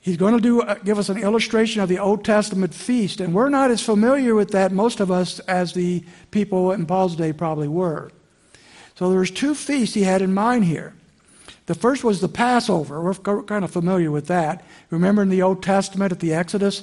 He's 0.00 0.16
going 0.16 0.34
to 0.34 0.40
do, 0.40 0.62
uh, 0.62 0.74
give 0.76 0.98
us 0.98 1.08
an 1.08 1.18
illustration 1.18 1.82
of 1.82 1.88
the 1.88 1.98
Old 1.98 2.24
Testament 2.24 2.72
feast, 2.72 3.20
and 3.20 3.34
we're 3.34 3.48
not 3.48 3.70
as 3.70 3.82
familiar 3.82 4.34
with 4.34 4.50
that, 4.52 4.72
most 4.72 5.00
of 5.00 5.10
us, 5.10 5.38
as 5.40 5.72
the 5.72 6.04
people 6.30 6.72
in 6.72 6.86
Paul's 6.86 7.16
day 7.16 7.32
probably 7.32 7.68
were. 7.68 8.10
So 8.94 9.10
there's 9.10 9.30
two 9.30 9.54
feasts 9.54 9.94
he 9.94 10.02
had 10.02 10.22
in 10.22 10.32
mind 10.34 10.64
here. 10.64 10.94
The 11.66 11.74
first 11.74 12.02
was 12.02 12.20
the 12.20 12.28
Passover. 12.28 13.02
We're 13.02 13.42
kind 13.42 13.64
of 13.64 13.70
familiar 13.70 14.10
with 14.10 14.28
that. 14.28 14.64
Remember 14.90 15.22
in 15.22 15.28
the 15.28 15.42
Old 15.42 15.62
Testament 15.62 16.12
at 16.12 16.20
the 16.20 16.32
Exodus, 16.32 16.82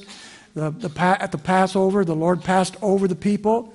the, 0.53 0.69
the, 0.69 1.17
at 1.19 1.31
the 1.31 1.37
Passover, 1.37 2.05
the 2.05 2.15
Lord 2.15 2.43
passed 2.43 2.77
over 2.81 3.07
the 3.07 3.15
people. 3.15 3.73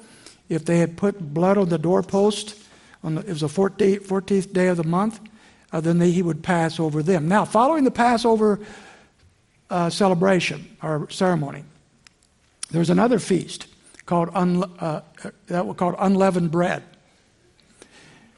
If 0.48 0.64
they 0.64 0.78
had 0.78 0.96
put 0.96 1.34
blood 1.34 1.58
on 1.58 1.68
the 1.68 1.78
doorpost, 1.78 2.56
on 3.02 3.16
the, 3.16 3.22
it 3.22 3.28
was 3.28 3.40
the 3.40 3.48
14th, 3.48 4.06
14th 4.06 4.52
day 4.52 4.68
of 4.68 4.76
the 4.76 4.84
month, 4.84 5.20
uh, 5.72 5.80
then 5.80 5.98
they, 5.98 6.10
he 6.10 6.22
would 6.22 6.42
pass 6.42 6.78
over 6.78 7.02
them. 7.02 7.28
Now, 7.28 7.44
following 7.44 7.84
the 7.84 7.90
Passover 7.90 8.60
uh, 9.70 9.88
celebration 9.88 10.76
or 10.82 11.08
ceremony. 11.10 11.64
There 12.70 12.80
was 12.80 12.90
another 12.90 13.18
feast 13.18 13.66
called, 14.06 14.30
un, 14.34 14.64
uh, 14.78 15.00
that 15.46 15.66
was 15.66 15.76
called 15.76 15.94
unleavened 15.98 16.50
bread. 16.50 16.82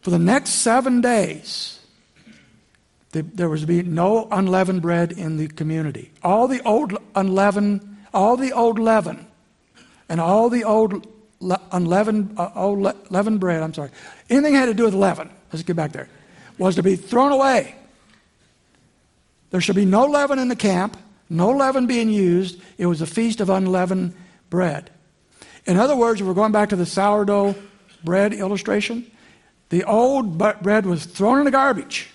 For 0.03 0.11
the 0.11 0.19
next 0.19 0.51
seven 0.51 1.01
days, 1.01 1.81
the, 3.13 3.23
there 3.23 3.49
was 3.49 3.63
to 3.63 3.67
be 3.67 3.83
no 3.83 4.29
unleavened 4.31 4.83
bread 4.83 5.13
in 5.13 5.37
the 5.37 5.49
community. 5.49 6.11
All 6.23 6.49
the 6.49 6.61
old 6.67 6.97
unleavened, 7.15 7.97
all 8.13 8.37
the 8.37 8.53
old 8.53 8.79
leaven, 8.79 9.27
and 10.09 10.21
all 10.21 10.49
the 10.49 10.65
old 10.65 11.07
le- 11.41 11.61
unleavened, 11.71 12.39
uh, 12.39 12.51
old 12.55 12.81
le- 12.81 12.97
leavened 13.11 13.41
bread. 13.41 13.63
I'm 13.63 13.75
sorry, 13.75 13.91
anything 14.31 14.55
had 14.55 14.67
to 14.67 14.75
do 14.75 14.85
with 14.85 14.95
leaven. 14.95 15.31
Let's 15.53 15.63
get 15.63 15.77
back 15.77 15.93
there. 15.93 16.09
Was 16.59 16.77
to 16.77 16.83
be 16.83 16.97
thrown 16.97 17.33
away. 17.33 17.75
There 19.51 19.61
should 19.61 19.77
be 19.77 19.85
no 19.85 20.07
leaven 20.07 20.39
in 20.39 20.49
the 20.49 20.57
camp 20.57 20.97
no 21.33 21.51
leaven 21.51 21.87
being 21.87 22.11
used. 22.11 22.61
It 22.79 22.87
was 22.87 23.01
a 23.01 23.07
feast 23.07 23.41
of 23.41 23.51
unleavened 23.51 24.15
bread. 24.51 24.91
In 25.65 25.79
other 25.79 25.97
words, 25.97 26.21
if 26.21 26.27
we're 26.27 26.35
going 26.35 26.53
back 26.53 26.69
to 26.71 26.77
the 26.77 26.87
sourdough 26.87 27.55
bread 28.05 28.33
illustration. 28.33 29.11
The 29.69 29.85
old 29.85 30.37
bread 30.37 30.87
was 30.87 31.07
thrown 31.07 31.39
in 31.39 31.45
the 31.45 31.51
garbage, 31.51 32.11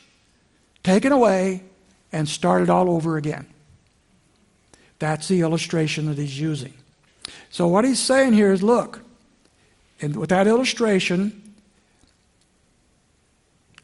taken 0.83 1.11
away, 1.11 1.63
and 2.11 2.27
started 2.27 2.69
all 2.69 2.89
over 2.89 3.17
again. 3.17 3.47
That's 4.99 5.27
the 5.27 5.41
illustration 5.41 6.07
that 6.07 6.17
he's 6.17 6.39
using. 6.39 6.73
So, 7.49 7.67
what 7.67 7.85
he's 7.85 7.99
saying 7.99 8.33
here 8.33 8.51
is 8.51 8.63
look, 8.63 9.01
and 10.01 10.15
with 10.15 10.29
that 10.29 10.47
illustration, 10.47 11.55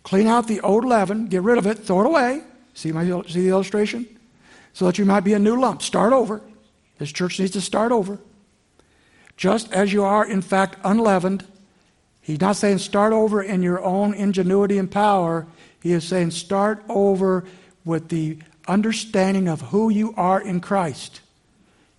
clean 0.04 0.28
out 0.28 0.48
the 0.48 0.62
old 0.62 0.86
leaven, 0.86 1.28
get 1.28 1.42
rid 1.42 1.58
of 1.58 1.68
it, 1.68 1.80
throw 1.80 2.02
it 2.02 2.08
away. 2.08 2.44
See, 2.74 2.92
my, 2.92 3.06
see 3.06 3.42
the 3.42 3.50
illustration? 3.50 4.08
So 4.74 4.86
that 4.86 4.98
you 4.98 5.06
might 5.06 5.22
be 5.22 5.34
a 5.34 5.40
new 5.40 5.60
lump. 5.60 5.82
Start 5.82 6.14
over. 6.14 6.42
This 6.98 7.12
church 7.12 7.40
needs 7.40 7.52
to 7.52 7.62
start 7.62 7.92
over. 7.92 8.20
Just 9.38 9.72
as 9.72 9.94
you 9.94 10.04
are, 10.04 10.26
in 10.26 10.42
fact, 10.42 10.78
unleavened. 10.84 11.46
He's 12.22 12.42
not 12.42 12.56
saying 12.56 12.80
start 12.80 13.14
over 13.14 13.42
in 13.42 13.64
your 13.64 13.84
own 13.84 14.14
ingenuity 14.14 14.78
and 14.78 14.90
power. 14.90 15.48
He 15.82 15.92
is 15.92 16.04
saying 16.04 16.32
start 16.32 16.84
over 16.88 17.44
with 17.84 18.10
the 18.10 18.38
understanding 18.68 19.48
of 19.48 19.62
who 19.62 19.90
you 19.90 20.14
are 20.16 20.42
in 20.42 20.62
Christ. 20.62 21.22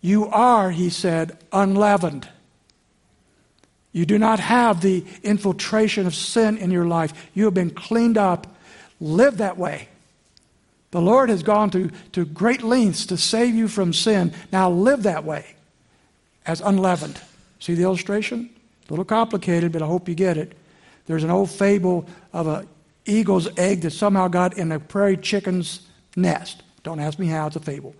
You 0.00 0.26
are, 0.26 0.70
he 0.70 0.90
said, 0.90 1.38
unleavened. 1.52 2.28
You 3.92 4.06
do 4.06 4.18
not 4.18 4.40
have 4.40 4.80
the 4.80 5.04
infiltration 5.22 6.06
of 6.06 6.14
sin 6.14 6.56
in 6.56 6.70
your 6.70 6.86
life. 6.86 7.12
You 7.34 7.44
have 7.44 7.54
been 7.54 7.70
cleaned 7.70 8.18
up. 8.18 8.46
Live 9.00 9.38
that 9.38 9.56
way. 9.56 9.88
The 10.94 11.00
Lord 11.00 11.28
has 11.28 11.42
gone 11.42 11.70
to, 11.70 11.90
to 12.12 12.24
great 12.24 12.62
lengths 12.62 13.06
to 13.06 13.16
save 13.16 13.56
you 13.56 13.66
from 13.66 13.92
sin. 13.92 14.32
Now 14.52 14.70
live 14.70 15.02
that 15.02 15.24
way 15.24 15.44
as 16.46 16.60
unleavened. 16.60 17.20
See 17.58 17.74
the 17.74 17.82
illustration? 17.82 18.48
A 18.88 18.92
little 18.92 19.04
complicated, 19.04 19.72
but 19.72 19.82
I 19.82 19.86
hope 19.86 20.08
you 20.08 20.14
get 20.14 20.36
it. 20.36 20.56
There's 21.06 21.24
an 21.24 21.30
old 21.30 21.50
fable 21.50 22.06
of 22.32 22.46
an 22.46 22.68
eagle's 23.06 23.48
egg 23.58 23.80
that 23.80 23.90
somehow 23.90 24.28
got 24.28 24.56
in 24.56 24.70
a 24.70 24.78
prairie 24.78 25.16
chicken's 25.16 25.80
nest. 26.14 26.62
Don't 26.84 27.00
ask 27.00 27.18
me 27.18 27.26
how, 27.26 27.48
it's 27.48 27.56
a 27.56 27.60
fable. 27.60 27.96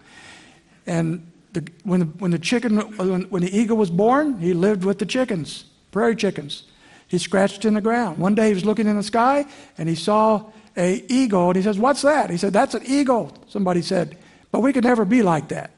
And 0.87 1.29
the, 1.53 1.67
when, 1.83 1.99
the, 1.99 2.07
when 2.07 2.31
the 2.31 2.39
chicken, 2.39 2.77
when, 2.97 3.23
when 3.23 3.43
the 3.43 3.59
eagle 3.59 3.77
was 3.77 3.91
born, 3.91 4.39
he 4.39 4.55
lived 4.55 4.85
with 4.85 5.01
the 5.01 5.07
chickens, 5.07 5.65
prairie 5.91 6.15
chickens. 6.15 6.63
He 7.09 7.19
scratched 7.19 7.65
in 7.65 7.75
the 7.75 7.81
ground. 7.81 8.19
One 8.19 8.37
day 8.37 8.47
he 8.47 8.55
was 8.55 8.65
looking 8.65 8.87
in 8.87 8.97
the 8.97 9.03
sky 9.03 9.47
and 9.79 9.89
he 9.89 9.97
saw 9.97 10.45
a 10.77 11.05
eagle. 11.09 11.49
And 11.49 11.57
he 11.57 11.63
says, 11.63 11.79
What's 11.79 12.03
that? 12.03 12.31
He 12.31 12.37
said, 12.37 12.53
That's 12.53 12.75
an 12.75 12.83
eagle. 12.87 13.33
Somebody 13.49 13.83
said, 13.83 14.17
But 14.51 14.61
we 14.61 14.73
could 14.73 14.85
never 14.85 15.05
be 15.05 15.23
like 15.23 15.49
that. 15.49 15.71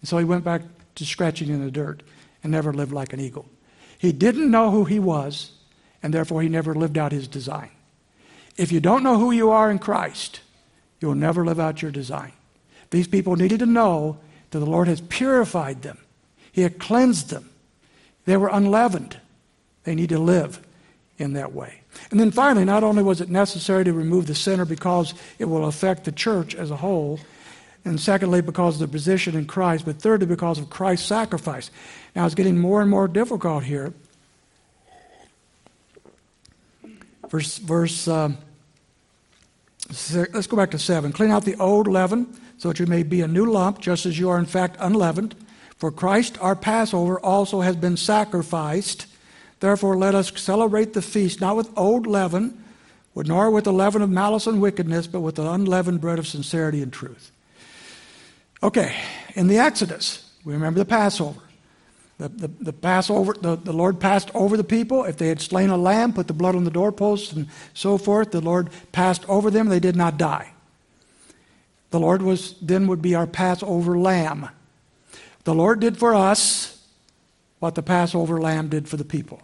And 0.00 0.08
so 0.08 0.18
he 0.18 0.24
went 0.24 0.44
back 0.44 0.62
to 0.96 1.04
scratching 1.04 1.48
in 1.48 1.64
the 1.64 1.70
dirt 1.70 2.02
and 2.42 2.52
never 2.52 2.72
lived 2.72 2.92
like 2.92 3.12
an 3.12 3.20
eagle. 3.20 3.46
He 3.98 4.12
didn't 4.12 4.50
know 4.50 4.70
who 4.70 4.84
he 4.84 4.98
was, 4.98 5.52
and 6.02 6.12
therefore 6.12 6.42
he 6.42 6.48
never 6.48 6.74
lived 6.74 6.98
out 6.98 7.12
his 7.12 7.26
design. 7.26 7.70
If 8.56 8.70
you 8.70 8.80
don't 8.80 9.02
know 9.02 9.18
who 9.18 9.32
you 9.32 9.50
are 9.50 9.70
in 9.70 9.78
Christ, 9.78 10.40
you'll 11.00 11.14
never 11.14 11.44
live 11.44 11.58
out 11.58 11.82
your 11.82 11.90
design. 11.90 12.32
These 12.90 13.08
people 13.08 13.36
needed 13.36 13.60
to 13.60 13.66
know 13.66 14.18
that 14.50 14.58
the 14.58 14.66
Lord 14.66 14.88
has 14.88 15.00
purified 15.00 15.82
them, 15.82 15.98
He 16.52 16.62
had 16.62 16.78
cleansed 16.78 17.30
them. 17.30 17.50
They 18.26 18.36
were 18.36 18.48
unleavened. 18.48 19.18
They 19.84 19.94
need 19.94 20.08
to 20.10 20.18
live 20.18 20.60
in 21.18 21.34
that 21.34 21.52
way. 21.52 21.80
And 22.10 22.20
then 22.20 22.30
finally, 22.30 22.64
not 22.64 22.84
only 22.84 23.02
was 23.02 23.20
it 23.20 23.28
necessary 23.28 23.84
to 23.84 23.92
remove 23.92 24.26
the 24.26 24.34
sinner 24.34 24.64
because 24.64 25.14
it 25.38 25.46
will 25.46 25.66
affect 25.66 26.04
the 26.04 26.12
church 26.12 26.54
as 26.54 26.70
a 26.70 26.76
whole, 26.76 27.20
and 27.84 28.00
secondly, 28.00 28.40
because 28.40 28.80
of 28.80 28.80
the 28.80 28.92
position 28.92 29.36
in 29.36 29.44
Christ, 29.44 29.84
but 29.84 30.00
thirdly, 30.00 30.26
because 30.26 30.58
of 30.58 30.70
Christ's 30.70 31.06
sacrifice. 31.06 31.70
Now, 32.16 32.24
it's 32.24 32.34
getting 32.34 32.58
more 32.58 32.80
and 32.80 32.90
more 32.90 33.06
difficult 33.06 33.64
here. 33.64 33.92
Verse, 37.28 37.58
verse 37.58 38.08
um, 38.08 38.38
let's 39.88 40.46
go 40.46 40.56
back 40.56 40.70
to 40.70 40.78
7. 40.78 41.12
Clean 41.12 41.30
out 41.30 41.44
the 41.44 41.56
old 41.56 41.86
leaven 41.86 42.38
so 42.56 42.68
that 42.68 42.78
you 42.78 42.86
may 42.86 43.02
be 43.02 43.20
a 43.20 43.28
new 43.28 43.44
lump, 43.44 43.80
just 43.80 44.06
as 44.06 44.18
you 44.18 44.30
are 44.30 44.38
in 44.38 44.46
fact 44.46 44.76
unleavened. 44.80 45.34
For 45.76 45.90
Christ, 45.90 46.38
our 46.40 46.56
Passover, 46.56 47.20
also 47.20 47.60
has 47.60 47.76
been 47.76 47.96
sacrificed 47.96 49.06
Therefore, 49.60 49.96
let 49.96 50.14
us 50.14 50.32
celebrate 50.40 50.92
the 50.92 51.02
feast 51.02 51.40
not 51.40 51.56
with 51.56 51.70
old 51.76 52.06
leaven, 52.06 52.62
nor 53.14 53.50
with 53.50 53.64
the 53.64 53.72
leaven 53.72 54.02
of 54.02 54.10
malice 54.10 54.46
and 54.46 54.60
wickedness, 54.60 55.06
but 55.06 55.20
with 55.20 55.36
the 55.36 55.48
unleavened 55.48 56.00
bread 56.00 56.18
of 56.18 56.26
sincerity 56.26 56.82
and 56.82 56.92
truth. 56.92 57.30
Okay, 58.62 58.96
in 59.34 59.46
the 59.46 59.58
Exodus, 59.58 60.32
we 60.44 60.52
remember 60.52 60.78
the 60.78 60.84
Passover. 60.84 61.40
The, 62.18 62.28
the, 62.28 62.48
the 62.48 62.72
Passover, 62.72 63.34
the, 63.40 63.56
the 63.56 63.72
Lord 63.72 63.98
passed 63.98 64.30
over 64.34 64.56
the 64.56 64.64
people. 64.64 65.04
If 65.04 65.16
they 65.16 65.28
had 65.28 65.40
slain 65.40 65.70
a 65.70 65.76
lamb, 65.76 66.12
put 66.12 66.28
the 66.28 66.32
blood 66.32 66.54
on 66.54 66.64
the 66.64 66.70
doorposts 66.70 67.32
and 67.32 67.48
so 67.72 67.98
forth, 67.98 68.30
the 68.30 68.40
Lord 68.40 68.70
passed 68.92 69.28
over 69.28 69.50
them. 69.50 69.68
They 69.68 69.80
did 69.80 69.96
not 69.96 70.16
die. 70.16 70.52
The 71.90 72.00
Lord 72.00 72.22
was 72.22 72.54
then 72.60 72.86
would 72.86 73.02
be 73.02 73.14
our 73.14 73.26
Passover 73.26 73.98
lamb. 73.98 74.48
The 75.44 75.54
Lord 75.54 75.80
did 75.80 75.96
for 75.96 76.14
us 76.14 76.73
what 77.58 77.74
the 77.74 77.82
Passover 77.82 78.40
lamb 78.40 78.68
did 78.68 78.88
for 78.88 78.96
the 78.96 79.04
people. 79.04 79.42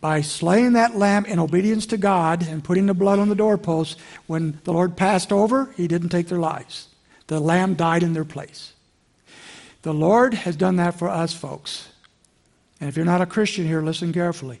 By 0.00 0.20
slaying 0.20 0.72
that 0.72 0.96
lamb 0.96 1.24
in 1.26 1.38
obedience 1.38 1.86
to 1.86 1.96
God 1.96 2.46
and 2.46 2.64
putting 2.64 2.86
the 2.86 2.94
blood 2.94 3.20
on 3.20 3.28
the 3.28 3.36
doorposts, 3.36 3.96
when 4.26 4.58
the 4.64 4.72
Lord 4.72 4.96
passed 4.96 5.32
over, 5.32 5.72
he 5.76 5.86
didn't 5.86 6.08
take 6.08 6.26
their 6.28 6.40
lives. 6.40 6.88
The 7.28 7.38
lamb 7.38 7.74
died 7.74 8.02
in 8.02 8.12
their 8.12 8.24
place. 8.24 8.72
The 9.82 9.94
Lord 9.94 10.34
has 10.34 10.56
done 10.56 10.76
that 10.76 10.98
for 10.98 11.08
us, 11.08 11.32
folks. 11.32 11.88
And 12.80 12.88
if 12.88 12.96
you're 12.96 13.06
not 13.06 13.22
a 13.22 13.26
Christian 13.26 13.66
here, 13.66 13.80
listen 13.80 14.12
carefully. 14.12 14.60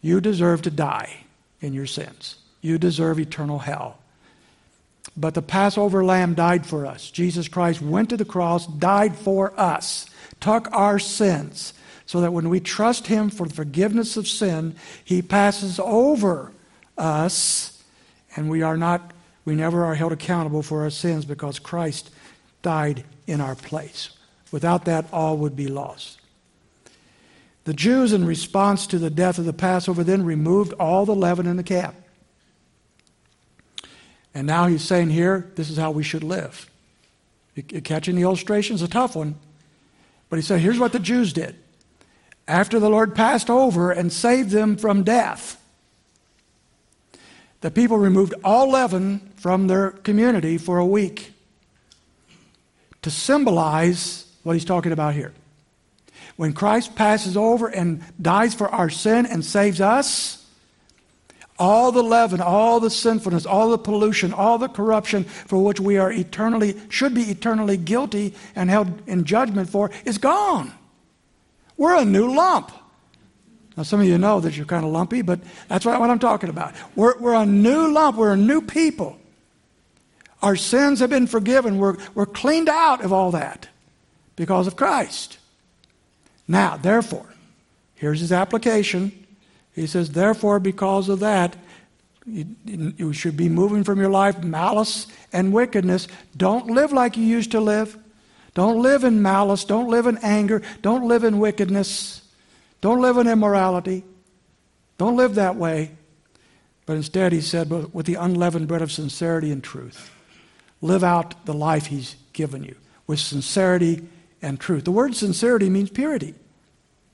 You 0.00 0.20
deserve 0.20 0.62
to 0.62 0.70
die 0.70 1.24
in 1.60 1.72
your 1.72 1.86
sins. 1.86 2.36
You 2.60 2.76
deserve 2.76 3.20
eternal 3.20 3.60
hell. 3.60 3.98
But 5.16 5.34
the 5.34 5.42
Passover 5.42 6.04
lamb 6.04 6.34
died 6.34 6.66
for 6.66 6.86
us. 6.86 7.10
Jesus 7.10 7.48
Christ 7.48 7.82
went 7.82 8.08
to 8.10 8.16
the 8.16 8.24
cross, 8.24 8.66
died 8.66 9.14
for 9.16 9.52
us, 9.58 10.06
took 10.40 10.72
our 10.72 10.98
sins, 10.98 11.72
so 12.12 12.20
that 12.20 12.34
when 12.34 12.50
we 12.50 12.60
trust 12.60 13.06
him 13.06 13.30
for 13.30 13.48
the 13.48 13.54
forgiveness 13.54 14.18
of 14.18 14.28
sin, 14.28 14.74
he 15.02 15.22
passes 15.22 15.80
over 15.82 16.52
us, 16.98 17.82
and 18.36 18.50
we 18.50 18.60
are 18.60 18.76
not, 18.76 19.14
we 19.46 19.54
never 19.54 19.82
are 19.82 19.94
held 19.94 20.12
accountable 20.12 20.62
for 20.62 20.82
our 20.82 20.90
sins 20.90 21.24
because 21.24 21.58
Christ 21.58 22.10
died 22.60 23.04
in 23.26 23.40
our 23.40 23.54
place. 23.54 24.10
Without 24.50 24.84
that, 24.84 25.06
all 25.10 25.38
would 25.38 25.56
be 25.56 25.68
lost. 25.68 26.20
The 27.64 27.72
Jews, 27.72 28.12
in 28.12 28.26
response 28.26 28.86
to 28.88 28.98
the 28.98 29.08
death 29.08 29.38
of 29.38 29.46
the 29.46 29.54
Passover, 29.54 30.04
then 30.04 30.22
removed 30.22 30.74
all 30.74 31.06
the 31.06 31.14
leaven 31.14 31.46
in 31.46 31.56
the 31.56 31.62
camp. 31.62 31.94
And 34.34 34.46
now 34.46 34.66
he's 34.66 34.82
saying 34.82 35.08
here, 35.08 35.50
this 35.54 35.70
is 35.70 35.78
how 35.78 35.92
we 35.92 36.02
should 36.02 36.24
live. 36.24 36.70
You 37.54 37.62
catching 37.80 38.16
the 38.16 38.22
illustration? 38.22 38.74
It's 38.74 38.82
a 38.82 38.86
tough 38.88 39.16
one. 39.16 39.36
But 40.28 40.36
he 40.36 40.42
said, 40.42 40.60
here's 40.60 40.78
what 40.78 40.92
the 40.92 40.98
Jews 40.98 41.32
did. 41.32 41.56
After 42.52 42.78
the 42.78 42.90
Lord 42.90 43.14
passed 43.14 43.48
over 43.48 43.90
and 43.90 44.12
saved 44.12 44.50
them 44.50 44.76
from 44.76 45.04
death, 45.04 45.58
the 47.62 47.70
people 47.70 47.96
removed 47.96 48.34
all 48.44 48.70
leaven 48.70 49.32
from 49.36 49.68
their 49.68 49.92
community 49.92 50.58
for 50.58 50.76
a 50.76 50.84
week 50.84 51.32
to 53.00 53.10
symbolize 53.10 54.30
what 54.42 54.52
he's 54.52 54.66
talking 54.66 54.92
about 54.92 55.14
here. 55.14 55.32
When 56.36 56.52
Christ 56.52 56.94
passes 56.94 57.38
over 57.38 57.68
and 57.68 58.02
dies 58.20 58.52
for 58.52 58.68
our 58.68 58.90
sin 58.90 59.24
and 59.24 59.42
saves 59.42 59.80
us, 59.80 60.46
all 61.58 61.90
the 61.90 62.02
leaven, 62.02 62.42
all 62.42 62.80
the 62.80 62.90
sinfulness, 62.90 63.46
all 63.46 63.70
the 63.70 63.78
pollution, 63.78 64.34
all 64.34 64.58
the 64.58 64.68
corruption 64.68 65.24
for 65.24 65.64
which 65.64 65.80
we 65.80 65.96
are 65.96 66.12
eternally, 66.12 66.78
should 66.90 67.14
be 67.14 67.30
eternally 67.30 67.78
guilty 67.78 68.34
and 68.54 68.68
held 68.68 69.08
in 69.08 69.24
judgment 69.24 69.70
for, 69.70 69.90
is 70.04 70.18
gone. 70.18 70.70
We're 71.82 71.96
a 71.96 72.04
new 72.04 72.32
lump. 72.32 72.70
Now, 73.76 73.82
some 73.82 73.98
of 73.98 74.06
you 74.06 74.16
know 74.16 74.38
that 74.38 74.56
you're 74.56 74.66
kind 74.66 74.84
of 74.84 74.92
lumpy, 74.92 75.20
but 75.20 75.40
that's 75.66 75.84
what, 75.84 76.00
I'm 76.00 76.20
talking 76.20 76.48
about. 76.48 76.76
We're, 76.94 77.18
we're 77.18 77.34
a 77.34 77.44
new 77.44 77.90
lump. 77.90 78.16
We're 78.16 78.34
a 78.34 78.36
new 78.36 78.62
people. 78.62 79.18
Our 80.42 80.54
sins 80.54 81.00
have 81.00 81.10
been 81.10 81.26
forgiven. 81.26 81.78
We're, 81.78 81.96
we're 82.14 82.26
cleaned 82.26 82.68
out 82.68 83.02
of 83.04 83.12
all 83.12 83.32
that 83.32 83.68
because 84.36 84.68
of 84.68 84.76
Christ. 84.76 85.38
Now, 86.46 86.76
therefore, 86.76 87.26
here's 87.96 88.20
his 88.20 88.30
application. 88.30 89.26
He 89.74 89.88
says, 89.88 90.12
therefore, 90.12 90.60
because 90.60 91.08
of 91.08 91.18
that, 91.18 91.56
you, 92.24 92.46
you, 92.64 93.12
should 93.12 93.36
be 93.36 93.48
moving 93.48 93.82
from 93.82 93.98
your 93.98 94.08
life 94.08 94.40
malice 94.44 95.08
and 95.32 95.52
wickedness. 95.52 96.06
Don't 96.36 96.68
live 96.68 96.92
like 96.92 97.16
you 97.16 97.24
used 97.24 97.50
to 97.50 97.60
live. 97.60 97.98
Don't 98.54 98.82
live 98.82 99.04
in 99.04 99.22
malice. 99.22 99.64
Don't 99.64 99.88
live 99.88 100.06
in 100.06 100.18
anger. 100.18 100.62
Don't 100.82 101.08
live 101.08 101.24
in 101.24 101.38
wickedness. 101.38 102.22
Don't 102.80 103.00
live 103.00 103.16
in 103.16 103.26
immorality. 103.26 104.04
Don't 104.98 105.16
live 105.16 105.36
that 105.36 105.56
way. 105.56 105.92
But 106.84 106.96
instead, 106.96 107.32
he 107.32 107.40
said, 107.40 107.70
with 107.94 108.06
the 108.06 108.16
unleavened 108.16 108.68
bread 108.68 108.82
of 108.82 108.92
sincerity 108.92 109.50
and 109.50 109.62
truth, 109.62 110.10
live 110.80 111.04
out 111.04 111.46
the 111.46 111.54
life 111.54 111.86
he's 111.86 112.16
given 112.32 112.64
you 112.64 112.76
with 113.06 113.20
sincerity 113.20 114.06
and 114.42 114.58
truth. 114.58 114.84
The 114.84 114.90
word 114.90 115.14
sincerity 115.14 115.70
means 115.70 115.90
purity. 115.90 116.34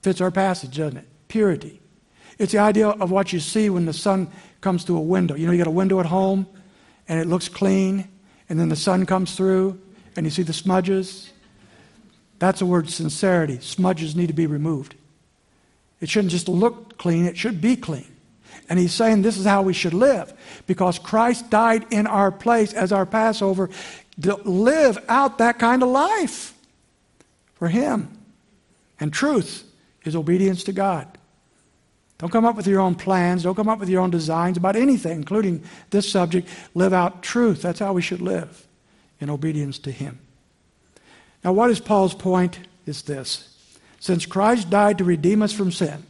Fits 0.03 0.21
our 0.21 0.31
passage, 0.31 0.77
doesn't 0.77 0.99
it? 0.99 1.09
Purity. 1.29 1.81
It's 2.39 2.53
the 2.53 2.59
idea 2.59 2.89
of 2.89 3.11
what 3.11 3.33
you 3.33 3.41
see 3.41 3.69
when 3.69 3.85
the 3.85 3.93
sun 3.93 4.29
comes 4.61 4.85
through 4.85 4.99
a 4.99 5.03
window. 5.03 5.35
You 5.35 5.47
know, 5.47 5.53
you 5.53 5.59
got 5.59 5.67
a 5.67 5.71
window 5.71 6.01
at 6.01 6.07
home 6.07 6.47
and 7.09 7.21
it 7.21 7.27
looks 7.27 7.49
clean, 7.49 8.09
and 8.49 8.59
then 8.59 8.69
the 8.69 8.77
sun 8.77 9.07
comes 9.07 9.35
through 9.35 9.81
and 10.19 10.27
you 10.27 10.33
see 10.33 10.43
the 10.43 10.53
smudges. 10.53 11.31
That's 12.41 12.59
the 12.59 12.67
word 12.67 12.91
sincerity. 12.91 13.61
Smudges 13.61 14.17
need 14.17 14.27
to 14.27 14.33
be 14.33 14.49
removed. 14.49 14.97
It 16.01 16.09
shouldn't 16.09 16.33
just 16.33 16.49
look 16.49 16.99
clean, 16.99 17.25
it 17.25 17.39
should 17.39 17.61
be 17.61 17.77
clean. 17.77 18.17
And 18.69 18.81
he's 18.81 18.93
saying 18.93 19.23
this 19.23 19.39
is 19.39 19.47
how 19.47 19.63
we 19.63 19.73
should 19.73 19.95
live 19.95 20.33
because 20.67 20.99
Christ 20.99 21.51
died 21.51 21.87
in 21.93 22.09
our 22.09 22.33
place 22.33 22.73
as 22.73 22.91
our 22.91 23.07
Passover 23.07 23.71
to 24.23 24.35
live 24.43 24.99
out 25.09 25.39
that 25.39 25.61
kind 25.61 25.85
of 25.85 25.89
life 25.89 26.53
for 27.55 27.69
him. 27.69 28.19
And 28.99 29.13
truth 29.13 29.65
is 30.05 30.17
obedience 30.17 30.65
to 30.65 30.73
God. 30.73 31.07
Don't 32.19 32.33
come 32.33 32.45
up 32.45 32.57
with 32.57 32.67
your 32.67 32.81
own 32.81 32.97
plans. 32.97 33.45
Don't 33.45 33.55
come 33.55 33.69
up 33.69 33.79
with 33.79 33.89
your 33.89 34.03
own 34.03 34.11
designs 34.11 34.57
about 34.57 34.75
anything, 34.75 35.13
including 35.13 35.63
this 35.91 36.11
subject. 36.11 36.49
Live 36.75 36.93
out 36.93 37.23
truth. 37.23 37.63
That's 37.63 37.79
how 37.79 37.93
we 37.93 38.03
should 38.03 38.21
live 38.21 38.68
in 39.21 39.31
obedience 39.31 39.79
to 39.81 39.91
Him. 39.91 40.19
Now, 41.45 41.53
what 41.53 41.71
is 41.71 41.81
Paul's 41.81 42.15
point? 42.15 42.61
Is 42.87 43.03
this. 43.03 43.55
Since 44.01 44.27
Christ 44.27 44.71
died 44.71 44.99
to 44.99 45.05
redeem 45.05 45.43
us 45.43 45.53
from 45.53 45.73
sin, 45.73 46.05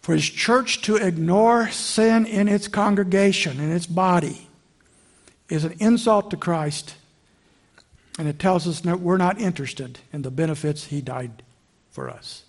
for 0.00 0.14
His 0.14 0.28
church 0.28 0.82
to 0.82 0.96
ignore 0.96 1.68
sin 1.68 2.24
in 2.24 2.48
its 2.48 2.68
congregation, 2.68 3.60
in 3.60 3.70
its 3.70 3.86
body, 3.86 4.48
is 5.48 5.64
an 5.64 5.74
insult 5.78 6.30
to 6.30 6.36
Christ, 6.36 6.94
and 8.18 8.28
it 8.28 8.38
tells 8.38 8.66
us 8.66 8.80
that 8.80 9.00
we're 9.00 9.18
not 9.18 9.40
interested 9.40 9.98
in 10.12 10.22
the 10.22 10.30
benefits 10.30 10.86
He 10.86 11.00
died 11.00 11.42
for 11.90 12.08
us. 12.08 12.44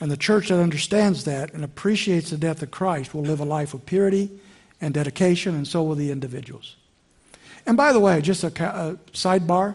And 0.00 0.10
the 0.10 0.16
church 0.16 0.48
that 0.48 0.60
understands 0.60 1.24
that 1.24 1.52
and 1.52 1.62
appreciates 1.62 2.30
the 2.30 2.38
death 2.38 2.62
of 2.62 2.70
Christ 2.70 3.14
will 3.14 3.22
live 3.22 3.40
a 3.40 3.44
life 3.44 3.74
of 3.74 3.84
purity 3.84 4.30
and 4.80 4.94
dedication, 4.94 5.54
and 5.54 5.66
so 5.68 5.82
will 5.82 5.94
the 5.94 6.10
individuals. 6.10 6.76
And 7.66 7.76
by 7.76 7.92
the 7.92 8.00
way, 8.00 8.20
just 8.20 8.44
a, 8.44 8.48
a 8.48 8.96
sidebar 9.12 9.74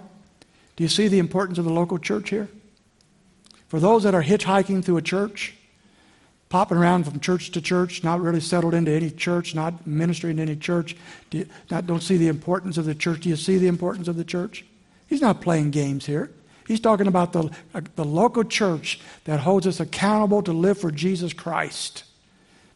do 0.78 0.84
you 0.84 0.88
see 0.88 1.08
the 1.08 1.20
importance 1.20 1.58
of 1.58 1.66
the 1.66 1.74
local 1.74 1.98
church 1.98 2.30
here? 2.30 2.48
For 3.68 3.80
those 3.80 4.04
that 4.04 4.16
are 4.16 4.24
hitchhiking 4.24 4.86
through 4.86 4.98
a 4.98 5.02
church, 5.02 5.56
popping 6.50 6.78
around 6.78 7.04
from 7.04 7.20
church 7.20 7.52
to 7.52 7.62
church, 7.62 8.04
not 8.04 8.22
really 8.22 8.40
settled 8.40 8.76
into 8.76 8.92
any 8.92 9.10
church, 9.10 9.56
not 9.56 9.86
ministering 9.86 10.38
in 10.38 10.48
any 10.48 10.56
church, 10.56 10.96
do 11.32 11.40
you, 11.40 11.48
not, 11.72 11.88
don't 11.88 12.04
see 12.04 12.16
the 12.16 12.28
importance 12.28 12.78
of 12.78 12.86
the 12.86 12.96
church. 12.96 13.22
Do 13.22 13.30
you 13.30 13.36
see 13.36 13.58
the 13.58 13.68
importance 13.68 14.08
of 14.08 14.16
the 14.16 14.24
church? 14.24 14.64
He's 15.08 15.20
not 15.20 15.42
playing 15.42 15.72
games 15.72 16.06
here. 16.06 16.32
He's 16.68 16.80
talking 16.80 17.08
about 17.08 17.34
the, 17.34 17.50
uh, 17.74 17.82
the 17.96 18.06
local 18.06 18.44
church 18.44 19.00
that 19.26 19.40
holds 19.40 19.66
us 19.66 19.80
accountable 19.80 20.44
to 20.44 20.54
live 20.54 20.78
for 20.78 20.92
Jesus 20.92 21.34
Christ 21.34 22.04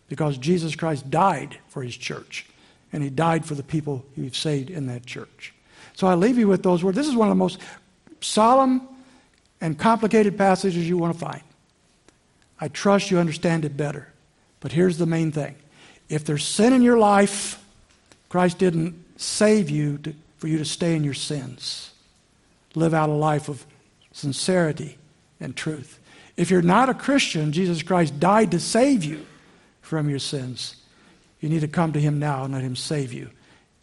because 0.09 0.37
Jesus 0.37 0.75
Christ 0.75 1.09
died 1.09 1.59
for 1.67 1.83
his 1.83 1.95
church 1.95 2.47
and 2.93 3.03
he 3.03 3.09
died 3.09 3.45
for 3.45 3.55
the 3.55 3.63
people 3.63 4.05
he 4.15 4.29
saved 4.29 4.69
in 4.69 4.87
that 4.87 5.05
church. 5.05 5.53
So 5.93 6.07
I 6.07 6.15
leave 6.15 6.37
you 6.37 6.47
with 6.47 6.63
those 6.63 6.83
words. 6.83 6.97
This 6.97 7.07
is 7.07 7.15
one 7.15 7.27
of 7.27 7.31
the 7.31 7.35
most 7.35 7.59
solemn 8.21 8.87
and 9.59 9.77
complicated 9.77 10.37
passages 10.37 10.87
you 10.87 10.97
want 10.97 11.13
to 11.13 11.19
find. 11.19 11.41
I 12.59 12.67
trust 12.67 13.11
you 13.11 13.19
understand 13.19 13.65
it 13.65 13.75
better. 13.75 14.07
But 14.59 14.71
here's 14.71 14.97
the 14.97 15.05
main 15.05 15.31
thing 15.31 15.55
if 16.09 16.25
there's 16.25 16.45
sin 16.45 16.73
in 16.73 16.81
your 16.81 16.97
life, 16.97 17.63
Christ 18.29 18.57
didn't 18.57 19.03
save 19.17 19.69
you 19.69 19.97
to, 19.99 20.13
for 20.37 20.47
you 20.47 20.57
to 20.57 20.65
stay 20.65 20.95
in 20.95 21.03
your 21.03 21.13
sins. 21.13 21.91
Live 22.75 22.93
out 22.93 23.09
a 23.09 23.13
life 23.13 23.49
of 23.49 23.65
sincerity, 24.11 24.97
and 25.39 25.55
truth. 25.55 25.99
If 26.37 26.49
you're 26.49 26.61
not 26.61 26.89
a 26.89 26.93
Christian, 26.93 27.51
Jesus 27.51 27.83
Christ 27.83 28.19
died 28.19 28.51
to 28.51 28.59
save 28.59 29.03
you 29.03 29.25
from 29.81 30.09
your 30.09 30.19
sins. 30.19 30.75
You 31.41 31.49
need 31.49 31.61
to 31.61 31.67
come 31.67 31.91
to 31.93 31.99
Him 31.99 32.19
now 32.19 32.45
and 32.45 32.53
let 32.53 32.63
Him 32.63 32.77
save 32.77 33.11
you 33.11 33.29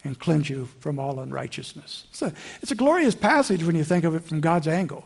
and 0.05 0.19
cleanse 0.19 0.49
you 0.49 0.69
from 0.81 0.99
all 0.99 1.21
unrighteousness. 1.21 2.05
It's 2.11 2.23
a, 2.23 2.33
it's 2.63 2.71
a 2.71 2.77
glorious 2.77 3.15
passage 3.15 3.63
when 3.63 3.77
you 3.77 3.85
think 3.85 4.05
of 4.05 4.15
it 4.15 4.25
from 4.25 4.41
God's 4.41 4.67
angle 4.69 5.05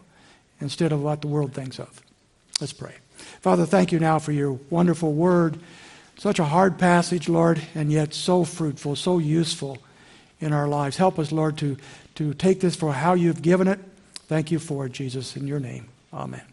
instead 0.60 0.92
of 0.92 1.02
what 1.02 1.20
the 1.20 1.28
world 1.28 1.52
thinks 1.52 1.80
of. 1.80 2.00
Let's 2.60 2.72
pray. 2.72 2.94
Father, 3.40 3.66
thank 3.66 3.90
you 3.90 3.98
now 3.98 4.20
for 4.20 4.30
your 4.30 4.52
wonderful 4.70 5.12
word. 5.12 5.58
Such 6.18 6.38
a 6.38 6.44
hard 6.44 6.78
passage, 6.78 7.28
Lord, 7.28 7.60
and 7.74 7.90
yet 7.90 8.14
so 8.14 8.44
fruitful, 8.44 8.94
so 8.94 9.18
useful 9.18 9.78
in 10.40 10.52
our 10.52 10.68
lives. 10.68 10.96
Help 10.96 11.18
us, 11.18 11.32
Lord, 11.32 11.58
to, 11.58 11.76
to 12.16 12.34
take 12.34 12.60
this 12.60 12.76
for 12.76 12.92
how 12.92 13.14
you've 13.14 13.42
given 13.42 13.66
it 13.66 13.80
Thank 14.32 14.50
you 14.50 14.58
for 14.58 14.86
it, 14.86 14.92
Jesus, 14.92 15.36
in 15.36 15.46
your 15.46 15.60
name. 15.60 15.88
Amen. 16.10 16.51